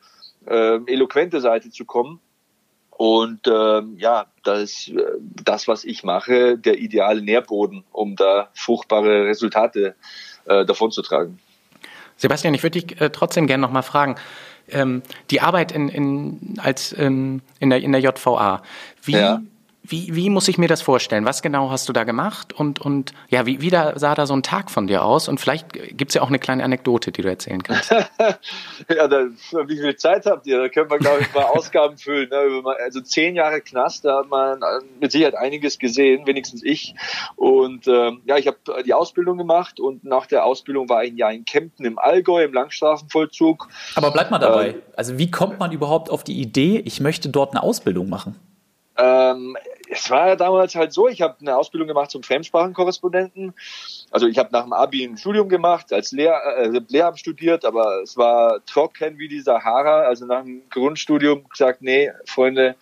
äh, 0.47 0.79
eloquente 0.87 1.41
Seite 1.41 1.69
zu 1.69 1.85
kommen. 1.85 2.19
Und 2.89 3.47
ähm, 3.47 3.95
ja, 3.97 4.27
das 4.43 4.61
ist 4.61 4.89
äh, 4.89 5.01
das, 5.19 5.67
was 5.67 5.85
ich 5.85 6.03
mache, 6.03 6.57
der 6.57 6.77
ideale 6.77 7.21
Nährboden, 7.21 7.83
um 7.91 8.15
da 8.15 8.49
fruchtbare 8.53 9.25
Resultate 9.25 9.95
äh, 10.45 10.65
davonzutragen. 10.65 11.39
Sebastian, 12.17 12.53
ich 12.53 12.61
würde 12.61 12.79
dich 12.79 13.01
äh, 13.01 13.09
trotzdem 13.09 13.47
gerne 13.47 13.61
noch 13.61 13.71
mal 13.71 13.81
fragen. 13.81 14.15
Ähm, 14.69 15.01
die 15.31 15.41
Arbeit 15.41 15.71
in, 15.71 15.89
in, 15.89 16.59
als, 16.61 16.95
ähm, 16.97 17.41
in, 17.59 17.71
der, 17.71 17.81
in 17.81 17.91
der 17.91 18.01
JVA, 18.01 18.61
wie, 19.01 19.13
ja. 19.13 19.41
Wie, 19.83 20.15
wie 20.15 20.29
muss 20.29 20.47
ich 20.47 20.59
mir 20.59 20.67
das 20.67 20.83
vorstellen? 20.83 21.25
Was 21.25 21.41
genau 21.41 21.71
hast 21.71 21.89
du 21.89 21.93
da 21.93 22.03
gemacht? 22.03 22.53
Und, 22.53 22.79
und 22.79 23.13
ja, 23.29 23.47
wie, 23.47 23.61
wie 23.61 23.71
da, 23.71 23.97
sah 23.97 24.13
da 24.13 24.27
so 24.27 24.35
ein 24.35 24.43
Tag 24.43 24.69
von 24.69 24.85
dir 24.85 25.03
aus? 25.03 25.27
Und 25.27 25.39
vielleicht 25.39 25.73
gibt 25.73 26.09
es 26.09 26.15
ja 26.15 26.21
auch 26.21 26.27
eine 26.27 26.37
kleine 26.37 26.63
Anekdote, 26.63 27.11
die 27.11 27.23
du 27.23 27.29
erzählen 27.29 27.63
kannst. 27.63 27.89
ja, 27.91 29.07
da, 29.07 29.25
wie 29.65 29.77
viel 29.77 29.95
Zeit 29.95 30.27
habt 30.27 30.45
ihr? 30.45 30.59
Da 30.59 30.69
können 30.69 30.91
wir, 30.91 30.99
glaube 30.99 31.21
ich, 31.21 31.33
mal 31.33 31.43
Ausgaben 31.55 31.97
füllen. 31.97 32.29
Ne? 32.29 32.63
Also 32.83 33.01
zehn 33.01 33.35
Jahre 33.35 33.61
Knast, 33.61 34.05
da 34.05 34.19
hat 34.19 34.29
man 34.29 34.59
mit 34.99 35.11
Sicherheit 35.11 35.35
einiges 35.35 35.79
gesehen, 35.79 36.27
wenigstens 36.27 36.63
ich. 36.63 36.93
Und 37.35 37.87
ähm, 37.87 38.21
ja, 38.25 38.37
ich 38.37 38.45
habe 38.45 38.57
die 38.85 38.93
Ausbildung 38.93 39.39
gemacht 39.39 39.79
und 39.79 40.03
nach 40.03 40.27
der 40.27 40.45
Ausbildung 40.45 40.89
war 40.89 41.03
ich 41.03 41.11
ein 41.11 41.17
Jahr 41.17 41.33
in 41.33 41.43
Kempten 41.43 41.85
im 41.85 41.97
Allgäu 41.97 42.43
im 42.43 42.53
Langstrafenvollzug. 42.53 43.67
Aber 43.95 44.11
bleib 44.11 44.29
mal 44.29 44.37
dabei. 44.37 44.69
Ähm, 44.69 44.81
also 44.95 45.17
wie 45.17 45.31
kommt 45.31 45.59
man 45.59 45.71
überhaupt 45.71 46.11
auf 46.11 46.23
die 46.23 46.39
Idee, 46.39 46.83
ich 46.85 46.99
möchte 46.99 47.29
dort 47.29 47.53
eine 47.53 47.63
Ausbildung 47.63 48.07
machen? 48.07 48.35
Ähm, 49.01 49.57
es 49.89 50.09
war 50.11 50.27
ja 50.27 50.35
damals 50.35 50.75
halt 50.75 50.93
so, 50.93 51.07
ich 51.07 51.21
habe 51.21 51.35
eine 51.41 51.57
Ausbildung 51.57 51.87
gemacht 51.87 52.11
zum 52.11 52.21
Fremdsprachenkorrespondenten. 52.21 53.53
Also 54.11 54.27
ich 54.27 54.37
habe 54.37 54.49
nach 54.51 54.63
dem 54.63 54.73
Abi 54.73 55.03
ein 55.03 55.17
Studium 55.17 55.49
gemacht, 55.49 55.91
als 55.91 56.11
Lehr 56.11 56.39
äh, 56.57 56.81
Lehramt 56.87 57.19
studiert, 57.19 57.65
aber 57.65 58.01
es 58.03 58.15
war 58.15 58.63
trocken 58.65 59.17
wie 59.17 59.27
die 59.27 59.39
Sahara. 59.39 60.01
Also 60.01 60.27
nach 60.27 60.43
dem 60.43 60.61
Grundstudium 60.69 61.49
gesagt, 61.49 61.81
nee, 61.81 62.11
Freunde, 62.25 62.75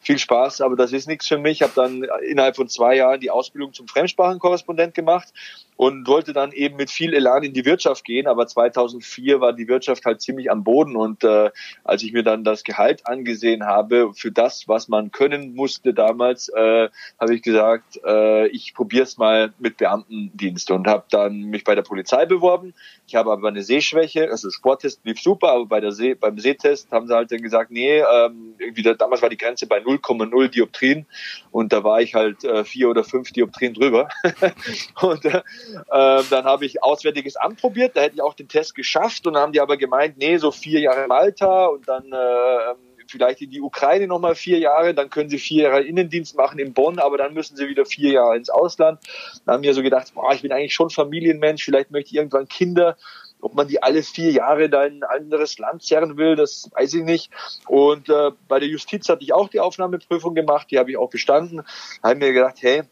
viel 0.00 0.18
Spaß, 0.18 0.60
aber 0.60 0.76
das 0.76 0.92
ist 0.92 1.08
nichts 1.08 1.26
für 1.26 1.38
mich. 1.38 1.60
Ich 1.60 1.62
habe 1.62 1.72
dann 1.74 2.04
innerhalb 2.28 2.56
von 2.56 2.68
zwei 2.68 2.96
Jahren 2.96 3.20
die 3.20 3.30
Ausbildung 3.30 3.72
zum 3.72 3.88
Fremdsprachenkorrespondent 3.88 4.94
gemacht 4.94 5.32
und 5.76 6.06
wollte 6.06 6.32
dann 6.32 6.52
eben 6.52 6.76
mit 6.76 6.90
viel 6.90 7.14
Elan 7.14 7.42
in 7.42 7.52
die 7.52 7.64
Wirtschaft 7.64 8.04
gehen. 8.04 8.26
Aber 8.26 8.46
2004 8.46 9.40
war 9.40 9.52
die 9.52 9.68
Wirtschaft 9.68 10.04
halt 10.04 10.20
ziemlich 10.20 10.50
am 10.50 10.64
Boden 10.64 10.96
und 10.96 11.24
äh, 11.24 11.50
als 11.84 12.02
ich 12.02 12.12
mir 12.12 12.22
dann 12.22 12.44
das 12.44 12.64
Gehalt 12.64 13.06
angesehen 13.06 13.64
habe 13.64 14.12
für 14.14 14.32
das, 14.32 14.68
was 14.68 14.88
man 14.88 15.10
können 15.10 15.54
musste 15.54 15.94
damals, 15.94 16.48
äh, 16.48 16.88
habe 17.20 17.34
ich 17.34 17.42
gesagt, 17.42 18.00
äh, 18.04 18.46
ich 18.48 18.74
probiere 18.74 19.04
es 19.04 19.18
mal 19.18 19.52
mit 19.58 19.76
Beamtendienst 19.76 20.70
und 20.70 20.86
habe 20.86 21.04
dann 21.10 21.42
mich 21.42 21.64
bei 21.64 21.74
der 21.74 21.82
Polizei 21.82 22.26
beworben. 22.26 22.74
Ich 23.06 23.14
habe 23.14 23.30
aber 23.30 23.48
eine 23.48 23.62
Sehschwäche, 23.62 24.30
also 24.30 24.50
Sporttest 24.50 25.00
lief 25.04 25.20
super, 25.20 25.52
aber 25.52 25.66
bei 25.66 25.80
der 25.80 25.92
See, 25.92 26.14
beim 26.14 26.38
Sehtest 26.38 26.90
haben 26.90 27.06
sie 27.06 27.14
halt 27.14 27.30
dann 27.30 27.42
gesagt, 27.42 27.70
nee, 27.70 27.98
ähm, 27.98 28.54
irgendwie 28.58 28.82
da, 28.82 28.94
damals 28.94 29.22
war 29.22 29.28
die 29.28 29.36
Grenze 29.36 29.66
bei 29.66 29.78
0,0 29.78 30.48
Dioptrien 30.48 31.06
und 31.50 31.72
da 31.72 31.84
war 31.84 32.00
ich 32.00 32.14
halt 32.14 32.44
äh, 32.44 32.64
vier 32.64 32.88
oder 32.88 33.04
fünf 33.04 33.30
Dioptrien 33.32 33.74
drüber. 33.74 34.08
und 35.00 35.24
äh, 35.24 35.42
ähm, 35.74 36.24
dann 36.30 36.44
habe 36.44 36.64
ich 36.66 36.82
Auswärtiges 36.82 37.36
Amt 37.36 37.60
probiert, 37.60 37.96
da 37.96 38.02
hätte 38.02 38.16
ich 38.16 38.22
auch 38.22 38.34
den 38.34 38.48
Test 38.48 38.74
geschafft 38.74 39.26
und 39.26 39.34
dann 39.34 39.42
haben 39.42 39.52
die 39.52 39.60
aber 39.60 39.76
gemeint, 39.76 40.16
nee, 40.18 40.36
so 40.38 40.50
vier 40.50 40.80
Jahre 40.80 41.06
Malta 41.06 41.66
und 41.66 41.88
dann 41.88 42.12
äh, 42.12 42.74
vielleicht 43.08 43.40
in 43.42 43.50
die 43.50 43.60
Ukraine 43.60 44.06
nochmal 44.06 44.34
vier 44.34 44.58
Jahre, 44.58 44.94
dann 44.94 45.10
können 45.10 45.28
sie 45.28 45.38
vier 45.38 45.64
Jahre 45.64 45.82
Innendienst 45.82 46.36
machen 46.36 46.58
in 46.58 46.72
Bonn, 46.72 46.98
aber 46.98 47.18
dann 47.18 47.34
müssen 47.34 47.56
sie 47.56 47.68
wieder 47.68 47.84
vier 47.84 48.12
Jahre 48.12 48.36
ins 48.36 48.50
Ausland. 48.50 49.00
Dann 49.44 49.56
haben 49.56 49.62
wir 49.62 49.74
so 49.74 49.82
gedacht, 49.82 50.12
boah, 50.14 50.32
ich 50.32 50.42
bin 50.42 50.52
eigentlich 50.52 50.74
schon 50.74 50.90
Familienmensch, 50.90 51.64
vielleicht 51.64 51.90
möchte 51.90 52.10
ich 52.10 52.16
irgendwann 52.16 52.48
Kinder. 52.48 52.96
Ob 53.40 53.54
man 53.54 53.68
die 53.68 53.82
alle 53.82 54.02
vier 54.02 54.30
Jahre 54.30 54.70
da 54.70 54.84
in 54.84 55.04
ein 55.04 55.24
anderes 55.24 55.58
Land 55.58 55.82
zerren 55.82 56.16
will, 56.16 56.36
das 56.36 56.70
weiß 56.74 56.94
ich 56.94 57.04
nicht. 57.04 57.30
Und 57.66 58.08
äh, 58.08 58.30
bei 58.48 58.58
der 58.58 58.68
Justiz 58.68 59.08
hatte 59.08 59.22
ich 59.22 59.34
auch 59.34 59.48
die 59.48 59.60
Aufnahmeprüfung 59.60 60.34
gemacht, 60.34 60.68
die 60.70 60.78
habe 60.78 60.90
ich 60.90 60.96
auch 60.96 61.10
bestanden. 61.10 61.62
Da 62.02 62.08
habe 62.08 62.18
mir 62.18 62.32
gedacht, 62.32 62.56
hey, 62.60 62.84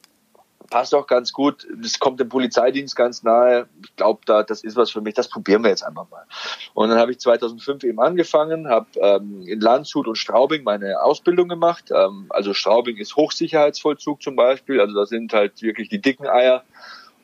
passt 0.71 0.95
auch 0.95 1.07
ganz 1.07 1.33
gut. 1.33 1.67
Das 1.77 1.99
kommt 1.99 2.21
dem 2.21 2.29
Polizeidienst 2.29 2.97
ganz 2.97 3.23
nahe. 3.23 3.69
Ich 3.85 3.97
glaube, 3.97 4.21
da, 4.27 4.43
das 4.43 4.63
ist 4.63 4.77
was 4.77 4.91
für 4.91 5.01
mich. 5.01 5.15
Das 5.15 5.29
probieren 5.29 5.63
wir 5.63 5.71
jetzt 5.71 5.85
einfach 5.85 6.09
mal. 6.11 6.25
Und 6.73 6.89
dann 6.89 6.99
habe 6.99 7.13
ich 7.13 7.21
2005 7.21 7.85
eben 7.85 8.01
angefangen, 8.01 8.69
habe 8.69 8.87
ähm, 8.97 9.43
in 9.47 9.61
Landshut 9.61 10.07
und 10.07 10.17
Straubing 10.17 10.65
meine 10.65 11.03
Ausbildung 11.03 11.49
gemacht. 11.49 11.91
Ähm, 11.91 12.27
also 12.31 12.55
Straubing 12.55 12.97
ist 12.97 13.17
Hochsicherheitsvollzug 13.17 14.23
zum 14.23 14.37
Beispiel. 14.37 14.81
Also 14.81 14.95
da 14.95 15.07
sind 15.07 15.33
halt 15.33 15.63
wirklich 15.63 15.89
die 15.89 16.01
dicken 16.01 16.27
Eier. 16.27 16.65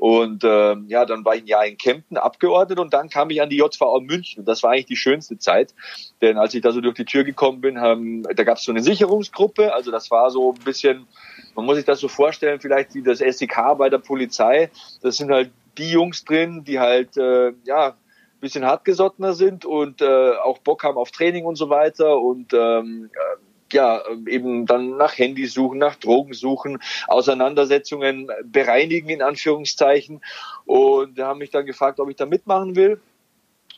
Und 0.01 0.45
ähm, 0.45 0.87
ja, 0.89 1.05
dann 1.05 1.25
war 1.27 1.37
ich 1.37 1.43
ein 1.43 1.47
Jahr 1.47 1.67
in 1.67 1.77
Kempten 1.77 2.17
abgeordnet 2.17 2.79
und 2.79 2.95
dann 2.95 3.11
kam 3.11 3.29
ich 3.29 3.43
an 3.43 3.51
die 3.51 3.59
JVA 3.59 4.01
München. 4.01 4.47
Das 4.47 4.63
war 4.63 4.71
eigentlich 4.71 4.87
die 4.87 4.97
schönste 4.97 5.39
Zeit, 5.39 5.75
denn 6.23 6.39
als 6.39 6.55
ich 6.55 6.63
da 6.63 6.73
so 6.73 6.81
durch 6.81 6.95
die 6.95 7.05
Tür 7.05 7.23
gekommen 7.23 7.61
bin, 7.61 7.81
haben, 7.81 8.23
da 8.23 8.43
gab 8.45 8.57
es 8.57 8.65
so 8.65 8.73
eine 8.73 8.83
Sicherungsgruppe. 8.83 9.75
Also 9.75 9.91
das 9.91 10.11
war 10.11 10.31
so 10.31 10.55
ein 10.55 10.65
bisschen 10.65 11.07
man 11.55 11.67
muss 11.67 11.77
sich 11.77 11.85
das 11.85 12.01
so 12.01 12.09
vorstellen, 12.09 12.61
vielleicht 12.61 12.95
wie 12.95 13.03
das 13.03 13.19
SEK 13.19 13.77
bei 13.77 13.91
der 13.91 13.99
Polizei. 13.99 14.71
Das 15.03 15.17
sind 15.17 15.31
halt 15.31 15.51
die 15.77 15.91
Jungs 15.91 16.25
drin, 16.25 16.65
die 16.65 16.79
halt, 16.79 17.17
äh, 17.17 17.53
ja, 17.65 17.95
bisschen 18.41 18.65
hartgesottener 18.65 19.35
sind 19.35 19.67
und 19.67 20.01
äh, 20.01 20.33
auch 20.43 20.59
Bock 20.59 20.83
haben 20.83 20.97
auf 20.97 21.11
Training 21.11 21.45
und 21.45 21.57
so 21.57 21.69
weiter 21.69 22.19
und 22.19 22.55
ähm, 22.55 23.11
äh, 23.13 23.37
ja, 23.73 24.03
eben 24.27 24.67
dann 24.67 24.97
nach 24.97 25.17
Handys 25.17 25.55
suchen, 25.55 25.79
nach 25.79 25.97
Drogen 25.97 26.35
suchen, 26.35 26.79
Auseinandersetzungen 27.09 28.29
bereinigen 28.45 29.09
in 29.09 29.23
Anführungszeichen 29.23 30.21
und 30.65 31.19
haben 31.19 31.39
mich 31.39 31.51
dann 31.51 31.67
gefragt, 31.67 32.01
ob 32.01 32.11
ich 32.11 32.17
da 32.17 32.27
mitmachen 32.27 32.77
will. 32.77 33.01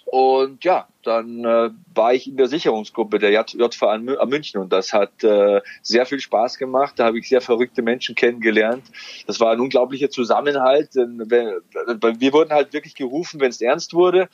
Und 0.04 0.62
ja, 0.64 0.88
dann 1.04 1.44
äh, 1.44 1.70
war 1.94 2.12
ich 2.12 2.26
in 2.26 2.36
der 2.36 2.48
Sicherungsgruppe 2.48 3.18
der 3.18 3.30
JVA 3.30 3.98
München 3.98 4.60
und 4.60 4.72
das 4.72 4.92
hat 4.92 5.24
äh, 5.24 5.62
sehr 5.80 6.06
viel 6.06 6.20
Spaß 6.20 6.58
gemacht. 6.58 6.94
Da 6.98 7.06
habe 7.06 7.18
ich 7.18 7.28
sehr 7.28 7.40
verrückte 7.40 7.80
Menschen 7.82 8.14
kennengelernt. 8.14 8.84
Das 9.26 9.40
war 9.40 9.52
ein 9.52 9.60
unglaublicher 9.60 10.10
Zusammenhalt. 10.10 10.94
Wir 10.94 12.32
wurden 12.32 12.50
halt 12.50 12.72
wirklich 12.72 12.94
gerufen, 12.94 13.40
wenn 13.40 13.50
es 13.50 13.62
ernst 13.62 13.94
wurde. 13.94 14.28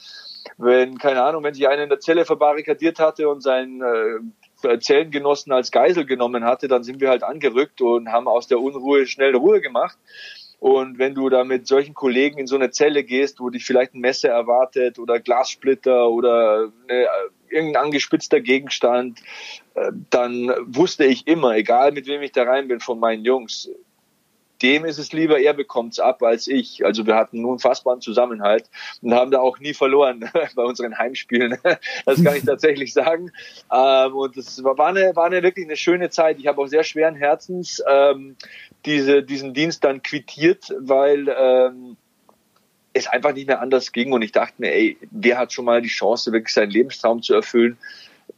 Wenn, 0.57 0.99
keine 0.99 1.23
Ahnung, 1.23 1.45
wenn 1.45 1.55
sich 1.55 1.69
einer 1.69 1.85
in 1.85 1.91
der 1.91 2.01
Zelle 2.01 2.25
verbarrikadiert 2.25 2.99
hatte 2.99 3.29
und 3.29 3.43
seinen 3.43 3.81
äh, 3.81 4.19
Zellengenossen 4.81 5.53
als 5.53 5.71
Geisel 5.71 6.05
genommen 6.05 6.45
hatte, 6.45 6.69
dann 6.69 6.83
sind 6.83 7.01
wir 7.01 7.09
halt 7.09 7.23
angerückt 7.23 7.81
und 7.81 8.11
haben 8.11 8.29
aus 8.29 8.49
der 8.49 8.61
Unruhe 8.61 9.07
schnell 9.07 9.35
Ruhe 9.35 9.61
gemacht. 9.61 9.97
Und 10.61 10.99
wenn 10.99 11.15
du 11.15 11.29
da 11.29 11.45
mit 11.45 11.69
solchen 11.69 11.95
Kollegen 11.95 12.39
in 12.39 12.49
so 12.49 12.57
eine 12.57 12.71
Zelle 12.71 13.05
gehst, 13.05 13.39
wo 13.39 13.49
dich 13.49 13.65
vielleicht 13.65 13.95
ein 13.95 14.01
Messer 14.01 14.31
erwartet 14.31 14.99
oder 14.99 15.21
Glassplitter 15.21 16.11
oder 16.11 16.73
eine, 16.89 17.07
irgendein 17.49 17.85
angespitzter 17.85 18.41
Gegenstand, 18.41 19.21
äh, 19.75 19.93
dann 20.11 20.53
wusste 20.67 21.05
ich 21.05 21.29
immer, 21.29 21.55
egal 21.55 21.93
mit 21.93 22.09
wem 22.09 22.23
ich 22.23 22.33
da 22.33 22.43
rein 22.43 22.67
bin 22.67 22.81
von 22.81 22.99
meinen 22.99 23.25
Jungs, 23.25 23.71
dem 24.63 24.85
ist 24.85 24.99
es 24.99 25.13
lieber, 25.13 25.41
er 25.41 25.55
bekommt's 25.55 25.99
ab 25.99 26.23
als 26.23 26.47
ich. 26.47 26.85
Also 26.85 27.07
wir 27.07 27.15
hatten 27.15 27.41
nun 27.43 27.59
fassbaren 27.59 28.01
Zusammenhalt 28.01 28.69
und 29.03 29.15
haben 29.15 29.31
da 29.31 29.41
auch 29.41 29.59
nie 29.59 29.75
verloren 29.75 30.29
bei 30.55 30.63
unseren 30.63 30.99
Heimspielen. 30.99 31.59
Das 32.05 32.23
kann 32.23 32.37
ich 32.37 32.45
tatsächlich 32.47 32.93
sagen. 32.93 33.31
Ähm, 33.73 34.15
und 34.15 34.37
es 34.37 34.63
war 34.63 34.79
eine, 34.81 35.15
war 35.15 35.27
eine 35.27 35.43
wirklich 35.43 35.67
eine 35.67 35.77
schöne 35.77 36.11
Zeit. 36.11 36.39
Ich 36.39 36.47
habe 36.47 36.61
auch 36.61 36.67
sehr 36.67 36.85
schweren 36.85 37.15
Herzens 37.15 37.83
ähm, 37.89 38.37
diese, 38.85 39.23
diesen 39.23 39.55
Dienst 39.55 39.85
dann 39.85 40.03
quittiert, 40.03 40.75
weil 40.79 41.29
ähm, 41.29 41.97
es 42.93 43.07
einfach 43.07 43.33
nicht 43.35 43.47
mehr 43.47 43.61
anders 43.61 43.93
ging. 43.93 44.13
Und 44.13 44.23
ich 44.23 44.33
dachte 44.33 44.55
mir, 44.59 44.73
ey, 44.73 44.97
wer 45.11 45.39
hat 45.39 45.53
schon 45.53 45.65
mal 45.65 45.83
die 45.83 45.89
Chance, 45.89 46.33
wirklich 46.33 46.55
seinen 46.55 46.71
Lebenstraum 46.71 47.23
zu 47.23 47.35
erfüllen? 47.35 47.79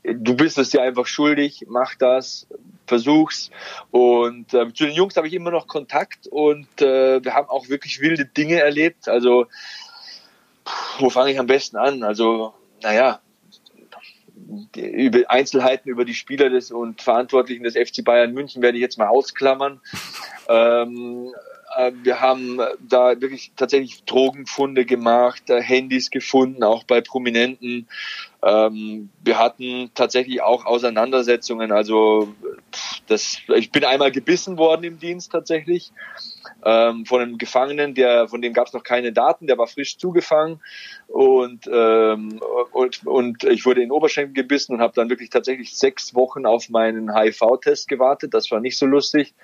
Du 0.03 0.35
bist 0.35 0.59
es 0.59 0.71
dir 0.71 0.83
einfach 0.83 1.07
schuldig, 1.07 1.67
mach 1.69 1.95
das, 1.95 2.47
versuch's. 2.87 3.51
Und 3.91 4.55
äh, 4.55 4.73
zu 4.73 4.85
den 4.85 4.95
Jungs 4.95 5.17
habe 5.17 5.29
ich 5.29 5.35
immer 5.35 5.51
noch 5.51 5.67
Kontakt 5.67 6.27
und 6.27 6.81
äh, 6.81 7.23
wir 7.23 7.35
haben 7.35 7.49
auch 7.49 7.69
wirklich 7.69 8.01
wilde 8.01 8.25
Dinge 8.25 8.61
erlebt. 8.61 9.09
Also, 9.09 9.47
wo 10.99 11.11
fange 11.11 11.33
ich 11.33 11.39
am 11.39 11.47
besten 11.47 11.77
an? 11.77 12.03
Also, 12.03 12.55
naja, 12.83 13.21
über 14.77 15.31
Einzelheiten 15.31 15.89
über 15.89 16.05
die 16.05 16.15
Spieler 16.15 16.49
des 16.51 16.71
und 16.71 17.03
Verantwortlichen 17.03 17.63
des 17.63 17.75
FC 17.75 18.05
Bayern 18.05 18.33
München 18.33 18.63
werde 18.63 18.79
ich 18.79 18.83
jetzt 18.83 18.99
mal 18.99 19.09
ausklammern. 19.09 19.81
Ähm, 20.49 21.33
äh, 21.33 21.50
wir 22.03 22.21
haben 22.21 22.61
da 22.81 23.21
wirklich 23.21 23.53
tatsächlich 23.57 24.05
Drogenfunde 24.05 24.85
gemacht, 24.85 25.51
äh, 25.51 25.61
Handys 25.61 26.11
gefunden, 26.11 26.63
auch 26.63 26.85
bei 26.85 27.01
Prominenten. 27.01 27.89
Ähm, 28.43 29.11
wir 29.23 29.39
hatten 29.39 29.91
tatsächlich 29.95 30.43
auch 30.43 30.65
Auseinandersetzungen. 30.65 31.73
Also 31.73 32.35
das, 33.07 33.39
ich 33.55 33.71
bin 33.71 33.85
einmal 33.85 34.11
gebissen 34.11 34.57
worden 34.57 34.85
im 34.85 34.99
Dienst 34.99 35.33
tatsächlich 35.33 35.93
ähm, 36.65 37.07
von 37.07 37.21
einem 37.21 37.39
Gefangenen, 37.39 37.95
der 37.95 38.29
von 38.29 38.43
dem 38.43 38.53
gab 38.53 38.67
es 38.67 38.73
noch 38.73 38.83
keine 38.83 39.13
Daten, 39.13 39.47
der 39.47 39.59
war 39.59 39.67
frisch 39.67 39.99
zugefangen 39.99 40.61
und 41.09 41.69
ähm, 41.73 42.41
und, 42.73 43.07
und 43.07 43.45
ich 43.45 43.67
wurde 43.67 43.83
in 43.83 43.91
Oberschenkel 43.91 44.35
gebissen 44.35 44.75
und 44.75 44.81
habe 44.81 44.95
dann 44.95 45.11
wirklich 45.11 45.31
tatsächlich 45.31 45.77
sechs 45.77 46.15
Wochen 46.15 46.47
auf 46.47 46.69
meinen 46.69 47.15
HIV-Test 47.15 47.89
gewartet. 47.89 48.35
Das 48.35 48.51
war 48.51 48.61
nicht 48.61 48.79
so 48.79 48.87
lustig. 48.87 49.35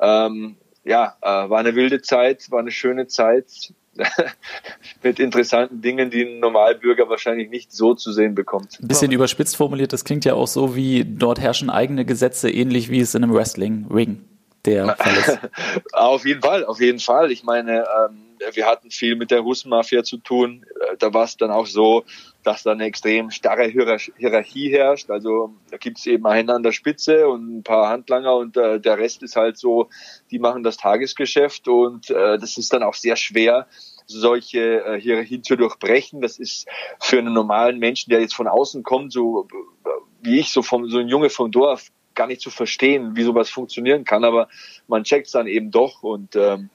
Ähm, 0.00 0.56
ja, 0.88 1.16
äh, 1.20 1.50
war 1.50 1.58
eine 1.58 1.74
wilde 1.74 2.00
Zeit, 2.00 2.50
war 2.50 2.60
eine 2.60 2.70
schöne 2.70 3.06
Zeit 3.06 3.74
mit 5.02 5.20
interessanten 5.20 5.82
Dingen, 5.82 6.10
die 6.10 6.22
ein 6.22 6.40
Normalbürger 6.40 7.10
wahrscheinlich 7.10 7.50
nicht 7.50 7.72
so 7.72 7.94
zu 7.94 8.10
sehen 8.10 8.34
bekommt. 8.34 8.78
Ein 8.80 8.88
bisschen 8.88 9.12
überspitzt 9.12 9.56
formuliert, 9.56 9.92
das 9.92 10.04
klingt 10.04 10.24
ja 10.24 10.32
auch 10.32 10.46
so 10.46 10.74
wie 10.74 11.04
dort 11.04 11.40
herrschen 11.40 11.68
eigene 11.68 12.06
Gesetze, 12.06 12.50
ähnlich 12.50 12.90
wie 12.90 13.00
es 13.00 13.14
in 13.14 13.22
einem 13.22 13.34
Wrestling-Ring 13.34 14.24
der 14.64 14.96
Fall 14.96 15.16
ist. 15.16 15.38
auf 15.92 16.24
jeden 16.24 16.40
Fall, 16.40 16.64
auf 16.64 16.80
jeden 16.80 17.00
Fall. 17.00 17.30
Ich 17.32 17.44
meine, 17.44 17.80
ähm, 17.80 18.27
wir 18.54 18.66
hatten 18.66 18.90
viel 18.90 19.16
mit 19.16 19.30
der 19.30 19.40
Russenmafia 19.40 20.04
zu 20.04 20.18
tun. 20.18 20.64
Äh, 20.80 20.96
da 20.98 21.12
war 21.14 21.24
es 21.24 21.36
dann 21.36 21.50
auch 21.50 21.66
so, 21.66 22.04
dass 22.42 22.62
da 22.62 22.72
eine 22.72 22.84
extrem 22.84 23.30
starre 23.30 23.64
Hierarchie 23.66 24.70
herrscht. 24.70 25.10
Also 25.10 25.54
da 25.70 25.76
gibt 25.76 25.98
es 25.98 26.06
eben 26.06 26.26
einen 26.26 26.50
an 26.50 26.62
der 26.62 26.72
Spitze 26.72 27.28
und 27.28 27.58
ein 27.58 27.62
paar 27.62 27.88
Handlanger 27.88 28.36
und 28.36 28.56
äh, 28.56 28.80
der 28.80 28.98
Rest 28.98 29.22
ist 29.22 29.36
halt 29.36 29.58
so, 29.58 29.88
die 30.30 30.38
machen 30.38 30.62
das 30.62 30.76
Tagesgeschäft 30.76 31.68
und 31.68 32.10
äh, 32.10 32.38
das 32.38 32.56
ist 32.56 32.72
dann 32.72 32.82
auch 32.82 32.94
sehr 32.94 33.16
schwer, 33.16 33.66
solche 34.06 34.84
äh, 34.84 35.00
Hierarchien 35.00 35.42
zu 35.42 35.56
durchbrechen. 35.56 36.20
Das 36.20 36.38
ist 36.38 36.66
für 37.00 37.18
einen 37.18 37.34
normalen 37.34 37.78
Menschen, 37.78 38.10
der 38.10 38.20
jetzt 38.20 38.34
von 38.34 38.48
außen 38.48 38.82
kommt, 38.82 39.12
so 39.12 39.46
äh, 39.84 39.88
wie 40.22 40.38
ich, 40.40 40.50
so 40.50 40.62
vom 40.62 40.88
so 40.88 40.98
ein 40.98 41.08
Junge 41.08 41.30
vom 41.30 41.50
Dorf, 41.50 41.90
gar 42.18 42.26
nicht 42.26 42.42
zu 42.42 42.50
verstehen, 42.50 43.16
wie 43.16 43.22
sowas 43.22 43.48
funktionieren 43.48 44.04
kann, 44.04 44.24
aber 44.24 44.48
man 44.88 45.04
checkt 45.04 45.26
es 45.26 45.32
dann 45.32 45.46
eben 45.46 45.70
doch 45.70 46.02
und 46.02 46.36
ähm, 46.36 46.68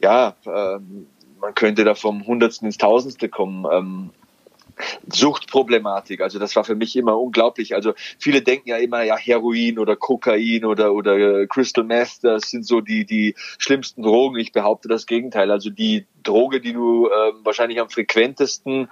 ja, 0.00 0.36
ähm, 0.46 1.08
man 1.40 1.54
könnte 1.54 1.84
da 1.84 1.94
vom 1.94 2.26
Hundertsten 2.26 2.66
ins 2.66 2.78
Tausendste 2.78 3.28
kommen. 3.28 3.66
Ähm, 3.70 4.10
Suchtproblematik. 5.08 6.20
Also 6.20 6.38
das 6.38 6.54
war 6.56 6.64
für 6.64 6.74
mich 6.74 6.96
immer 6.96 7.18
unglaublich. 7.18 7.74
Also 7.74 7.94
viele 8.18 8.42
denken 8.42 8.68
ja 8.68 8.76
immer, 8.76 9.02
ja 9.02 9.16
Heroin 9.16 9.78
oder 9.78 9.96
Kokain 9.96 10.64
oder 10.64 10.92
oder 10.92 11.16
äh, 11.16 11.46
Crystal 11.46 11.84
Meth, 11.84 12.18
das 12.22 12.50
sind 12.50 12.66
so 12.66 12.80
die 12.80 13.04
die 13.06 13.34
schlimmsten 13.58 14.02
Drogen. 14.02 14.38
Ich 14.38 14.52
behaupte 14.52 14.88
das 14.88 15.06
Gegenteil. 15.06 15.50
Also 15.50 15.70
die 15.70 16.06
Droge, 16.22 16.60
die 16.60 16.72
du 16.72 17.06
äh, 17.06 17.10
wahrscheinlich 17.44 17.80
am 17.80 17.88
frequentesten 17.88 18.88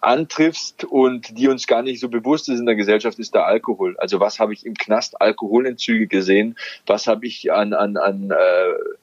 antriffst 0.00 0.84
und 0.84 1.38
die 1.38 1.48
uns 1.48 1.66
gar 1.66 1.82
nicht 1.82 2.00
so 2.00 2.08
bewusst 2.08 2.48
ist 2.48 2.58
in 2.58 2.66
der 2.66 2.74
Gesellschaft, 2.74 3.18
ist 3.18 3.34
der 3.34 3.46
Alkohol. 3.46 3.96
Also 3.98 4.20
was 4.20 4.38
habe 4.38 4.52
ich 4.52 4.66
im 4.66 4.74
Knast 4.74 5.20
Alkoholentzüge 5.20 6.06
gesehen? 6.06 6.58
Was 6.86 7.06
habe 7.06 7.26
ich 7.26 7.52
an 7.52 7.72
an 7.72 7.96
an 7.96 8.30
äh, 8.30 8.96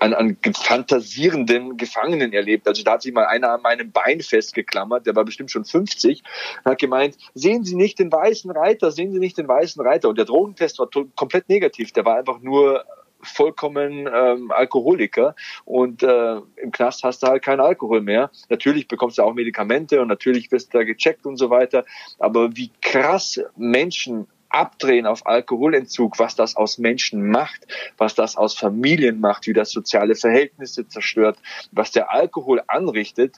an, 0.00 0.14
an 0.14 0.36
fantasierenden 0.56 1.76
Gefangenen 1.76 2.32
erlebt. 2.32 2.66
Also 2.66 2.82
da 2.82 2.92
hat 2.92 3.02
sich 3.02 3.12
mal 3.12 3.26
einer 3.26 3.52
an 3.52 3.62
meinem 3.62 3.92
Bein 3.92 4.20
festgeklammert, 4.20 5.06
der 5.06 5.14
war 5.14 5.24
bestimmt 5.24 5.50
schon 5.50 5.64
50, 5.64 6.22
und 6.64 6.70
hat 6.70 6.78
gemeint, 6.78 7.16
sehen 7.34 7.64
Sie 7.64 7.76
nicht 7.76 7.98
den 7.98 8.10
weißen 8.10 8.50
Reiter, 8.50 8.90
sehen 8.90 9.12
Sie 9.12 9.20
nicht 9.20 9.38
den 9.38 9.46
weißen 9.46 9.80
Reiter. 9.84 10.08
Und 10.08 10.18
der 10.18 10.24
Drogentest 10.24 10.78
war 10.78 10.88
komplett 11.14 11.48
negativ, 11.48 11.92
der 11.92 12.04
war 12.04 12.16
einfach 12.16 12.40
nur 12.40 12.84
vollkommen 13.24 14.08
ähm, 14.12 14.50
Alkoholiker 14.50 15.34
und 15.64 16.02
äh, 16.02 16.36
im 16.56 16.70
Knast 16.72 17.02
hast 17.04 17.22
du 17.22 17.28
halt 17.28 17.42
keinen 17.42 17.60
Alkohol 17.60 18.02
mehr. 18.02 18.30
Natürlich 18.48 18.86
bekommst 18.86 19.18
du 19.18 19.22
auch 19.22 19.34
Medikamente 19.34 20.00
und 20.00 20.08
natürlich 20.08 20.52
wirst 20.52 20.74
du 20.74 20.78
da 20.78 20.84
gecheckt 20.84 21.24
und 21.24 21.36
so 21.36 21.50
weiter. 21.50 21.84
Aber 22.18 22.54
wie 22.56 22.70
krass 22.82 23.40
Menschen 23.56 24.26
abdrehen 24.54 25.06
auf 25.06 25.26
Alkoholentzug, 25.26 26.18
was 26.18 26.36
das 26.36 26.56
aus 26.56 26.78
Menschen 26.78 27.28
macht, 27.30 27.66
was 27.98 28.14
das 28.14 28.36
aus 28.36 28.56
Familien 28.56 29.20
macht, 29.20 29.46
wie 29.46 29.52
das 29.52 29.70
soziale 29.70 30.14
Verhältnisse 30.14 30.86
zerstört, 30.86 31.38
was 31.72 31.90
der 31.90 32.12
Alkohol 32.12 32.62
anrichtet, 32.68 33.36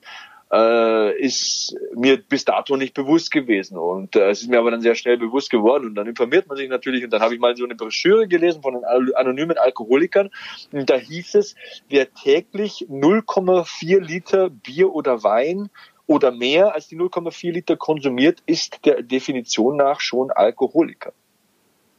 äh, 0.52 1.18
ist 1.20 1.74
mir 1.94 2.18
bis 2.18 2.44
dato 2.44 2.76
nicht 2.76 2.94
bewusst 2.94 3.32
gewesen. 3.32 3.78
Und 3.78 4.14
äh, 4.14 4.30
es 4.30 4.42
ist 4.42 4.48
mir 4.48 4.58
aber 4.58 4.70
dann 4.70 4.80
sehr 4.80 4.94
schnell 4.94 5.16
bewusst 5.16 5.50
geworden. 5.50 5.86
Und 5.86 5.94
dann 5.96 6.06
informiert 6.06 6.46
man 6.46 6.56
sich 6.56 6.68
natürlich. 6.68 7.02
Und 7.02 7.12
dann 7.12 7.20
habe 7.20 7.34
ich 7.34 7.40
mal 7.40 7.56
so 7.56 7.64
eine 7.64 7.74
Broschüre 7.74 8.28
gelesen 8.28 8.62
von 8.62 8.74
den 8.74 8.84
anonymen 8.84 9.58
Alkoholikern. 9.58 10.30
Und 10.70 10.88
da 10.88 10.96
hieß 10.96 11.34
es, 11.36 11.56
wer 11.88 12.12
täglich 12.12 12.86
0,4 12.88 14.00
Liter 14.00 14.50
Bier 14.50 14.92
oder 14.92 15.24
Wein 15.24 15.70
oder 16.06 16.30
mehr 16.30 16.74
als 16.74 16.88
die 16.88 16.96
0,4 16.96 17.52
Liter 17.52 17.76
konsumiert, 17.76 18.42
ist 18.46 18.84
der 18.84 19.02
Definition 19.02 19.76
nach 19.76 20.00
schon 20.00 20.30
Alkoholiker. 20.30 21.12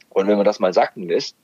Und 0.08 0.26
wenn 0.26 0.36
man 0.36 0.46
das 0.46 0.60
mal 0.60 0.72
sacken 0.72 1.08
lässt, 1.08 1.36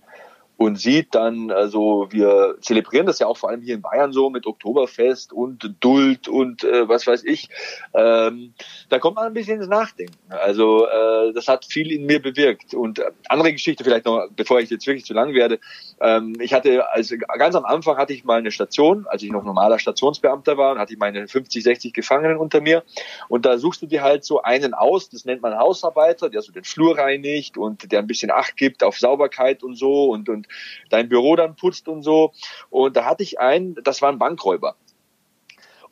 und 0.56 0.76
sieht 0.76 1.14
dann, 1.14 1.50
also 1.50 2.06
wir 2.10 2.56
zelebrieren 2.60 3.06
das 3.06 3.18
ja 3.18 3.26
auch 3.26 3.36
vor 3.36 3.50
allem 3.50 3.60
hier 3.60 3.74
in 3.74 3.82
Bayern 3.82 4.12
so 4.12 4.30
mit 4.30 4.46
Oktoberfest 4.46 5.32
und 5.32 5.74
Duld 5.80 6.28
und 6.28 6.62
äh, 6.62 6.88
was 6.88 7.06
weiß 7.06 7.24
ich. 7.24 7.48
Ähm, 7.92 8.54
da 8.88 8.98
kommt 9.00 9.16
man 9.16 9.26
ein 9.26 9.34
bisschen 9.34 9.60
ins 9.60 9.68
Nachdenken. 9.68 10.14
Also 10.28 10.86
äh, 10.86 11.32
das 11.32 11.48
hat 11.48 11.64
viel 11.64 11.90
in 11.90 12.06
mir 12.06 12.22
bewirkt. 12.22 12.72
Und 12.72 13.00
äh, 13.00 13.10
andere 13.28 13.52
Geschichte 13.52 13.82
vielleicht 13.82 14.06
noch, 14.06 14.28
bevor 14.34 14.60
ich 14.60 14.70
jetzt 14.70 14.86
wirklich 14.86 15.04
zu 15.04 15.12
lang 15.12 15.34
werde. 15.34 15.58
Ähm, 16.00 16.36
ich 16.40 16.54
hatte, 16.54 16.88
also 16.92 17.16
ganz 17.16 17.56
am 17.56 17.64
Anfang 17.64 17.96
hatte 17.96 18.12
ich 18.12 18.24
mal 18.24 18.38
eine 18.38 18.52
Station, 18.52 19.06
als 19.08 19.22
ich 19.22 19.32
noch 19.32 19.44
normaler 19.44 19.80
Stationsbeamter 19.80 20.56
war, 20.56 20.78
hatte 20.78 20.92
ich 20.92 20.98
meine 20.98 21.26
50, 21.26 21.64
60 21.64 21.92
Gefangenen 21.92 22.36
unter 22.36 22.60
mir. 22.60 22.84
Und 23.28 23.44
da 23.44 23.58
suchst 23.58 23.82
du 23.82 23.86
dir 23.86 24.02
halt 24.02 24.24
so 24.24 24.42
einen 24.42 24.72
aus, 24.72 25.08
das 25.08 25.24
nennt 25.24 25.42
man 25.42 25.58
Hausarbeiter, 25.58 26.30
der 26.30 26.42
so 26.42 26.52
den 26.52 26.64
Flur 26.64 26.96
reinigt 26.96 27.58
und 27.58 27.90
der 27.90 27.98
ein 27.98 28.06
bisschen 28.06 28.30
Acht 28.30 28.56
gibt 28.56 28.84
auf 28.84 28.98
Sauberkeit 28.98 29.62
und 29.62 29.76
so 29.76 30.10
und, 30.10 30.28
und 30.28 30.43
dein 30.90 31.08
Büro 31.08 31.36
dann 31.36 31.56
putzt 31.56 31.88
und 31.88 32.02
so. 32.02 32.32
Und 32.70 32.96
da 32.96 33.04
hatte 33.04 33.22
ich 33.22 33.40
einen, 33.40 33.76
das 33.82 34.02
war 34.02 34.10
ein 34.10 34.18
Bankräuber. 34.18 34.76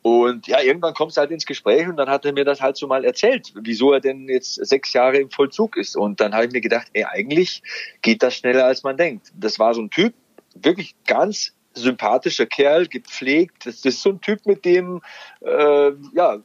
Und 0.03 0.47
ja, 0.47 0.61
irgendwann 0.61 0.93
kommst 0.93 1.15
du 1.15 1.21
halt 1.21 1.31
ins 1.31 1.45
Gespräch 1.45 1.87
und 1.87 1.95
dann 1.95 2.09
hat 2.09 2.25
er 2.25 2.33
mir 2.33 2.43
das 2.43 2.59
halt 2.59 2.75
so 2.75 2.87
mal 2.87 3.05
erzählt, 3.05 3.53
wieso 3.55 3.93
er 3.93 4.01
denn 4.01 4.27
jetzt 4.27 4.55
sechs 4.55 4.91
Jahre 4.91 5.17
im 5.17 5.29
Vollzug 5.29 5.77
ist. 5.77 5.95
Und 5.95 6.19
dann 6.19 6.33
habe 6.33 6.45
ich 6.45 6.51
mir 6.51 6.59
gedacht, 6.59 6.87
ey, 6.91 7.05
eigentlich 7.05 7.63
geht 8.01 8.21
das 8.21 8.35
schneller 8.35 8.65
als 8.65 8.83
man 8.83 8.97
denkt. 8.97 9.31
Das 9.33 9.59
war 9.59 9.73
so 9.73 9.81
ein 9.81 9.89
Typ, 9.89 10.13
wirklich 10.55 10.95
ganz 11.07 11.53
sympathischer 11.73 12.45
Kerl, 12.45 12.87
gepflegt. 12.87 13.65
Das 13.65 13.85
ist 13.85 14.01
so 14.01 14.09
ein 14.09 14.19
Typ, 14.19 14.45
mit 14.45 14.65
dem, 14.65 15.01
äh, 15.39 15.91
ja, 16.13 16.39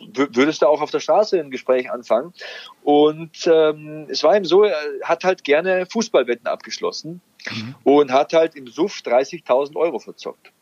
würdest 0.00 0.62
du 0.62 0.66
auch 0.66 0.80
auf 0.80 0.90
der 0.90 1.00
Straße 1.00 1.38
ein 1.38 1.50
Gespräch 1.50 1.90
anfangen. 1.90 2.32
Und 2.82 3.46
ähm, 3.46 4.06
es 4.08 4.22
war 4.22 4.36
ihm 4.36 4.44
so, 4.44 4.64
er 4.64 4.78
hat 5.02 5.24
halt 5.24 5.44
gerne 5.44 5.86
Fußballwetten 5.86 6.46
abgeschlossen 6.46 7.20
mhm. 7.50 7.74
und 7.84 8.12
hat 8.12 8.32
halt 8.32 8.54
im 8.54 8.66
Suff 8.66 9.00
30.000 9.04 9.76
Euro 9.76 9.98
verzockt. 9.98 10.52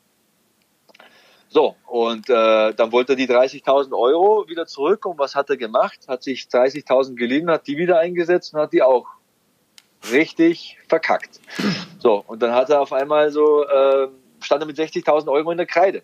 So, 1.49 1.77
und 1.87 2.29
äh, 2.29 2.75
dann 2.75 2.93
wollte 2.93 3.13
er 3.13 3.17
die 3.17 3.29
30.000 3.29 3.97
Euro 3.97 4.49
wieder 4.49 4.67
zurück 4.67 5.07
und 5.07 5.19
was 5.19 5.35
hat 5.35 5.49
er 5.49 5.57
gemacht? 5.57 6.01
Hat 6.09 6.23
sich 6.23 6.43
30.000 6.43 7.15
geliehen, 7.15 7.51
hat 7.51 7.67
die 7.67 7.79
wieder 7.79 7.99
eingesetzt 7.99 8.53
und 8.53 8.61
hat 8.61 8.73
die 8.73 8.83
auch 8.83 9.07
richtig 10.11 10.79
verkackt. 10.89 11.41
So, 11.99 12.23
und 12.27 12.43
dann 12.43 12.53
hat 12.53 12.71
er 12.71 12.81
auf 12.81 12.93
einmal 12.93 13.31
so, 13.31 13.65
äh, 13.65 14.09
stand 14.41 14.63
er 14.63 14.67
mit 14.67 14.77
60.000 14.77 15.31
Euro 15.33 15.51
in 15.51 15.57
der 15.57 15.67
Kreide. 15.67 16.03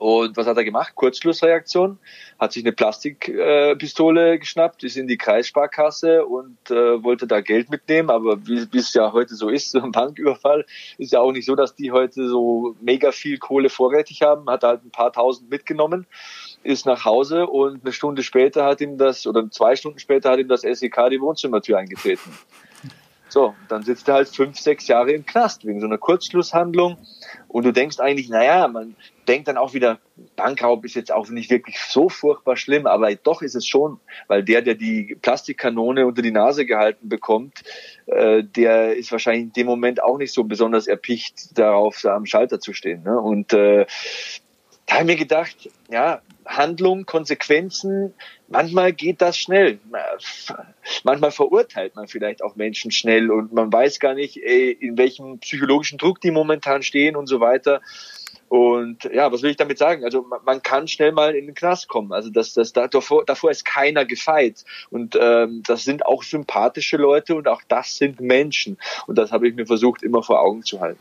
Und 0.00 0.34
was 0.38 0.46
hat 0.46 0.56
er 0.56 0.64
gemacht? 0.64 0.94
Kurzschlussreaktion, 0.94 1.98
hat 2.38 2.54
sich 2.54 2.64
eine 2.64 2.72
Plastikpistole 2.72 4.32
äh, 4.32 4.38
geschnappt, 4.38 4.82
ist 4.82 4.96
in 4.96 5.06
die 5.06 5.18
Kreissparkasse 5.18 6.24
und 6.24 6.56
äh, 6.70 7.04
wollte 7.04 7.26
da 7.26 7.42
Geld 7.42 7.68
mitnehmen. 7.68 8.08
Aber 8.08 8.38
wie 8.46 8.78
es 8.78 8.94
ja 8.94 9.12
heute 9.12 9.34
so 9.34 9.50
ist, 9.50 9.70
so 9.72 9.82
ein 9.82 9.92
Banküberfall, 9.92 10.64
ist 10.96 11.12
ja 11.12 11.20
auch 11.20 11.32
nicht 11.32 11.44
so, 11.44 11.54
dass 11.54 11.74
die 11.74 11.92
heute 11.92 12.30
so 12.30 12.74
mega 12.80 13.12
viel 13.12 13.36
Kohle 13.36 13.68
vorrätig 13.68 14.22
haben. 14.22 14.48
Hat 14.48 14.62
halt 14.62 14.86
ein 14.86 14.90
paar 14.90 15.12
tausend 15.12 15.50
mitgenommen, 15.50 16.06
ist 16.62 16.86
nach 16.86 17.04
Hause 17.04 17.46
und 17.46 17.84
eine 17.84 17.92
Stunde 17.92 18.22
später 18.22 18.64
hat 18.64 18.80
ihm 18.80 18.96
das, 18.96 19.26
oder 19.26 19.50
zwei 19.50 19.76
Stunden 19.76 19.98
später 19.98 20.30
hat 20.30 20.38
ihm 20.38 20.48
das 20.48 20.62
SEK 20.62 21.10
die 21.10 21.20
Wohnzimmertür 21.20 21.76
eingetreten. 21.76 22.32
So, 23.30 23.54
dann 23.68 23.84
sitzt 23.84 24.08
er 24.08 24.14
halt 24.14 24.28
fünf, 24.28 24.58
sechs 24.58 24.88
Jahre 24.88 25.12
im 25.12 25.24
Knast 25.24 25.64
wegen 25.64 25.80
so 25.80 25.86
einer 25.86 25.98
Kurzschlusshandlung. 25.98 26.98
Und 27.46 27.64
du 27.64 27.72
denkst 27.72 28.00
eigentlich, 28.00 28.28
naja, 28.28 28.66
man 28.66 28.96
denkt 29.28 29.46
dann 29.46 29.56
auch 29.56 29.72
wieder, 29.72 29.98
Bankraub 30.34 30.84
ist 30.84 30.96
jetzt 30.96 31.12
auch 31.12 31.28
nicht 31.28 31.48
wirklich 31.48 31.78
so 31.78 32.08
furchtbar 32.08 32.56
schlimm, 32.56 32.86
aber 32.86 33.14
doch 33.14 33.42
ist 33.42 33.54
es 33.54 33.66
schon, 33.66 34.00
weil 34.26 34.42
der, 34.42 34.62
der 34.62 34.74
die 34.74 35.16
Plastikkanone 35.22 36.06
unter 36.06 36.22
die 36.22 36.32
Nase 36.32 36.66
gehalten 36.66 37.08
bekommt, 37.08 37.62
äh, 38.06 38.42
der 38.42 38.96
ist 38.96 39.12
wahrscheinlich 39.12 39.44
in 39.44 39.52
dem 39.52 39.66
Moment 39.66 40.02
auch 40.02 40.18
nicht 40.18 40.34
so 40.34 40.42
besonders 40.42 40.88
erpicht 40.88 41.56
darauf, 41.56 42.00
da 42.02 42.16
am 42.16 42.26
Schalter 42.26 42.58
zu 42.58 42.72
stehen. 42.72 43.04
Ne? 43.04 43.16
Und 43.18 43.52
äh, 43.52 43.86
da 44.86 44.94
habe 44.94 45.04
ich 45.04 45.06
mir 45.06 45.16
gedacht, 45.16 45.70
ja, 45.88 46.20
Handlung, 46.56 47.06
Konsequenzen, 47.06 48.12
manchmal 48.48 48.92
geht 48.92 49.22
das 49.22 49.38
schnell. 49.38 49.78
Manchmal 51.04 51.30
verurteilt 51.30 51.94
man 51.94 52.08
vielleicht 52.08 52.42
auch 52.42 52.56
Menschen 52.56 52.90
schnell 52.90 53.30
und 53.30 53.52
man 53.52 53.72
weiß 53.72 54.00
gar 54.00 54.14
nicht, 54.14 54.36
ey, 54.36 54.72
in 54.72 54.98
welchem 54.98 55.38
psychologischen 55.38 55.98
Druck 55.98 56.20
die 56.20 56.30
momentan 56.30 56.82
stehen 56.82 57.16
und 57.16 57.28
so 57.28 57.40
weiter. 57.40 57.80
Und 58.48 59.04
ja, 59.04 59.30
was 59.30 59.42
will 59.42 59.52
ich 59.52 59.56
damit 59.56 59.78
sagen? 59.78 60.02
Also 60.02 60.26
man, 60.44 60.60
kann 60.60 60.88
schnell 60.88 61.12
mal 61.12 61.36
in 61.36 61.46
den 61.46 61.54
Knast 61.54 61.86
kommen. 61.86 62.12
Also 62.12 62.30
das, 62.30 62.52
das 62.52 62.72
davor, 62.72 63.24
davor 63.24 63.52
ist 63.52 63.64
keiner 63.64 64.04
gefeit. 64.04 64.64
Und 64.90 65.16
ähm, 65.20 65.62
das 65.64 65.84
sind 65.84 66.04
auch 66.04 66.24
sympathische 66.24 66.96
Leute 66.96 67.36
und 67.36 67.46
auch 67.46 67.62
das 67.68 67.96
sind 67.96 68.20
Menschen. 68.20 68.76
Und 69.06 69.18
das 69.18 69.30
habe 69.30 69.48
ich 69.48 69.54
mir 69.54 69.66
versucht 69.66 70.02
immer 70.02 70.24
vor 70.24 70.40
Augen 70.40 70.64
zu 70.64 70.80
halten. 70.80 70.98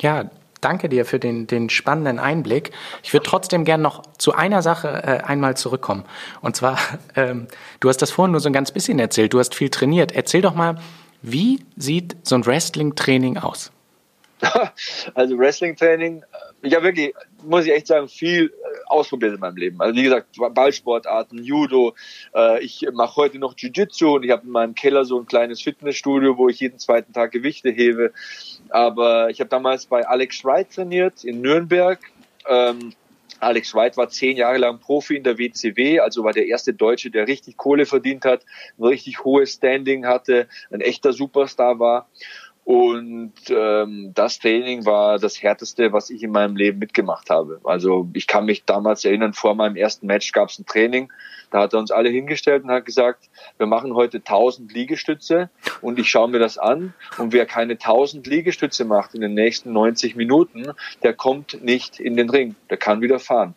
Ja, 0.00 0.28
danke 0.60 0.88
dir 0.88 1.04
für 1.04 1.18
den, 1.18 1.46
den 1.46 1.70
spannenden 1.70 2.18
Einblick. 2.18 2.72
Ich 3.02 3.12
würde 3.12 3.26
trotzdem 3.26 3.64
gern 3.64 3.82
noch 3.82 4.02
zu 4.18 4.34
einer 4.34 4.62
Sache 4.62 4.88
äh, 4.88 5.24
einmal 5.24 5.56
zurückkommen. 5.56 6.04
Und 6.40 6.56
zwar, 6.56 6.78
ähm, 7.16 7.46
du 7.80 7.88
hast 7.88 7.98
das 7.98 8.10
vorhin 8.10 8.32
nur 8.32 8.40
so 8.40 8.48
ein 8.48 8.52
ganz 8.52 8.70
bisschen 8.70 8.98
erzählt, 8.98 9.32
du 9.32 9.38
hast 9.38 9.54
viel 9.54 9.70
trainiert. 9.70 10.12
Erzähl 10.12 10.42
doch 10.42 10.54
mal, 10.54 10.78
wie 11.22 11.64
sieht 11.76 12.16
so 12.22 12.34
ein 12.34 12.46
Wrestling-Training 12.46 13.38
aus? 13.38 13.72
Also 15.14 15.38
Wrestling-Training, 15.38 16.24
ich 16.62 16.74
habe 16.74 16.86
wirklich, 16.86 17.14
muss 17.44 17.66
ich 17.66 17.72
echt 17.72 17.86
sagen, 17.86 18.08
viel 18.08 18.46
äh, 18.46 18.50
ausprobiert 18.86 19.34
in 19.34 19.40
meinem 19.40 19.56
Leben. 19.56 19.80
Also 19.80 19.94
wie 19.94 20.02
gesagt, 20.02 20.36
Ballsportarten, 20.52 21.42
Judo. 21.42 21.94
Äh, 22.34 22.62
ich 22.62 22.86
mache 22.92 23.16
heute 23.16 23.38
noch 23.38 23.54
Jiu-Jitsu 23.54 24.16
und 24.16 24.24
ich 24.24 24.30
habe 24.30 24.44
in 24.44 24.52
meinem 24.52 24.74
Keller 24.74 25.04
so 25.04 25.18
ein 25.18 25.26
kleines 25.26 25.62
Fitnessstudio, 25.62 26.36
wo 26.36 26.48
ich 26.48 26.60
jeden 26.60 26.78
zweiten 26.78 27.12
Tag 27.12 27.32
Gewichte 27.32 27.70
hebe. 27.70 28.12
Aber 28.70 29.30
ich 29.30 29.40
habe 29.40 29.48
damals 29.48 29.86
bei 29.86 30.06
Alex 30.06 30.44
Wright 30.44 30.70
trainiert 30.70 31.24
in 31.24 31.40
Nürnberg. 31.40 32.00
Ähm, 32.48 32.92
Alex 33.40 33.74
Wright 33.74 33.96
war 33.96 34.08
zehn 34.08 34.36
Jahre 34.36 34.58
lang 34.58 34.78
Profi 34.78 35.16
in 35.16 35.22
der 35.22 35.38
WCW, 35.38 36.00
also 36.00 36.24
war 36.24 36.32
der 36.32 36.46
erste 36.46 36.72
Deutsche, 36.72 37.10
der 37.10 37.28
richtig 37.28 37.56
Kohle 37.56 37.84
verdient 37.84 38.24
hat, 38.24 38.44
ein 38.78 38.84
richtig 38.84 39.24
hohes 39.24 39.52
Standing 39.52 40.06
hatte, 40.06 40.48
ein 40.70 40.80
echter 40.80 41.12
Superstar 41.12 41.78
war. 41.78 42.08
Und 42.66 43.32
ähm, 43.48 44.10
das 44.12 44.40
Training 44.40 44.84
war 44.86 45.20
das 45.20 45.40
härteste, 45.40 45.92
was 45.92 46.10
ich 46.10 46.24
in 46.24 46.32
meinem 46.32 46.56
Leben 46.56 46.80
mitgemacht 46.80 47.30
habe. 47.30 47.60
Also 47.62 48.08
ich 48.12 48.26
kann 48.26 48.44
mich 48.44 48.64
damals 48.64 49.04
erinnern, 49.04 49.34
vor 49.34 49.54
meinem 49.54 49.76
ersten 49.76 50.08
Match 50.08 50.32
gab 50.32 50.48
es 50.48 50.58
ein 50.58 50.66
Training. 50.66 51.12
Da 51.52 51.60
hat 51.60 51.74
er 51.74 51.78
uns 51.78 51.92
alle 51.92 52.08
hingestellt 52.08 52.64
und 52.64 52.72
hat 52.72 52.84
gesagt, 52.84 53.30
wir 53.56 53.68
machen 53.68 53.94
heute 53.94 54.16
1000 54.16 54.72
Liegestütze 54.72 55.48
und 55.80 56.00
ich 56.00 56.10
schaue 56.10 56.28
mir 56.28 56.40
das 56.40 56.58
an. 56.58 56.92
Und 57.18 57.32
wer 57.32 57.46
keine 57.46 57.74
1000 57.74 58.26
Liegestütze 58.26 58.84
macht 58.84 59.14
in 59.14 59.20
den 59.20 59.34
nächsten 59.34 59.72
90 59.72 60.16
Minuten, 60.16 60.72
der 61.04 61.12
kommt 61.12 61.62
nicht 61.62 62.00
in 62.00 62.16
den 62.16 62.28
Ring. 62.30 62.56
Der 62.68 62.78
kann 62.78 63.00
wieder 63.00 63.20
fahren. 63.20 63.54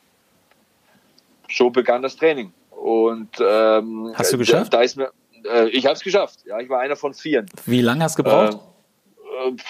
so 1.52 1.72
begann 1.72 2.04
das 2.04 2.16
Training. 2.16 2.54
Und 2.70 3.30
ähm, 3.40 4.14
Hast 4.14 4.32
du 4.34 4.38
geschafft? 4.38 4.72
Da, 4.72 4.78
da 4.78 4.84
ist 4.84 4.98
mir, 4.98 5.10
äh, 5.52 5.68
ich 5.70 5.88
habe 5.88 5.96
es 5.96 6.04
geschafft. 6.04 6.42
Ja, 6.46 6.60
ich 6.60 6.70
war 6.70 6.80
einer 6.80 6.96
von 6.96 7.16
vieren. 7.16 7.48
Wie 7.66 7.82
lange 7.82 8.04
hast 8.04 8.20
du 8.20 8.24
gebraucht? 8.24 8.54
Äh, 8.54 8.79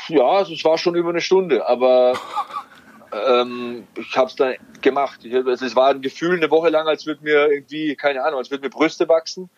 ja, 0.08 0.26
also 0.26 0.54
es 0.54 0.64
war 0.64 0.78
schon 0.78 0.96
über 0.96 1.10
eine 1.10 1.22
Stunde, 1.22 1.68
aber 1.68 2.14
ähm, 3.12 3.88
ich 3.96 4.16
habe 4.16 4.30
es 4.30 4.36
dann 4.36 4.56
gemacht. 4.82 5.22
Ich, 5.24 5.34
also 5.34 5.66
es 5.66 5.76
war 5.76 5.90
ein 5.90 6.02
Gefühl 6.02 6.38
eine 6.38 6.52
Woche 6.52 6.70
lang, 6.70 6.88
als 6.88 7.06
würde 7.06 7.24
mir 7.24 7.52
irgendwie, 7.52 7.96
keine 7.96 8.24
Ahnung, 8.24 8.40
als 8.40 8.52
würde 8.52 8.64
mir 8.64 8.70
Brüste 8.70 9.08
wachsen. 9.10 9.50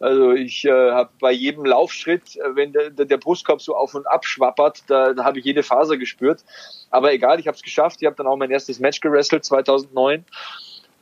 Also 0.00 0.32
ich 0.32 0.64
äh, 0.64 0.92
habe 0.92 1.10
bei 1.20 1.32
jedem 1.32 1.64
Laufschritt, 1.64 2.36
äh, 2.36 2.54
wenn 2.54 2.72
der, 2.72 2.90
der 2.90 3.16
Brustkorb 3.16 3.60
so 3.60 3.74
auf 3.74 3.94
und 3.94 4.06
ab 4.06 4.24
schwappert, 4.24 4.84
da, 4.86 5.12
da 5.12 5.24
habe 5.24 5.40
ich 5.40 5.44
jede 5.44 5.62
Faser 5.62 5.96
gespürt. 5.96 6.44
Aber 6.90 7.12
egal, 7.12 7.40
ich 7.40 7.48
habe 7.48 7.56
es 7.56 7.62
geschafft. 7.62 7.98
Ich 8.00 8.06
habe 8.06 8.16
dann 8.16 8.26
auch 8.26 8.36
mein 8.36 8.50
erstes 8.50 8.78
Match 8.78 9.00
gewrestelt 9.00 9.44
2009 9.44 10.24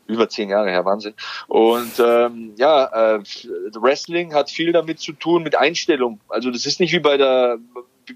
über 0.07 0.29
zehn 0.29 0.49
Jahre 0.51 0.71
her, 0.71 0.85
Wahnsinn. 0.85 1.14
Und 1.49 1.93
ähm, 1.99 2.55
ja, 2.57 3.17
äh, 3.17 3.23
Wrestling 3.75 4.35
hat 4.35 4.51
viel 4.51 4.73
damit 4.73 5.01
zu 5.01 5.12
tun 5.12 5.43
mit 5.43 5.57
Einstellung. 5.57 6.21
Also 6.29 6.51
das 6.51 6.64
ist 6.64 6.81
nicht 6.81 6.93
wie 6.93 7.01
bei 7.01 7.17
der 7.17 7.59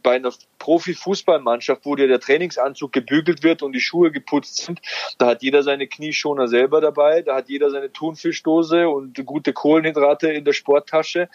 bei 0.03 0.17
einer 0.17 0.33
Profi-Fußballmannschaft, 0.59 1.85
wo 1.85 1.97
dir 1.97 2.09
der 2.09 2.21
Trainingsanzug 2.21 2.93
gebügelt 2.93 3.43
wird 3.43 3.63
und 3.63 3.73
die 3.73 3.81
Schuhe 3.81 4.11
geputzt 4.11 4.59
sind. 4.59 4.81
Da 5.19 5.27
hat 5.27 5.43
jeder 5.43 5.63
seine 5.63 5.87
Knieschoner 5.87 6.49
selber 6.49 6.81
dabei, 6.81 7.23
da 7.23 7.37
hat 7.37 7.49
jeder 7.49 7.71
seine 7.71 7.93
Thunfischdose 7.93 8.89
und 8.89 9.25
gute 9.27 9.53
Kohlenhydrate 9.53 10.31
in 10.33 10.45
der 10.45 10.53
Sporttasche 10.53 11.29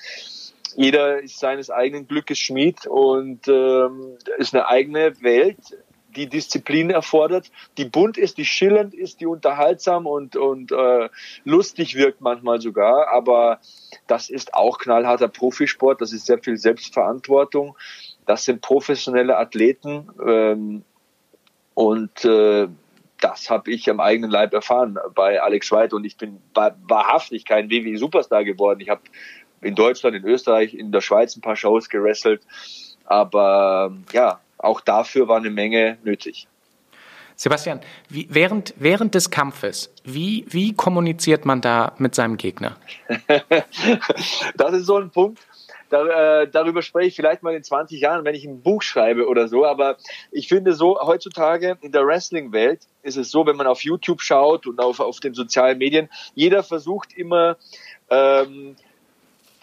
jeder 0.78 1.22
ist 1.22 1.40
seines 1.40 1.70
eigenen 1.70 2.08
Glückes 2.08 2.38
Schmied 2.38 2.86
und 2.86 3.48
ähm, 3.48 4.18
ist 4.38 4.54
eine 4.54 4.68
eigene 4.68 5.22
Welt, 5.22 5.58
die 6.16 6.28
Disziplin 6.28 6.90
erfordert, 6.90 7.52
die 7.78 7.86
bunt 7.86 8.18
ist, 8.18 8.38
die 8.38 8.46
schillernd 8.46 8.94
ist, 8.94 9.20
die 9.20 9.26
unterhaltsam 9.26 10.06
und, 10.06 10.36
und 10.36 10.72
äh, 10.72 11.10
lustig 11.44 11.96
wirkt 11.96 12.22
manchmal 12.22 12.62
sogar. 12.62 13.10
Aber 13.10 13.60
das 14.08 14.30
ist 14.30 14.54
auch 14.54 14.78
knallharter 14.78 15.28
Profisport, 15.28 16.02
das 16.02 16.14
ist 16.14 16.26
sehr 16.26 16.40
viel 16.40 16.58
Selbstverantwortung. 16.58 17.76
Das 18.26 18.46
sind 18.46 18.62
professionelle 18.62 19.38
Athleten 19.38 20.10
ähm, 20.26 20.84
und 21.74 22.26
äh, 22.26 22.68
das 23.22 23.50
habe 23.50 23.72
ich 23.72 23.90
am 23.90 24.00
eigenen 24.00 24.30
Leib 24.30 24.54
erfahren 24.54 24.98
bei 25.14 25.42
Alex 25.42 25.72
White 25.72 25.96
und 25.96 26.04
ich 26.06 26.18
bin 26.18 26.42
wahrhaftig 26.54 27.46
kein 27.46 27.70
WWE-Superstar 27.70 28.44
geworden. 28.44 28.80
Ich 28.82 28.90
habe 28.90 29.02
in 29.62 29.76
Deutschland, 29.76 30.16
in 30.16 30.26
Österreich, 30.26 30.74
in 30.74 30.92
der 30.92 31.02
Schweiz 31.02 31.36
ein 31.36 31.42
paar 31.42 31.56
Shows 31.56 31.90
gerasselt, 31.90 32.42
aber 33.06 33.96
ja, 34.12 34.40
auch 34.58 34.82
dafür 34.82 35.28
war 35.28 35.38
eine 35.38 35.50
Menge 35.50 35.98
nötig. 36.04 36.48
Sebastian, 37.38 37.82
wie, 38.10 38.28
während, 38.32 38.74
während 38.78 39.14
des 39.14 39.30
Kampfes, 39.30 39.94
wie, 40.06 40.46
wie 40.48 40.74
kommuniziert 40.74 41.46
man 41.46 41.60
da 41.60 41.94
mit 41.98 42.16
seinem 42.16 42.38
Gegner? 42.38 42.78
das 44.56 44.74
ist 44.74 44.86
so 44.86 44.98
ein 44.98 45.10
Punkt. 45.10 45.46
Da, 45.90 46.42
äh, 46.42 46.48
darüber 46.50 46.82
spreche 46.82 47.08
ich 47.08 47.16
vielleicht 47.16 47.44
mal 47.44 47.54
in 47.54 47.64
20 47.64 48.02
Jahren, 48.02 48.26
wenn 48.26 48.36
ich 48.36 48.46
ein 48.46 48.62
Buch 48.62 48.82
schreibe 48.82 49.28
oder 49.28 49.48
so. 49.48 49.66
Aber 49.66 49.98
ich 50.32 50.48
finde 50.48 50.74
so, 50.74 51.00
heutzutage 51.00 51.78
in 51.82 51.92
der 51.92 52.06
Wrestling-Welt 52.06 52.88
ist 53.04 53.18
es 53.18 53.32
so, 53.32 53.46
wenn 53.46 53.56
man 53.56 53.68
auf 53.68 53.84
YouTube 53.84 54.22
schaut 54.22 54.66
und 54.68 54.80
auf, 54.80 55.00
auf 55.00 55.20
den 55.20 55.34
sozialen 55.34 55.78
Medien, 55.78 56.10
jeder 56.34 56.64
versucht 56.64 57.14
immer, 57.16 57.58
ähm, 58.10 58.76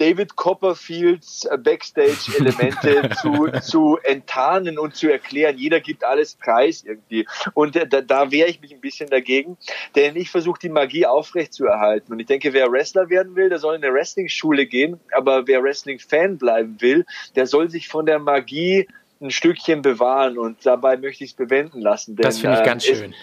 David 0.02 0.34
Copperfields 0.34 1.44
äh, 1.44 1.56
Backstage-Elemente 1.56 3.10
zu, 3.22 3.52
zu 3.60 3.98
enttarnen 4.02 4.76
und 4.76 4.96
zu 4.96 5.08
erklären. 5.08 5.56
Jeder 5.56 5.78
gibt 5.78 6.02
alles 6.04 6.34
preis 6.34 6.82
irgendwie. 6.84 7.24
Und 7.54 7.76
da, 7.76 8.00
da 8.00 8.32
wehre 8.32 8.48
ich 8.48 8.60
mich 8.60 8.74
ein 8.74 8.80
bisschen 8.80 9.08
dagegen, 9.08 9.56
denn 9.94 10.16
ich 10.16 10.28
versuche 10.28 10.58
die 10.58 10.70
Magie 10.70 11.06
aufrechtzuerhalten. 11.06 12.12
Und 12.12 12.18
ich 12.18 12.26
denke, 12.26 12.52
wer 12.52 12.72
Wrestler 12.72 13.10
werden 13.10 13.36
will, 13.36 13.48
der 13.48 13.60
soll 13.60 13.76
in 13.76 13.84
eine 13.84 13.94
Wrestling-Schule 13.94 14.66
gehen. 14.66 14.98
Aber 15.12 15.46
wer 15.46 15.62
Wrestling-Fan 15.62 16.36
bleiben 16.36 16.80
will, 16.80 17.06
der 17.36 17.46
soll 17.46 17.70
sich 17.70 17.86
von 17.86 18.04
der 18.04 18.18
Magie 18.18 18.88
ein 19.22 19.30
Stückchen 19.30 19.82
bewahren 19.82 20.38
und 20.38 20.64
dabei 20.66 20.96
möchte 20.96 21.24
ich 21.24 21.30
es 21.30 21.36
bewenden 21.36 21.80
lassen. 21.80 22.16
Denn, 22.16 22.24
das 22.24 22.38
finde 22.38 22.58
ich 22.58 22.64
ganz 22.64 22.86
äh, 22.86 22.94
schön. 22.94 23.14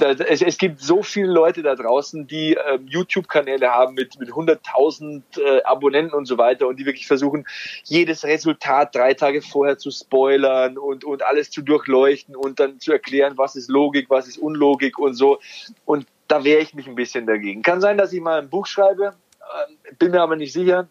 Es, 0.00 0.20
es, 0.20 0.42
es, 0.42 0.58
gibt 0.58 0.80
so 0.80 1.02
viele 1.02 1.30
Leute 1.30 1.62
da 1.62 1.74
draußen, 1.74 2.26
die 2.26 2.54
äh, 2.54 2.78
YouTube-Kanäle 2.86 3.70
haben 3.70 3.94
mit, 3.94 4.18
mit 4.18 4.30
100.000 4.30 5.22
äh, 5.38 5.62
Abonnenten 5.62 6.14
und 6.14 6.26
so 6.26 6.38
weiter 6.38 6.66
und 6.66 6.76
die 6.76 6.86
wirklich 6.86 7.06
versuchen, 7.06 7.46
jedes 7.84 8.24
Resultat 8.24 8.94
drei 8.94 9.14
Tage 9.14 9.42
vorher 9.42 9.78
zu 9.78 9.90
spoilern 9.90 10.78
und, 10.78 11.04
und 11.04 11.22
alles 11.22 11.50
zu 11.50 11.62
durchleuchten 11.62 12.34
und 12.34 12.60
dann 12.60 12.80
zu 12.80 12.92
erklären, 12.92 13.34
was 13.36 13.56
ist 13.56 13.70
Logik, 13.70 14.10
was 14.10 14.26
ist 14.26 14.38
Unlogik 14.38 14.98
und 14.98 15.14
so. 15.14 15.38
Und 15.84 16.06
da 16.28 16.44
wehre 16.44 16.60
ich 16.60 16.74
mich 16.74 16.86
ein 16.86 16.94
bisschen 16.94 17.26
dagegen. 17.26 17.62
Kann 17.62 17.80
sein, 17.80 17.98
dass 17.98 18.12
ich 18.12 18.20
mal 18.20 18.40
ein 18.40 18.48
Buch 18.48 18.66
schreibe, 18.66 19.14
äh, 19.40 19.94
bin 19.98 20.10
mir 20.10 20.22
aber 20.22 20.36
nicht 20.36 20.52
sicher. 20.52 20.88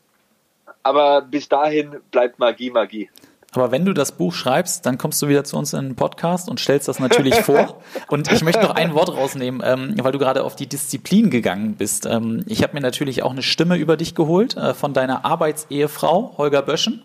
Aber 0.83 1.21
bis 1.21 1.47
dahin 1.47 2.01
bleibt 2.11 2.39
Magie 2.39 2.69
Magie. 2.69 3.09
Aber 3.53 3.71
wenn 3.71 3.85
du 3.85 3.93
das 3.93 4.11
Buch 4.13 4.33
schreibst, 4.33 4.85
dann 4.85 4.97
kommst 4.97 5.21
du 5.21 5.27
wieder 5.27 5.43
zu 5.43 5.57
uns 5.57 5.73
in 5.73 5.85
den 5.85 5.95
Podcast 5.95 6.49
und 6.49 6.59
stellst 6.59 6.87
das 6.87 6.99
natürlich 6.99 7.35
vor. 7.35 7.81
Und 8.07 8.31
ich 8.31 8.43
möchte 8.43 8.61
noch 8.61 8.75
ein 8.75 8.93
Wort 8.93 9.09
rausnehmen, 9.09 9.61
ähm, 9.63 9.95
weil 10.01 10.11
du 10.11 10.19
gerade 10.19 10.43
auf 10.43 10.55
die 10.55 10.67
Disziplin 10.67 11.29
gegangen 11.29 11.75
bist. 11.75 12.05
Ähm, 12.05 12.43
ich 12.47 12.63
habe 12.63 12.73
mir 12.73 12.81
natürlich 12.81 13.23
auch 13.23 13.31
eine 13.31 13.43
Stimme 13.43 13.77
über 13.77 13.97
dich 13.97 14.15
geholt 14.15 14.57
äh, 14.57 14.73
von 14.73 14.93
deiner 14.93 15.25
Arbeitsehefrau 15.25 16.35
Holger 16.37 16.61
Böschen. 16.61 17.03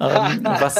ähm, 0.00 0.40
was, 0.44 0.76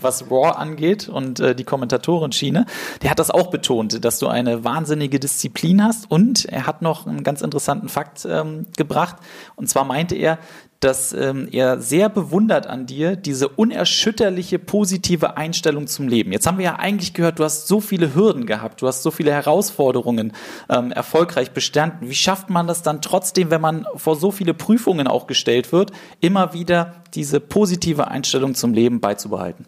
was 0.00 0.30
Raw 0.30 0.50
angeht 0.56 1.08
und 1.08 1.40
äh, 1.40 1.54
die 1.54 1.64
Kommentatoren-Schiene. 1.64 2.66
Der 3.02 3.10
hat 3.10 3.18
das 3.18 3.30
auch 3.30 3.48
betont, 3.50 4.04
dass 4.04 4.18
du 4.18 4.28
eine 4.28 4.64
wahnsinnige 4.64 5.20
Disziplin 5.20 5.82
hast 5.82 6.10
und 6.10 6.44
er 6.46 6.66
hat 6.66 6.82
noch 6.82 7.06
einen 7.06 7.22
ganz 7.22 7.40
interessanten 7.40 7.88
Fakt 7.88 8.26
ähm, 8.28 8.66
gebracht. 8.76 9.16
Und 9.56 9.68
zwar 9.68 9.84
meinte 9.84 10.16
er, 10.16 10.38
dass 10.80 11.12
ähm, 11.12 11.48
er 11.50 11.80
sehr 11.80 12.08
bewundert 12.08 12.66
an 12.66 12.86
dir 12.86 13.16
diese 13.16 13.48
unerschütterliche 13.48 14.58
positive 14.58 15.36
Einstellung 15.36 15.86
zum 15.86 16.08
Leben. 16.08 16.32
Jetzt 16.32 16.46
haben 16.46 16.58
wir 16.58 16.64
ja 16.64 16.76
eigentlich 16.76 17.14
gehört, 17.14 17.38
du 17.38 17.44
hast 17.44 17.66
so 17.66 17.80
viele 17.80 18.14
Hürden 18.14 18.46
gehabt, 18.46 18.82
du 18.82 18.86
hast 18.86 19.02
so 19.02 19.10
viele 19.10 19.32
Herausforderungen 19.32 20.32
ähm, 20.68 20.92
erfolgreich 20.92 21.52
bestanden. 21.52 22.08
Wie 22.08 22.14
schafft 22.14 22.50
man 22.50 22.66
das 22.66 22.82
dann 22.82 23.00
trotzdem, 23.00 23.50
wenn 23.50 23.60
man 23.60 23.86
vor 23.96 24.16
so 24.16 24.30
viele 24.30 24.54
Prüfungen 24.54 25.06
auch 25.06 25.26
gestellt 25.26 25.72
wird, 25.72 25.92
immer 26.20 26.52
wieder 26.52 27.02
diese 27.14 27.40
positive 27.40 28.08
Einstellung 28.08 28.54
zum 28.54 28.74
Leben 28.74 29.00
beizubehalten? 29.00 29.66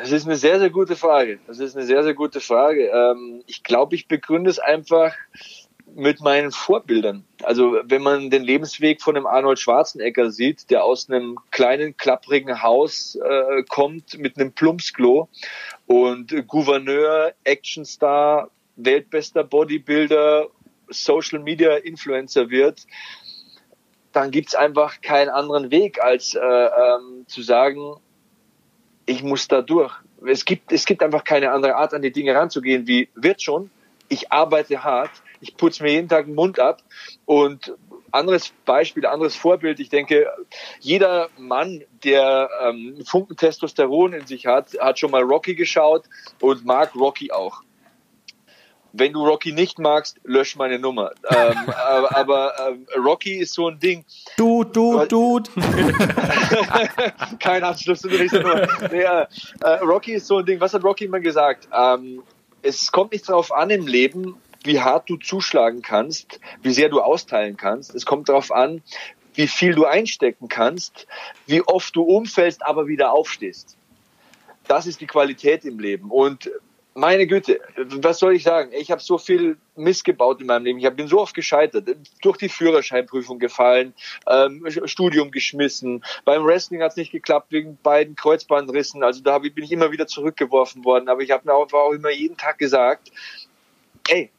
Das 0.00 0.12
ist 0.12 0.26
eine 0.26 0.36
sehr, 0.36 0.58
sehr 0.58 0.70
gute 0.70 0.96
Frage. 0.96 1.40
Das 1.46 1.58
ist 1.58 1.76
eine 1.76 1.84
sehr, 1.84 2.02
sehr 2.02 2.14
gute 2.14 2.40
Frage. 2.40 2.86
Ähm, 2.86 3.42
ich 3.46 3.62
glaube, 3.62 3.94
ich 3.94 4.08
begründe 4.08 4.48
es 4.48 4.58
einfach 4.58 5.14
mit 5.94 6.20
meinen 6.20 6.52
Vorbildern. 6.52 7.24
Also 7.42 7.78
wenn 7.84 8.02
man 8.02 8.30
den 8.30 8.42
Lebensweg 8.42 9.02
von 9.02 9.16
einem 9.16 9.26
Arnold 9.26 9.58
Schwarzenegger 9.58 10.30
sieht, 10.30 10.70
der 10.70 10.84
aus 10.84 11.08
einem 11.08 11.38
kleinen, 11.50 11.96
klapprigen 11.96 12.62
Haus 12.62 13.16
äh, 13.16 13.62
kommt 13.68 14.18
mit 14.18 14.38
einem 14.38 14.52
Plumpsklo 14.52 15.28
und 15.86 16.46
Gouverneur, 16.46 17.32
Actionstar, 17.44 18.50
weltbester 18.76 19.44
Bodybuilder, 19.44 20.48
Social 20.88 21.38
Media 21.38 21.76
Influencer 21.76 22.50
wird, 22.50 22.86
dann 24.12 24.30
gibt's 24.30 24.54
einfach 24.54 25.00
keinen 25.00 25.28
anderen 25.28 25.70
Weg, 25.70 26.02
als 26.02 26.34
äh, 26.34 26.40
ähm, 26.40 27.24
zu 27.26 27.42
sagen, 27.42 27.96
ich 29.06 29.22
muss 29.22 29.48
da 29.48 29.62
durch. 29.62 29.94
Es 30.26 30.44
gibt, 30.44 30.72
es 30.72 30.84
gibt 30.84 31.02
einfach 31.02 31.24
keine 31.24 31.52
andere 31.52 31.76
Art, 31.76 31.94
an 31.94 32.02
die 32.02 32.12
Dinge 32.12 32.34
ranzugehen, 32.34 32.86
wie 32.86 33.08
wird 33.14 33.42
schon, 33.42 33.70
ich 34.08 34.32
arbeite 34.32 34.82
hart, 34.82 35.10
ich 35.40 35.56
putze 35.56 35.82
mir 35.82 35.92
jeden 35.92 36.08
Tag 36.08 36.26
den 36.26 36.34
Mund 36.34 36.58
ab 36.58 36.82
und 37.24 37.74
anderes 38.12 38.52
Beispiel, 38.64 39.06
anderes 39.06 39.36
Vorbild. 39.36 39.80
Ich 39.80 39.88
denke, 39.88 40.26
jeder 40.80 41.28
Mann, 41.38 41.84
der 42.04 42.50
ähm, 42.62 43.02
Funken 43.06 43.36
Testosteron 43.36 44.12
in 44.12 44.26
sich 44.26 44.46
hat, 44.46 44.76
hat 44.80 44.98
schon 44.98 45.10
mal 45.10 45.22
Rocky 45.22 45.54
geschaut 45.54 46.04
und 46.40 46.64
mag 46.64 46.94
Rocky 46.94 47.30
auch. 47.32 47.62
Wenn 48.92 49.12
du 49.12 49.24
Rocky 49.24 49.52
nicht 49.52 49.78
magst, 49.78 50.18
lösch 50.24 50.56
meine 50.56 50.80
Nummer. 50.80 51.12
ähm, 51.28 51.56
aber, 51.68 52.16
aber 52.16 52.54
ähm, 52.68 52.86
Rocky 52.96 53.36
ist 53.36 53.54
so 53.54 53.68
ein 53.68 53.78
Ding. 53.78 54.04
Du, 54.36 54.64
du, 54.64 55.04
du. 55.06 55.40
Kein 57.38 57.62
Anschluss 57.62 58.00
zu 58.00 58.08
Nummer. 58.08 58.66
Nee, 58.90 59.02
äh, 59.02 59.26
äh, 59.60 59.74
Rocky 59.84 60.14
ist 60.14 60.26
so 60.26 60.38
ein 60.38 60.46
Ding. 60.46 60.60
Was 60.60 60.74
hat 60.74 60.82
Rocky 60.82 61.04
immer 61.04 61.20
gesagt? 61.20 61.68
Ähm, 61.72 62.24
es 62.62 62.90
kommt 62.90 63.12
nicht 63.12 63.28
darauf 63.28 63.52
an 63.52 63.70
im 63.70 63.86
Leben, 63.86 64.36
wie 64.64 64.80
hart 64.80 65.08
du 65.08 65.16
zuschlagen 65.16 65.82
kannst, 65.82 66.40
wie 66.62 66.72
sehr 66.72 66.88
du 66.88 67.00
austeilen 67.00 67.56
kannst. 67.56 67.94
Es 67.94 68.06
kommt 68.06 68.28
darauf 68.28 68.52
an, 68.52 68.82
wie 69.34 69.46
viel 69.46 69.74
du 69.74 69.86
einstecken 69.86 70.48
kannst, 70.48 71.06
wie 71.46 71.62
oft 71.62 71.94
du 71.96 72.02
umfällst, 72.02 72.64
aber 72.64 72.86
wieder 72.86 73.12
aufstehst. 73.12 73.76
Das 74.66 74.86
ist 74.86 75.00
die 75.00 75.06
Qualität 75.06 75.64
im 75.64 75.78
Leben. 75.78 76.10
Und 76.10 76.50
meine 76.94 77.26
Güte, 77.26 77.60
was 77.76 78.18
soll 78.18 78.34
ich 78.34 78.42
sagen? 78.42 78.72
Ich 78.72 78.90
habe 78.90 79.00
so 79.00 79.16
viel 79.16 79.56
missgebaut 79.76 80.40
in 80.40 80.46
meinem 80.46 80.64
Leben. 80.64 80.78
Ich 80.78 80.90
bin 80.90 81.06
so 81.06 81.20
oft 81.20 81.34
gescheitert, 81.34 81.88
durch 82.20 82.36
die 82.36 82.48
Führerscheinprüfung 82.48 83.38
gefallen, 83.38 83.94
ähm, 84.28 84.66
Studium 84.84 85.30
geschmissen. 85.30 86.04
Beim 86.24 86.44
Wrestling 86.44 86.82
hat 86.82 86.92
es 86.92 86.96
nicht 86.96 87.12
geklappt 87.12 87.52
wegen 87.52 87.78
beiden 87.82 88.16
Kreuzbandrissen. 88.16 89.02
Also 89.02 89.22
da 89.22 89.38
bin 89.38 89.64
ich 89.64 89.72
immer 89.72 89.92
wieder 89.92 90.06
zurückgeworfen 90.06 90.84
worden. 90.84 91.08
Aber 91.08 91.22
ich 91.22 91.30
habe 91.30 91.46
mir 91.46 91.54
auch, 91.54 91.72
auch 91.72 91.92
immer 91.92 92.10
jeden 92.10 92.36
Tag 92.36 92.58
gesagt, 92.58 93.10
ey, 94.08 94.30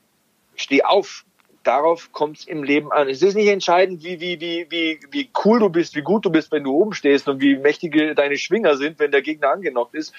steh 0.62 0.84
auf 0.84 1.26
darauf 1.64 2.12
kommt 2.12 2.40
es 2.40 2.48
im 2.48 2.64
Leben 2.64 2.92
an. 2.92 3.10
Es 3.10 3.22
ist 3.22 3.36
nicht 3.36 3.48
entscheidend, 3.48 4.04
wie, 4.04 4.20
wie, 4.20 4.40
wie, 4.40 4.68
wie, 4.70 5.00
wie 5.12 5.30
cool 5.46 5.60
du 5.60 5.70
bist, 5.70 5.96
wie 5.96 6.02
gut 6.02 6.26
du 6.26 6.30
bist, 6.30 6.52
wenn 6.52 6.64
du 6.64 6.74
oben 6.74 6.94
stehst 6.94 7.28
und 7.28 7.42
wie 7.42 7.56
mächtige 7.56 8.16
deine 8.16 8.38
Schwinger 8.38 8.78
sind, 8.78 9.00
wenn 9.00 9.12
der 9.12 9.22
Gegner 9.22 9.52
angenockt 9.52 9.96
ist. 9.96 10.14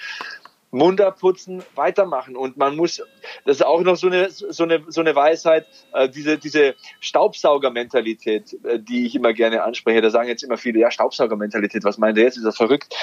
Mund 0.71 0.99
abputzen, 1.01 1.61
weitermachen. 1.75 2.35
Und 2.35 2.57
man 2.57 2.75
muss, 2.75 2.99
das 3.45 3.57
ist 3.57 3.61
auch 3.65 3.81
noch 3.81 3.95
so 3.95 4.07
eine, 4.07 4.31
so 4.31 4.63
eine, 4.63 4.83
so 4.87 5.01
eine 5.01 5.15
Weisheit, 5.15 5.67
äh, 5.93 6.09
diese, 6.09 6.39
diese 6.39 6.73
Staubsaugermentalität, 6.99 8.57
äh, 8.63 8.79
die 8.79 9.05
ich 9.05 9.13
immer 9.13 9.33
gerne 9.33 9.61
anspreche. 9.63 10.01
Da 10.01 10.09
sagen 10.09 10.29
jetzt 10.29 10.43
immer 10.43 10.57
viele, 10.57 10.79
ja, 10.79 10.89
Staubsaugermentalität, 10.89 11.83
was 11.83 11.99
meint 11.99 12.17
ihr 12.17 12.23
jetzt? 12.23 12.37
Ist 12.37 12.45
das 12.45 12.57
verrückt? 12.57 12.95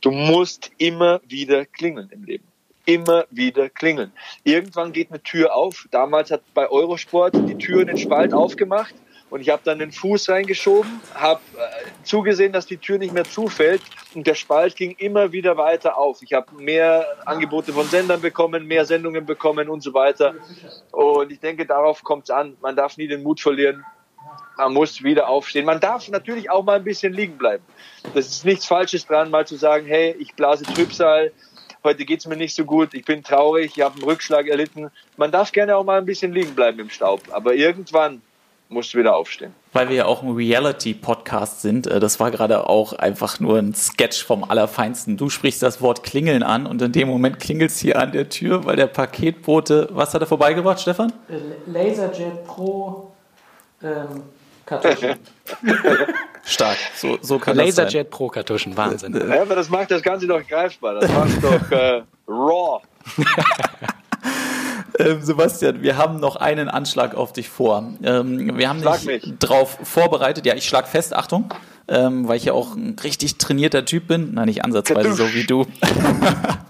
Du 0.00 0.10
musst 0.10 0.70
immer 0.78 1.20
wieder 1.26 1.66
klingeln 1.66 2.08
im 2.12 2.24
Leben 2.24 2.44
immer 2.88 3.26
wieder 3.30 3.68
klingeln. 3.68 4.12
Irgendwann 4.44 4.92
geht 4.92 5.10
eine 5.10 5.22
Tür 5.22 5.54
auf. 5.54 5.86
Damals 5.90 6.30
hat 6.30 6.40
bei 6.54 6.70
Eurosport 6.70 7.34
die 7.34 7.58
Tür 7.58 7.84
den 7.84 7.98
Spalt 7.98 8.32
aufgemacht 8.32 8.94
und 9.28 9.42
ich 9.42 9.50
habe 9.50 9.60
dann 9.62 9.78
den 9.78 9.92
Fuß 9.92 10.30
reingeschoben, 10.30 11.02
habe 11.14 11.42
äh, 11.58 11.84
zugesehen, 12.02 12.50
dass 12.50 12.64
die 12.64 12.78
Tür 12.78 12.96
nicht 12.96 13.12
mehr 13.12 13.24
zufällt 13.24 13.82
und 14.14 14.26
der 14.26 14.34
Spalt 14.34 14.74
ging 14.74 14.92
immer 14.92 15.32
wieder 15.32 15.58
weiter 15.58 15.98
auf. 15.98 16.22
Ich 16.22 16.32
habe 16.32 16.46
mehr 16.54 17.04
Angebote 17.26 17.74
von 17.74 17.86
Sendern 17.88 18.22
bekommen, 18.22 18.66
mehr 18.66 18.86
Sendungen 18.86 19.26
bekommen 19.26 19.68
und 19.68 19.82
so 19.82 19.92
weiter. 19.92 20.34
Und 20.90 21.30
ich 21.30 21.40
denke, 21.40 21.66
darauf 21.66 22.02
kommt 22.02 22.24
es 22.24 22.30
an. 22.30 22.56
Man 22.62 22.74
darf 22.74 22.96
nie 22.96 23.06
den 23.06 23.22
Mut 23.22 23.38
verlieren. 23.38 23.84
Man 24.56 24.72
muss 24.72 25.02
wieder 25.04 25.28
aufstehen. 25.28 25.66
Man 25.66 25.78
darf 25.78 26.08
natürlich 26.08 26.50
auch 26.50 26.64
mal 26.64 26.76
ein 26.76 26.84
bisschen 26.84 27.12
liegen 27.12 27.36
bleiben. 27.36 27.62
Das 28.14 28.28
ist 28.28 28.46
nichts 28.46 28.64
Falsches 28.64 29.06
dran, 29.06 29.30
mal 29.30 29.46
zu 29.46 29.56
sagen, 29.56 29.86
hey, 29.86 30.16
ich 30.18 30.34
blase 30.34 30.64
Trübsal, 30.64 31.32
heute 31.84 32.04
geht 32.04 32.20
es 32.20 32.26
mir 32.26 32.36
nicht 32.36 32.54
so 32.54 32.64
gut, 32.64 32.94
ich 32.94 33.04
bin 33.04 33.22
traurig, 33.22 33.72
ich 33.76 33.82
habe 33.82 33.94
einen 33.94 34.04
Rückschlag 34.04 34.46
erlitten. 34.46 34.90
Man 35.16 35.30
darf 35.30 35.52
gerne 35.52 35.76
auch 35.76 35.84
mal 35.84 35.98
ein 35.98 36.06
bisschen 36.06 36.32
liegen 36.32 36.54
bleiben 36.54 36.78
im 36.78 36.90
Staub, 36.90 37.22
aber 37.30 37.54
irgendwann 37.54 38.22
musst 38.68 38.92
du 38.92 38.98
wieder 38.98 39.16
aufstehen. 39.16 39.54
Weil 39.72 39.88
wir 39.88 39.96
ja 39.96 40.04
auch 40.06 40.22
ein 40.22 40.30
Reality-Podcast 40.30 41.62
sind, 41.62 41.86
äh, 41.86 42.00
das 42.00 42.20
war 42.20 42.30
gerade 42.30 42.68
auch 42.68 42.92
einfach 42.92 43.40
nur 43.40 43.58
ein 43.58 43.74
Sketch 43.74 44.24
vom 44.24 44.44
Allerfeinsten. 44.44 45.16
Du 45.16 45.30
sprichst 45.30 45.62
das 45.62 45.80
Wort 45.80 46.02
Klingeln 46.02 46.42
an 46.42 46.66
und 46.66 46.80
in 46.82 46.92
dem 46.92 47.08
Moment 47.08 47.40
klingelt 47.40 47.70
es 47.70 47.78
hier 47.78 47.98
an 47.98 48.12
der 48.12 48.28
Tür, 48.28 48.64
weil 48.64 48.76
der 48.76 48.86
Paketbote, 48.86 49.88
was 49.92 50.14
hat 50.14 50.22
er 50.22 50.26
vorbeigebracht, 50.26 50.80
Stefan? 50.80 51.12
Äh, 51.28 51.70
Laserjet 51.70 52.44
Pro 52.44 53.12
ähm, 53.82 54.22
Kartuschen. 54.66 55.16
Stark, 56.48 56.78
so, 56.96 57.18
so 57.20 57.38
kann 57.38 57.56
Laserjet 57.56 57.78
das 57.78 57.92
sein. 57.92 58.10
Pro 58.10 58.28
Kartuschen, 58.28 58.76
Wahnsinn. 58.76 59.14
Ja, 59.14 59.42
aber 59.42 59.54
das 59.54 59.68
macht 59.68 59.90
das 59.90 60.02
Ganze 60.02 60.26
doch 60.26 60.44
greifbar, 60.46 60.94
das 60.94 61.10
macht 61.12 61.44
doch 61.44 61.70
äh, 61.70 62.02
raw. 62.26 62.80
Ähm, 64.98 65.22
Sebastian, 65.22 65.82
wir 65.82 65.96
haben 65.96 66.18
noch 66.18 66.34
einen 66.34 66.68
Anschlag 66.68 67.14
auf 67.14 67.32
dich 67.32 67.48
vor. 67.48 67.92
Ähm, 68.02 68.58
wir 68.58 68.68
haben 68.68 68.80
schlag 68.80 68.96
dich 68.98 69.06
mich. 69.06 69.34
drauf 69.38 69.78
vorbereitet. 69.84 70.44
Ja, 70.44 70.56
ich 70.56 70.66
schlag 70.66 70.88
fest, 70.88 71.14
Achtung, 71.14 71.54
ähm, 71.86 72.26
weil 72.26 72.36
ich 72.36 72.46
ja 72.46 72.52
auch 72.52 72.74
ein 72.74 72.96
richtig 73.04 73.38
trainierter 73.38 73.84
Typ 73.84 74.08
bin. 74.08 74.34
Nein, 74.34 74.46
nicht 74.46 74.64
ansatzweise 74.64 75.12
so 75.12 75.32
wie 75.34 75.44
du. 75.44 75.66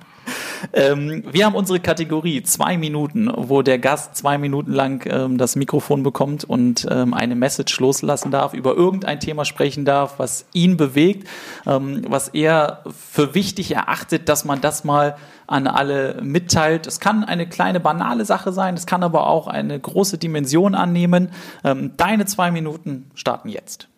Ähm, 0.73 1.25
wir 1.31 1.47
haben 1.47 1.55
unsere 1.55 1.81
Kategorie 1.81 2.43
zwei 2.43 2.77
Minuten, 2.77 3.31
wo 3.35 3.63
der 3.63 3.79
Gast 3.79 4.17
zwei 4.17 4.39
Minuten 4.39 4.73
lang 4.73 5.07
ähm, 5.11 5.39
das 5.39 5.57
Mikrofon 5.57 6.03
bekommt 6.03 6.45
und 6.45 6.87
ähm, 6.91 7.15
eine 7.15 7.35
Message 7.35 7.79
loslassen 7.81 8.31
darf, 8.31 8.55
über 8.55 8.75
irgendein 8.75 9.21
Thema 9.21 9.45
sprechen 9.45 9.85
darf, 9.85 10.19
was 10.19 10.47
ihn 10.53 10.77
bewegt, 10.77 11.29
ähm, 11.67 12.03
was 12.09 12.29
er 12.29 12.83
für 12.97 13.35
wichtig 13.35 13.73
erachtet, 13.73 14.29
dass 14.29 14.45
man 14.45 14.61
das 14.61 14.85
mal 14.85 15.17
an 15.47 15.67
alle 15.67 16.21
mitteilt. 16.23 16.87
Es 16.87 17.01
kann 17.01 17.25
eine 17.25 17.49
kleine 17.49 17.81
banale 17.81 18.25
Sache 18.25 18.53
sein, 18.53 18.75
es 18.75 18.87
kann 18.87 19.03
aber 19.03 19.27
auch 19.27 19.47
eine 19.47 19.79
große 19.79 20.19
Dimension 20.19 20.75
annehmen. 20.75 21.31
Ähm, 21.65 21.93
deine 21.97 22.27
zwei 22.27 22.51
Minuten 22.51 23.11
starten 23.15 23.49
jetzt. 23.49 23.89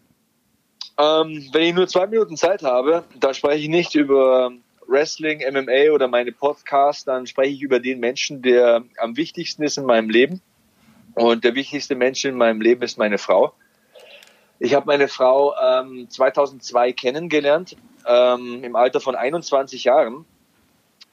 Ähm, 0.99 1.49
wenn 1.53 1.63
ich 1.63 1.75
nur 1.75 1.89
zwei 1.89 2.07
Minuten 2.07 2.37
Zeit 2.37 2.63
habe, 2.63 3.05
da 3.19 3.33
spreche 3.33 3.63
ich 3.63 3.69
nicht 3.69 3.95
über 3.95 4.53
Wrestling, 4.91 5.41
MMA 5.51 5.93
oder 5.93 6.09
meine 6.09 6.33
Podcasts, 6.33 7.05
dann 7.05 7.27
spreche 7.27 7.55
ich 7.55 7.63
über 7.63 7.79
den 7.79 8.01
Menschen, 8.01 8.43
der 8.43 8.85
am 8.99 9.17
wichtigsten 9.17 9.63
ist 9.63 9.79
in 9.79 9.87
meinem 9.87 10.11
Leben. 10.11 10.43
Und 11.15 11.45
der 11.45 11.55
wichtigste 11.55 11.95
Mensch 11.95 12.25
in 12.25 12.37
meinem 12.37 12.61
Leben 12.61 12.83
ist 12.83 12.99
meine 12.99 13.19
Frau. 13.19 13.55
Ich 14.59 14.75
habe 14.75 14.87
meine 14.87 15.09
Frau 15.09 15.55
ähm, 15.57 16.09
2002 16.11 16.93
kennengelernt, 16.93 17.77
ähm, 18.07 18.63
im 18.63 18.77
Alter 18.77 19.01
von 19.01 19.15
21 19.15 19.85
Jahren. 19.85 20.27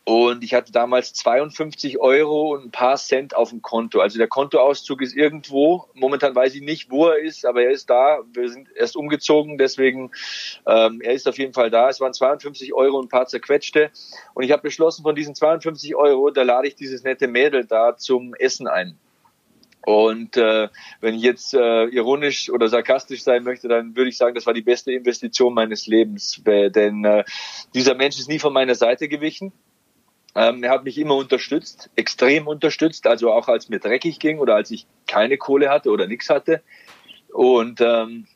Und 0.08 0.41
ich 0.41 0.53
hatte 0.53 0.72
damals 0.72 1.12
52 1.12 1.99
Euro 1.99 2.53
und 2.53 2.68
ein 2.68 2.72
paar 2.72 2.95
Cent 2.95 3.36
auf 3.36 3.49
dem 3.49 3.62
Konto. 3.62 3.99
Also 3.99 4.18
der 4.18 4.30
Kontoauszug 4.30 5.01
ist 5.01 5.14
irgendwo. 5.14 5.89
Momentan 5.95 6.34
weiß 6.34 6.55
ich 6.55 6.62
nicht, 6.62 6.89
wo 6.89 7.08
er 7.08 7.18
ist, 7.18 7.45
aber 7.45 7.64
er 7.64 7.72
ist 7.72 7.89
da. 7.89 8.20
Wir 8.32 8.47
sind 8.47 8.70
erst 8.74 8.95
umgezogen, 8.95 9.58
deswegen 9.58 10.12
ähm, 10.66 11.01
er 11.01 11.12
ist 11.12 11.28
auf 11.28 11.38
jeden 11.38 11.51
Fall 11.51 11.70
da. 11.70 11.89
Es 11.89 11.99
waren 11.99 12.14
52 12.14 12.74
Euro 12.74 12.99
und 12.99 13.08
ein 13.08 13.10
paar 13.10 13.28
zerquetschte. 13.28 13.91
Und 14.34 14.45
ich 14.45 14.53
habe 14.53 14.62
beschlossen, 14.62 15.03
von 15.03 15.14
diesen 15.14 15.36
52 15.36 15.93
Euro, 15.97 16.32
da 16.32 16.43
lade 16.43 16.70
ich 16.70 16.76
dieses 16.76 17.03
nette 17.03 17.28
Mädel 17.28 17.66
da 17.66 17.97
zum 17.97 18.34
Essen 18.34 18.68
ein. 18.68 18.97
Und 19.86 20.38
äh, 20.38 20.70
wenn 21.01 21.16
ich 21.16 21.22
jetzt 21.22 21.53
äh, 21.53 21.84
ironisch 21.88 22.49
oder 22.49 22.70
sarkastisch 22.70 23.24
sein 23.24 23.43
möchte, 23.43 23.68
dann 23.68 23.97
würde 23.97 24.10
ich 24.10 24.16
sagen, 24.16 24.36
das 24.36 24.45
war 24.45 24.53
die 24.53 24.62
beste 24.62 24.93
Investition 24.93 25.53
meines 25.53 25.86
Lebens. 25.86 26.41
Denn 26.45 27.03
äh, 27.03 27.26
dieser 27.74 27.95
Mensch 27.95 28.18
ist 28.20 28.30
nie 28.30 28.39
von 28.39 28.53
meiner 28.53 28.76
Seite 28.76 29.10
gewichen. 29.10 29.51
Ähm, 30.38 30.64
er 30.64 30.70
hat 30.70 30.84
mich 30.84 31.00
immer 31.00 31.16
unterstützt, 31.16 31.90
extrem 31.96 32.46
unterstützt, 32.46 33.08
also 33.08 33.32
auch 33.32 33.48
als 33.48 33.70
mir 33.70 33.80
dreckig 33.80 34.20
ging 34.20 34.38
oder 34.38 34.54
als 34.54 34.70
ich 34.70 34.86
keine 35.08 35.40
Kohle 35.40 35.72
hatte 35.72 35.90
oder 35.90 36.06
nichts 36.06 36.30
hatte. 36.30 36.62
Und 37.34 37.82
ähm, 37.82 38.28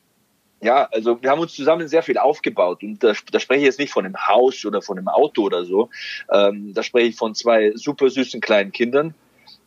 ja, 0.60 0.88
also 0.90 1.22
wir 1.22 1.30
haben 1.30 1.38
uns 1.38 1.54
zusammen 1.54 1.86
sehr 1.86 2.02
viel 2.02 2.18
aufgebaut 2.18 2.82
und 2.82 3.04
da, 3.04 3.12
da 3.30 3.38
spreche 3.38 3.60
ich 3.60 3.66
jetzt 3.66 3.78
nicht 3.78 3.92
von 3.92 4.04
einem 4.04 4.16
Haus 4.16 4.64
oder 4.64 4.82
von 4.82 4.98
einem 4.98 5.06
Auto 5.06 5.42
oder 5.42 5.64
so. 5.64 5.90
Ähm, 6.28 6.74
da 6.74 6.82
spreche 6.82 7.10
ich 7.10 7.16
von 7.16 7.36
zwei 7.36 7.70
super 7.76 8.10
süßen 8.10 8.40
kleinen 8.40 8.72
Kindern 8.72 9.14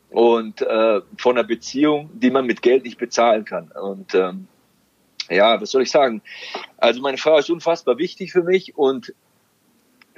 und 0.09 0.61
äh, 0.61 0.99
von 1.17 1.37
einer 1.37 1.47
Beziehung, 1.47 2.09
die 2.15 2.31
man 2.31 2.45
mit 2.45 2.61
Geld 2.61 2.83
nicht 2.83 2.97
bezahlen 2.97 3.45
kann. 3.45 3.71
Und 3.71 4.13
ähm, 4.13 4.49
ja, 5.29 5.61
was 5.61 5.71
soll 5.71 5.83
ich 5.83 5.91
sagen? 5.91 6.21
Also 6.79 7.01
meine 7.01 7.17
Frau 7.17 7.37
ist 7.37 7.49
unfassbar 7.49 7.97
wichtig 7.97 8.33
für 8.33 8.43
mich 8.43 8.77
und 8.77 9.13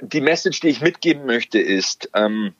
die 0.00 0.20
Message, 0.20 0.60
die 0.60 0.68
ich 0.68 0.80
mitgeben 0.80 1.26
möchte, 1.26 1.58
ist, 1.58 2.10
ähm, 2.14 2.54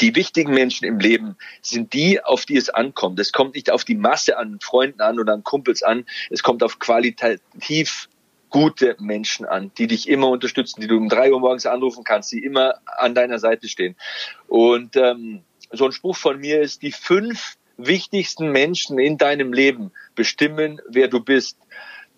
die 0.00 0.14
wichtigen 0.14 0.54
Menschen 0.54 0.86
im 0.86 0.98
Leben 0.98 1.36
sind 1.60 1.92
die, 1.92 2.22
auf 2.22 2.44
die 2.44 2.56
es 2.56 2.70
ankommt. 2.70 3.18
Es 3.18 3.32
kommt 3.32 3.54
nicht 3.54 3.70
auf 3.70 3.84
die 3.84 3.96
Masse 3.96 4.38
an 4.38 4.60
Freunden 4.60 5.00
an 5.00 5.18
oder 5.18 5.32
an 5.32 5.42
Kumpels 5.42 5.82
an. 5.82 6.04
Es 6.30 6.42
kommt 6.42 6.62
auf 6.62 6.78
qualitativ 6.78 8.08
gute 8.48 8.96
Menschen 9.00 9.46
an, 9.46 9.72
die 9.78 9.86
dich 9.86 10.08
immer 10.08 10.28
unterstützen, 10.28 10.80
die 10.80 10.86
du 10.86 10.96
um 10.96 11.08
drei 11.08 11.32
Uhr 11.32 11.40
morgens 11.40 11.66
anrufen 11.66 12.04
kannst, 12.04 12.30
die 12.32 12.44
immer 12.44 12.74
an 12.86 13.14
deiner 13.14 13.38
Seite 13.38 13.66
stehen. 13.66 13.96
Und 14.46 14.94
ähm, 14.96 15.42
so 15.72 15.86
ein 15.86 15.92
Spruch 15.92 16.16
von 16.16 16.38
mir 16.38 16.60
ist, 16.60 16.82
die 16.82 16.92
fünf 16.92 17.56
wichtigsten 17.76 18.52
Menschen 18.52 18.98
in 18.98 19.16
deinem 19.16 19.52
Leben 19.52 19.90
bestimmen, 20.14 20.80
wer 20.86 21.08
du 21.08 21.20
bist. 21.20 21.56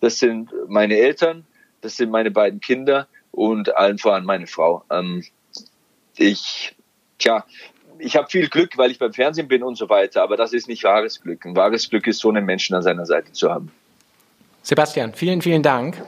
Das 0.01 0.19
sind 0.19 0.51
meine 0.67 0.97
Eltern, 0.97 1.47
das 1.81 1.95
sind 1.95 2.11
meine 2.11 2.31
beiden 2.31 2.59
Kinder 2.59 3.07
und 3.35 3.75
allen 3.75 3.97
voran 3.97 4.25
meine 4.25 4.47
Frau. 4.47 4.83
Ähm, 4.89 5.23
ich, 6.17 6.75
tja, 7.19 7.45
ich 7.99 8.15
habe 8.15 8.29
viel 8.29 8.47
Glück, 8.49 8.77
weil 8.77 8.91
ich 8.91 8.99
beim 8.99 9.13
Fernsehen 9.13 9.47
bin 9.47 9.63
und 9.63 9.75
so 9.77 9.89
weiter, 9.89 10.23
aber 10.23 10.37
das 10.37 10.53
ist 10.53 10.67
nicht 10.67 10.83
wahres 10.83 11.21
Glück. 11.21 11.45
Ein 11.45 11.55
wahres 11.55 11.89
Glück 11.89 12.07
ist, 12.07 12.19
so 12.19 12.29
einen 12.29 12.45
Menschen 12.45 12.75
an 12.75 12.81
seiner 12.81 13.05
Seite 13.05 13.31
zu 13.33 13.51
haben. 13.51 13.71
Sebastian, 14.63 15.13
vielen, 15.13 15.41
vielen 15.41 15.63
Dank. 15.63 16.01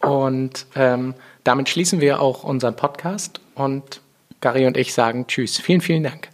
Und 0.00 0.66
ähm, 0.76 1.14
damit 1.44 1.68
schließen 1.68 2.00
wir 2.00 2.20
auch 2.20 2.44
unseren 2.44 2.76
Podcast 2.76 3.40
und 3.54 4.00
Gary 4.40 4.66
und 4.66 4.76
ich 4.76 4.94
sagen 4.94 5.26
Tschüss. 5.26 5.58
Vielen, 5.58 5.80
vielen 5.80 6.04
Dank. 6.04 6.28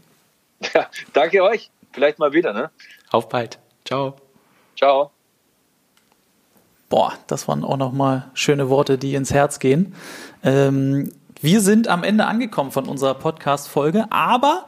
Ja, 0.74 0.88
danke 1.12 1.42
euch. 1.42 1.72
Vielleicht 1.92 2.20
mal 2.20 2.32
wieder, 2.32 2.52
ne? 2.52 2.70
Auf 3.10 3.28
bald. 3.28 3.58
Ciao. 3.84 4.14
Ciao. 4.76 5.11
Boah, 6.93 7.14
das 7.26 7.49
waren 7.49 7.64
auch 7.64 7.78
nochmal 7.78 8.26
schöne 8.34 8.68
Worte, 8.68 8.99
die 8.99 9.14
ins 9.14 9.32
Herz 9.32 9.61
gehen. 9.61 9.95
Ähm, 10.43 11.11
wir 11.40 11.62
sind 11.62 11.88
am 11.88 12.05
Ende 12.05 12.26
angekommen 12.26 12.70
von 12.70 12.84
unserer 12.84 13.14
Podcast-Folge, 13.14 14.05
aber 14.11 14.66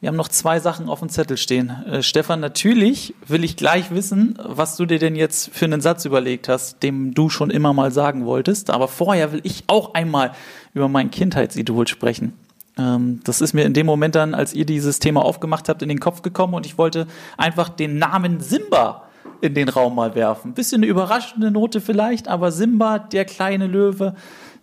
wir 0.00 0.08
haben 0.08 0.16
noch 0.16 0.28
zwei 0.28 0.58
Sachen 0.58 0.88
auf 0.88 1.00
dem 1.00 1.10
Zettel 1.10 1.36
stehen. 1.36 1.68
Äh, 1.68 2.02
Stefan, 2.02 2.40
natürlich 2.40 3.14
will 3.26 3.44
ich 3.44 3.58
gleich 3.58 3.90
wissen, 3.90 4.38
was 4.42 4.76
du 4.76 4.86
dir 4.86 4.98
denn 4.98 5.16
jetzt 5.16 5.50
für 5.52 5.66
einen 5.66 5.82
Satz 5.82 6.06
überlegt 6.06 6.48
hast, 6.48 6.82
dem 6.82 7.12
du 7.12 7.28
schon 7.28 7.50
immer 7.50 7.74
mal 7.74 7.92
sagen 7.92 8.24
wolltest. 8.24 8.70
Aber 8.70 8.88
vorher 8.88 9.32
will 9.32 9.40
ich 9.42 9.64
auch 9.66 9.92
einmal 9.92 10.32
über 10.72 10.88
mein 10.88 11.10
Kindheitsidol 11.10 11.86
sprechen. 11.88 12.32
Ähm, 12.78 13.20
das 13.24 13.42
ist 13.42 13.52
mir 13.52 13.66
in 13.66 13.74
dem 13.74 13.84
Moment 13.84 14.14
dann, 14.14 14.32
als 14.32 14.54
ihr 14.54 14.64
dieses 14.64 14.98
Thema 14.98 15.22
aufgemacht 15.22 15.68
habt, 15.68 15.82
in 15.82 15.90
den 15.90 16.00
Kopf 16.00 16.22
gekommen 16.22 16.54
und 16.54 16.64
ich 16.64 16.78
wollte 16.78 17.06
einfach 17.36 17.68
den 17.68 17.98
Namen 17.98 18.40
Simba 18.40 19.05
in 19.40 19.54
den 19.54 19.68
Raum 19.68 19.94
mal 19.94 20.14
werfen. 20.14 20.54
Bisschen 20.54 20.82
eine 20.82 20.90
überraschende 20.90 21.50
Note 21.50 21.80
vielleicht, 21.80 22.28
aber 22.28 22.52
Simba, 22.52 22.98
der 22.98 23.24
kleine 23.24 23.66
Löwe, 23.66 24.14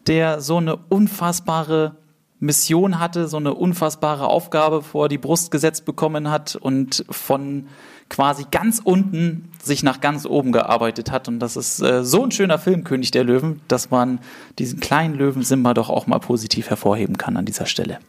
der 0.08 0.42
so 0.42 0.58
eine 0.58 0.76
unfassbare 0.76 1.96
Mission 2.40 3.00
hatte, 3.00 3.28
so 3.28 3.38
eine 3.38 3.54
unfassbare 3.54 4.28
Aufgabe 4.28 4.82
vor 4.82 5.08
die 5.08 5.18
Brust 5.18 5.50
gesetzt 5.50 5.86
bekommen 5.86 6.30
hat 6.30 6.56
und 6.58 7.06
von 7.10 7.68
quasi 8.10 8.46
ganz 8.52 8.82
unten 8.84 9.50
sich 9.62 9.82
nach 9.82 10.02
ganz 10.02 10.26
oben 10.26 10.52
gearbeitet 10.52 11.10
hat. 11.10 11.30
Und 11.30 11.40
das 11.40 11.56
ist 11.56 11.82
äh, 11.82 12.04
so 12.04 12.24
ein 12.24 12.32
schöner 12.32 12.60
Film, 12.60 12.84
König 12.84 13.12
der 13.12 13.24
Löwen, 13.24 13.62
dass 13.70 13.92
man 13.92 14.20
diesen 14.60 14.82
kleinen 14.82 15.16
Löwen 15.16 15.44
Simba 15.44 15.74
doch 15.74 15.90
auch 15.90 16.06
mal 16.06 16.20
positiv 16.20 16.70
hervorheben 16.70 17.18
kann 17.18 17.38
an 17.38 17.46
dieser 17.46 17.66
Stelle. 17.66 18.00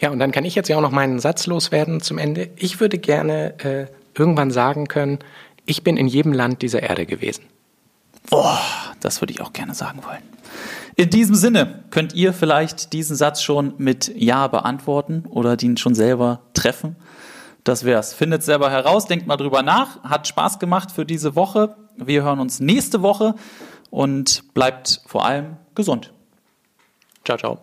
Ja, 0.00 0.10
und 0.10 0.18
dann 0.18 0.32
kann 0.32 0.44
ich 0.44 0.54
jetzt 0.54 0.68
ja 0.68 0.76
auch 0.76 0.82
noch 0.82 0.90
meinen 0.90 1.20
Satz 1.20 1.46
loswerden 1.46 2.00
zum 2.00 2.18
Ende. 2.18 2.48
Ich 2.56 2.80
würde 2.80 2.98
gerne 2.98 3.58
äh, 3.60 3.86
irgendwann 4.16 4.50
sagen 4.50 4.88
können, 4.88 5.18
ich 5.66 5.84
bin 5.84 5.96
in 5.96 6.08
jedem 6.08 6.32
Land 6.32 6.62
dieser 6.62 6.82
Erde 6.82 7.06
gewesen. 7.06 7.44
Oh, 8.30 8.56
das 9.00 9.20
würde 9.20 9.32
ich 9.32 9.40
auch 9.40 9.52
gerne 9.52 9.74
sagen 9.74 10.02
wollen. 10.04 10.22
In 10.96 11.10
diesem 11.10 11.34
Sinne 11.34 11.84
könnt 11.90 12.14
ihr 12.14 12.32
vielleicht 12.32 12.92
diesen 12.92 13.16
Satz 13.16 13.42
schon 13.42 13.74
mit 13.78 14.12
Ja 14.14 14.46
beantworten 14.46 15.24
oder 15.28 15.56
den 15.56 15.76
schon 15.76 15.94
selber 15.94 16.40
treffen. 16.54 16.96
Das 17.64 17.84
wär's. 17.84 18.12
Findet 18.12 18.42
selber 18.42 18.70
heraus, 18.70 19.06
denkt 19.06 19.26
mal 19.26 19.36
drüber 19.36 19.62
nach. 19.62 20.02
Hat 20.02 20.26
Spaß 20.26 20.58
gemacht 20.58 20.90
für 20.90 21.06
diese 21.06 21.36
Woche. 21.36 21.76
Wir 21.96 22.22
hören 22.22 22.40
uns 22.40 22.60
nächste 22.60 23.02
Woche 23.02 23.34
und 23.90 24.52
bleibt 24.54 25.00
vor 25.06 25.24
allem 25.24 25.56
gesund. 25.74 26.12
Ciao, 27.24 27.38
ciao. 27.38 27.62